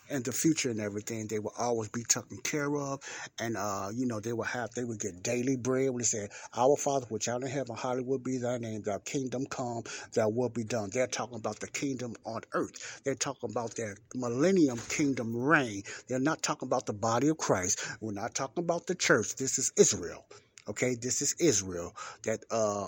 and 0.10 0.24
the 0.24 0.32
future 0.32 0.70
and 0.70 0.80
everything, 0.80 1.28
they 1.28 1.40
will 1.48 1.66
always 1.66 1.90
be 1.90 2.04
taken 2.04 2.38
care 2.38 2.76
of. 2.76 3.00
And, 3.40 3.58
uh, 3.58 3.90
you 3.94 4.06
know, 4.06 4.20
they 4.20 4.34
will 4.34 4.44
have, 4.44 4.72
they 4.72 4.84
would 4.84 5.00
get 5.00 5.24
daily 5.24 5.56
bread 5.56 5.90
when 5.90 6.00
they 6.00 6.04
say, 6.04 6.28
Our 6.56 6.76
Father, 6.76 7.06
which 7.10 7.28
art 7.28 7.44
in 7.44 7.50
heaven, 7.50 7.76
hallowed 7.76 8.24
be 8.24 8.38
thy 8.38 8.58
name, 8.58 8.82
thy 8.82 9.00
kingdom 9.00 9.46
come, 9.46 9.84
thy 10.14 10.26
will 10.26 10.50
be 10.50 10.64
done. 10.64 10.90
They're 10.92 11.08
talking 11.08 11.38
about 11.38 11.60
the 11.60 11.68
kingdom 11.68 12.16
on 12.26 12.42
earth. 12.54 13.02
They're 13.04 13.16
talking 13.16 13.50
about 13.50 13.76
their 13.76 13.96
millennium 14.14 14.80
kingdom 14.90 15.36
reign. 15.36 15.84
They're 16.08 16.20
not 16.20 16.42
talking 16.42 16.68
about 16.68 16.86
the 16.86 16.94
body 16.94 17.30
of 17.30 17.38
Christ. 17.38 17.86
We're 18.02 18.12
not 18.12 18.36
talking 18.36 18.64
about 18.64 18.88
the 18.88 18.96
church. 18.96 19.36
This 19.36 19.58
is 19.58 19.72
Israel. 19.78 20.26
Okay, 20.68 20.96
this 20.96 21.22
is 21.22 21.34
Israel 21.40 21.96
that 22.24 22.44
uh, 22.52 22.88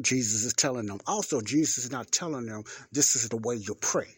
Jesus 0.00 0.44
is 0.44 0.52
telling 0.52 0.86
them. 0.86 0.98
Also, 1.06 1.40
Jesus 1.40 1.78
is 1.78 1.90
not 1.90 2.12
telling 2.12 2.46
them 2.46 2.64
this 2.92 3.16
is 3.16 3.30
the 3.30 3.38
way 3.38 3.56
you 3.56 3.74
pray. 3.74 4.08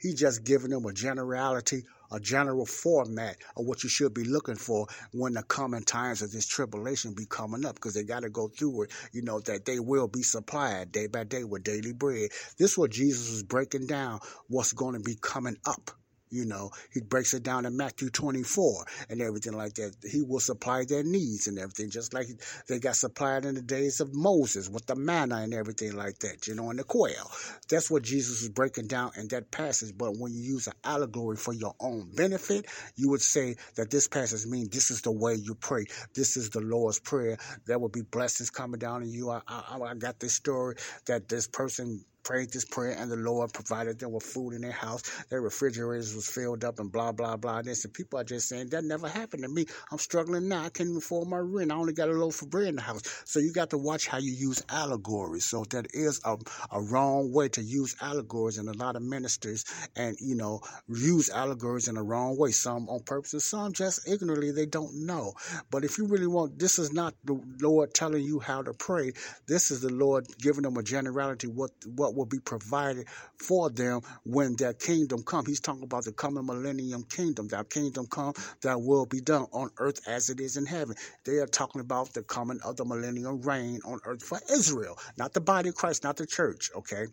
He's 0.00 0.14
just 0.20 0.44
giving 0.44 0.70
them 0.70 0.84
a 0.84 0.92
generality, 0.92 1.84
a 2.10 2.20
general 2.20 2.66
format 2.66 3.36
of 3.56 3.66
what 3.66 3.82
you 3.82 3.88
should 3.88 4.14
be 4.14 4.24
looking 4.24 4.56
for 4.56 4.86
when 5.12 5.34
the 5.34 5.42
coming 5.42 5.82
times 5.82 6.22
of 6.22 6.32
this 6.32 6.46
tribulation 6.46 7.14
be 7.14 7.26
coming 7.26 7.64
up, 7.64 7.74
because 7.74 7.94
they 7.94 8.04
got 8.04 8.20
to 8.20 8.30
go 8.30 8.48
through 8.48 8.82
it. 8.82 8.92
You 9.12 9.22
know 9.22 9.40
that 9.40 9.64
they 9.64 9.80
will 9.80 10.08
be 10.08 10.22
supplied 10.22 10.92
day 10.92 11.06
by 11.06 11.24
day 11.24 11.44
with 11.44 11.64
daily 11.64 11.92
bread. 11.92 12.30
This 12.58 12.72
is 12.72 12.78
what 12.78 12.90
Jesus 12.90 13.30
was 13.30 13.42
breaking 13.42 13.86
down. 13.86 14.20
What's 14.48 14.72
going 14.72 14.94
to 14.94 15.00
be 15.00 15.16
coming 15.20 15.56
up 15.66 15.90
you 16.30 16.44
know, 16.44 16.70
he 16.92 17.00
breaks 17.00 17.34
it 17.34 17.42
down 17.42 17.66
in 17.66 17.76
Matthew 17.76 18.10
24 18.10 18.84
and 19.10 19.20
everything 19.20 19.52
like 19.52 19.74
that. 19.74 19.94
He 20.10 20.22
will 20.22 20.40
supply 20.40 20.84
their 20.84 21.02
needs 21.02 21.46
and 21.46 21.58
everything, 21.58 21.90
just 21.90 22.14
like 22.14 22.26
they 22.68 22.78
got 22.78 22.96
supplied 22.96 23.44
in 23.44 23.54
the 23.54 23.62
days 23.62 24.00
of 24.00 24.14
Moses 24.14 24.68
with 24.68 24.86
the 24.86 24.96
manna 24.96 25.36
and 25.36 25.54
everything 25.54 25.94
like 25.94 26.18
that, 26.20 26.46
you 26.46 26.54
know, 26.54 26.70
and 26.70 26.78
the 26.78 26.84
quail. 26.84 27.30
That's 27.68 27.90
what 27.90 28.02
Jesus 28.02 28.42
is 28.42 28.48
breaking 28.48 28.88
down 28.88 29.12
in 29.16 29.28
that 29.28 29.50
passage. 29.50 29.92
But 29.96 30.16
when 30.18 30.32
you 30.32 30.40
use 30.42 30.66
an 30.66 30.74
allegory 30.84 31.36
for 31.36 31.52
your 31.52 31.74
own 31.80 32.10
benefit, 32.14 32.66
you 32.96 33.10
would 33.10 33.22
say 33.22 33.56
that 33.76 33.90
this 33.90 34.08
passage 34.08 34.46
means 34.46 34.68
this 34.70 34.90
is 34.90 35.02
the 35.02 35.12
way 35.12 35.34
you 35.34 35.54
pray. 35.54 35.86
This 36.14 36.36
is 36.36 36.50
the 36.50 36.60
Lord's 36.60 36.98
Prayer. 36.98 37.38
There 37.66 37.78
will 37.78 37.88
be 37.88 38.02
blessings 38.02 38.50
coming 38.50 38.78
down 38.78 39.02
on 39.02 39.08
you. 39.08 39.30
I, 39.30 39.40
I, 39.46 39.78
I 39.80 39.94
got 39.94 40.18
this 40.20 40.34
story 40.34 40.76
that 41.06 41.28
this 41.28 41.46
person 41.46 42.04
prayed 42.26 42.50
this 42.50 42.64
prayer 42.64 42.96
and 42.98 43.08
the 43.08 43.16
Lord 43.16 43.52
provided 43.52 44.00
them 44.00 44.10
with 44.10 44.24
food 44.24 44.50
in 44.52 44.62
their 44.62 44.72
house. 44.72 45.02
Their 45.30 45.40
refrigerators 45.40 46.12
was 46.12 46.26
filled 46.28 46.64
up 46.64 46.80
and 46.80 46.90
blah, 46.90 47.12
blah, 47.12 47.36
blah. 47.36 47.62
This 47.62 47.84
and 47.84 47.94
people 47.94 48.18
are 48.18 48.24
just 48.24 48.48
saying 48.48 48.70
that 48.70 48.82
never 48.82 49.08
happened 49.08 49.44
to 49.44 49.48
me. 49.48 49.66
I'm 49.92 49.98
struggling 49.98 50.48
now. 50.48 50.64
I 50.64 50.70
can't 50.70 50.88
even 50.88 50.96
afford 50.96 51.28
my 51.28 51.38
rent. 51.38 51.70
I 51.70 51.76
only 51.76 51.92
got 51.92 52.08
a 52.08 52.12
loaf 52.12 52.42
of 52.42 52.50
bread 52.50 52.66
in 52.66 52.76
the 52.76 52.82
house. 52.82 53.02
So 53.26 53.38
you 53.38 53.52
got 53.52 53.70
to 53.70 53.78
watch 53.78 54.08
how 54.08 54.18
you 54.18 54.32
use 54.32 54.60
allegories. 54.68 55.44
So 55.44 55.64
that 55.70 55.86
is 55.94 56.20
a, 56.24 56.36
a 56.72 56.82
wrong 56.82 57.32
way 57.32 57.48
to 57.50 57.62
use 57.62 57.94
allegories 58.02 58.58
and 58.58 58.68
a 58.68 58.76
lot 58.76 58.96
of 58.96 59.02
ministers 59.02 59.64
and, 59.94 60.16
you 60.20 60.34
know, 60.34 60.60
use 60.88 61.30
allegories 61.30 61.86
in 61.86 61.94
the 61.94 62.02
wrong 62.02 62.36
way. 62.36 62.50
Some 62.50 62.88
on 62.88 63.04
purpose 63.04 63.34
and 63.34 63.42
some 63.42 63.72
just 63.72 64.08
ignorantly 64.08 64.50
they 64.50 64.66
don't 64.66 65.06
know. 65.06 65.34
But 65.70 65.84
if 65.84 65.96
you 65.96 66.06
really 66.08 66.26
want, 66.26 66.58
this 66.58 66.80
is 66.80 66.92
not 66.92 67.14
the 67.24 67.40
Lord 67.62 67.94
telling 67.94 68.24
you 68.24 68.40
how 68.40 68.62
to 68.62 68.72
pray. 68.72 69.12
This 69.46 69.70
is 69.70 69.80
the 69.80 69.92
Lord 69.92 70.26
giving 70.40 70.62
them 70.62 70.76
a 70.76 70.82
generality 70.82 71.46
what 71.46 71.70
what 71.86 72.15
will 72.16 72.26
be 72.26 72.40
provided 72.40 73.06
for 73.38 73.70
them 73.70 74.00
when 74.24 74.56
their 74.56 74.72
kingdom 74.72 75.22
come. 75.22 75.46
He's 75.46 75.60
talking 75.60 75.84
about 75.84 76.04
the 76.04 76.12
coming 76.12 76.46
millennium 76.46 77.04
kingdom. 77.04 77.48
That 77.48 77.70
kingdom 77.70 78.06
come, 78.06 78.34
that 78.62 78.80
will 78.80 79.06
be 79.06 79.20
done 79.20 79.46
on 79.52 79.70
earth 79.78 80.00
as 80.08 80.30
it 80.30 80.40
is 80.40 80.56
in 80.56 80.66
heaven. 80.66 80.96
They 81.24 81.36
are 81.38 81.46
talking 81.46 81.80
about 81.80 82.14
the 82.14 82.22
coming 82.22 82.60
of 82.64 82.76
the 82.76 82.84
millennium 82.84 83.42
reign 83.42 83.80
on 83.84 84.00
earth 84.04 84.22
for 84.22 84.40
Israel, 84.50 84.98
not 85.16 85.32
the 85.32 85.40
body 85.40 85.68
of 85.68 85.74
Christ, 85.74 86.04
not 86.04 86.16
the 86.16 86.26
church. 86.26 86.70
Okay. 86.74 87.06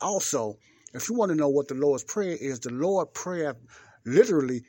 Also, 0.00 0.56
if 0.92 1.08
you 1.08 1.16
want 1.16 1.30
to 1.30 1.36
know 1.36 1.48
what 1.48 1.68
the 1.68 1.74
Lord's 1.74 2.04
Prayer 2.04 2.36
is, 2.40 2.60
the 2.60 2.70
Lord's 2.70 3.10
Prayer 3.14 3.56
literally 4.04 4.62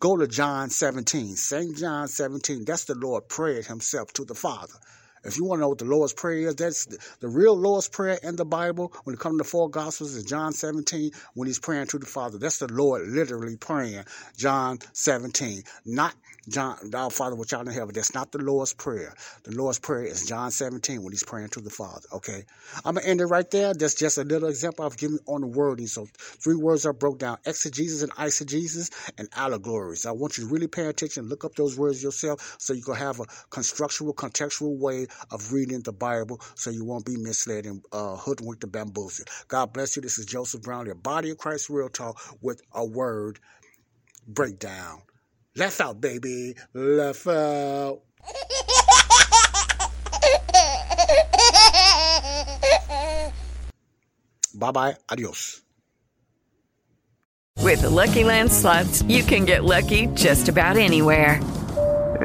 go 0.00 0.16
to 0.16 0.26
John 0.26 0.70
17, 0.70 1.36
St. 1.36 1.76
John 1.76 2.08
17. 2.08 2.64
That's 2.64 2.84
the 2.84 2.94
Lord 2.94 3.28
prayed 3.28 3.66
himself 3.66 4.12
to 4.14 4.24
the 4.24 4.34
Father. 4.34 4.74
If 5.26 5.36
you 5.38 5.44
want 5.44 5.58
to 5.58 5.62
know 5.62 5.68
what 5.70 5.78
the 5.78 5.84
Lord's 5.86 6.12
Prayer 6.12 6.48
is, 6.48 6.56
that's 6.56 6.86
the, 6.86 6.98
the 7.20 7.28
real 7.28 7.56
Lord's 7.56 7.88
Prayer 7.88 8.18
in 8.22 8.36
the 8.36 8.44
Bible. 8.44 8.92
When 9.04 9.14
it 9.14 9.20
comes 9.20 9.34
to 9.34 9.38
the 9.38 9.44
four 9.44 9.70
Gospels, 9.70 10.14
is 10.14 10.24
John 10.24 10.52
17 10.52 11.10
when 11.34 11.48
he's 11.48 11.58
praying 11.58 11.88
to 11.88 11.98
the 11.98 12.06
Father. 12.06 12.38
That's 12.38 12.58
the 12.58 12.72
Lord 12.72 13.08
literally 13.08 13.56
praying. 13.56 14.04
John 14.36 14.78
17, 14.92 15.62
not 15.86 16.14
John, 16.48 16.76
our 16.94 17.10
Father 17.10 17.34
which 17.34 17.52
art 17.52 17.66
in 17.66 17.72
heaven. 17.72 17.92
That's 17.94 18.14
not 18.14 18.30
the 18.30 18.38
Lord's 18.38 18.72
Prayer. 18.72 19.14
The 19.42 19.56
Lord's 19.56 19.80
Prayer 19.80 20.04
is 20.04 20.26
John 20.26 20.50
17 20.50 21.02
when 21.02 21.12
he's 21.12 21.24
praying 21.24 21.48
to 21.50 21.60
the 21.60 21.70
Father. 21.70 22.06
Okay, 22.12 22.44
I'm 22.84 22.94
gonna 22.94 23.06
end 23.06 23.20
it 23.20 23.26
right 23.26 23.50
there. 23.50 23.74
That's 23.74 23.94
just 23.94 24.16
a 24.18 24.22
little 24.22 24.48
example 24.48 24.84
I've 24.84 24.96
given 24.96 25.18
on 25.26 25.40
the 25.40 25.48
wording. 25.48 25.88
So 25.88 26.06
three 26.16 26.54
words 26.54 26.86
are 26.86 26.92
broke 26.92 27.18
down: 27.18 27.38
exegesis 27.44 28.02
and 28.02 28.12
eisegesis 28.12 28.90
and 29.18 29.28
allegories. 29.34 30.06
I 30.06 30.12
want 30.12 30.38
you 30.38 30.46
to 30.46 30.52
really 30.52 30.68
pay 30.68 30.86
attention, 30.86 31.28
look 31.28 31.44
up 31.44 31.54
those 31.56 31.76
words 31.76 32.02
yourself, 32.02 32.56
so 32.58 32.72
you 32.72 32.82
can 32.82 32.94
have 32.94 33.18
a 33.18 33.24
constructual, 33.50 34.14
contextual 34.14 34.78
way 34.78 35.06
of 35.32 35.52
reading 35.52 35.82
the 35.82 35.92
Bible, 35.92 36.40
so 36.54 36.70
you 36.70 36.84
won't 36.84 37.04
be 37.04 37.16
misled 37.16 37.66
and 37.66 37.84
uh, 37.92 38.16
hoodwinked 38.16 38.62
and 38.62 38.72
bamboozled. 38.72 39.28
God 39.48 39.72
bless 39.72 39.96
you. 39.96 40.02
This 40.02 40.18
is 40.18 40.26
Joseph 40.26 40.62
Brown, 40.62 40.86
your 40.86 40.94
Body 40.94 41.30
of 41.30 41.38
Christ 41.38 41.70
Real 41.70 41.88
Talk 41.88 42.20
with 42.40 42.62
a 42.72 42.84
word 42.84 43.40
breakdown. 44.28 45.02
Left 45.56 45.80
out, 45.80 46.00
baby. 46.00 46.54
Left 46.74 47.26
uh, 47.26 47.88
out. 47.88 48.02
bye 54.54 54.70
bye. 54.70 54.96
Adios. 55.10 55.62
With 57.62 57.80
the 57.82 57.90
Lucky 57.90 58.22
Land 58.22 58.52
slots, 58.52 59.02
you 59.02 59.22
can 59.22 59.44
get 59.44 59.64
lucky 59.64 60.06
just 60.14 60.48
about 60.48 60.76
anywhere. 60.76 61.40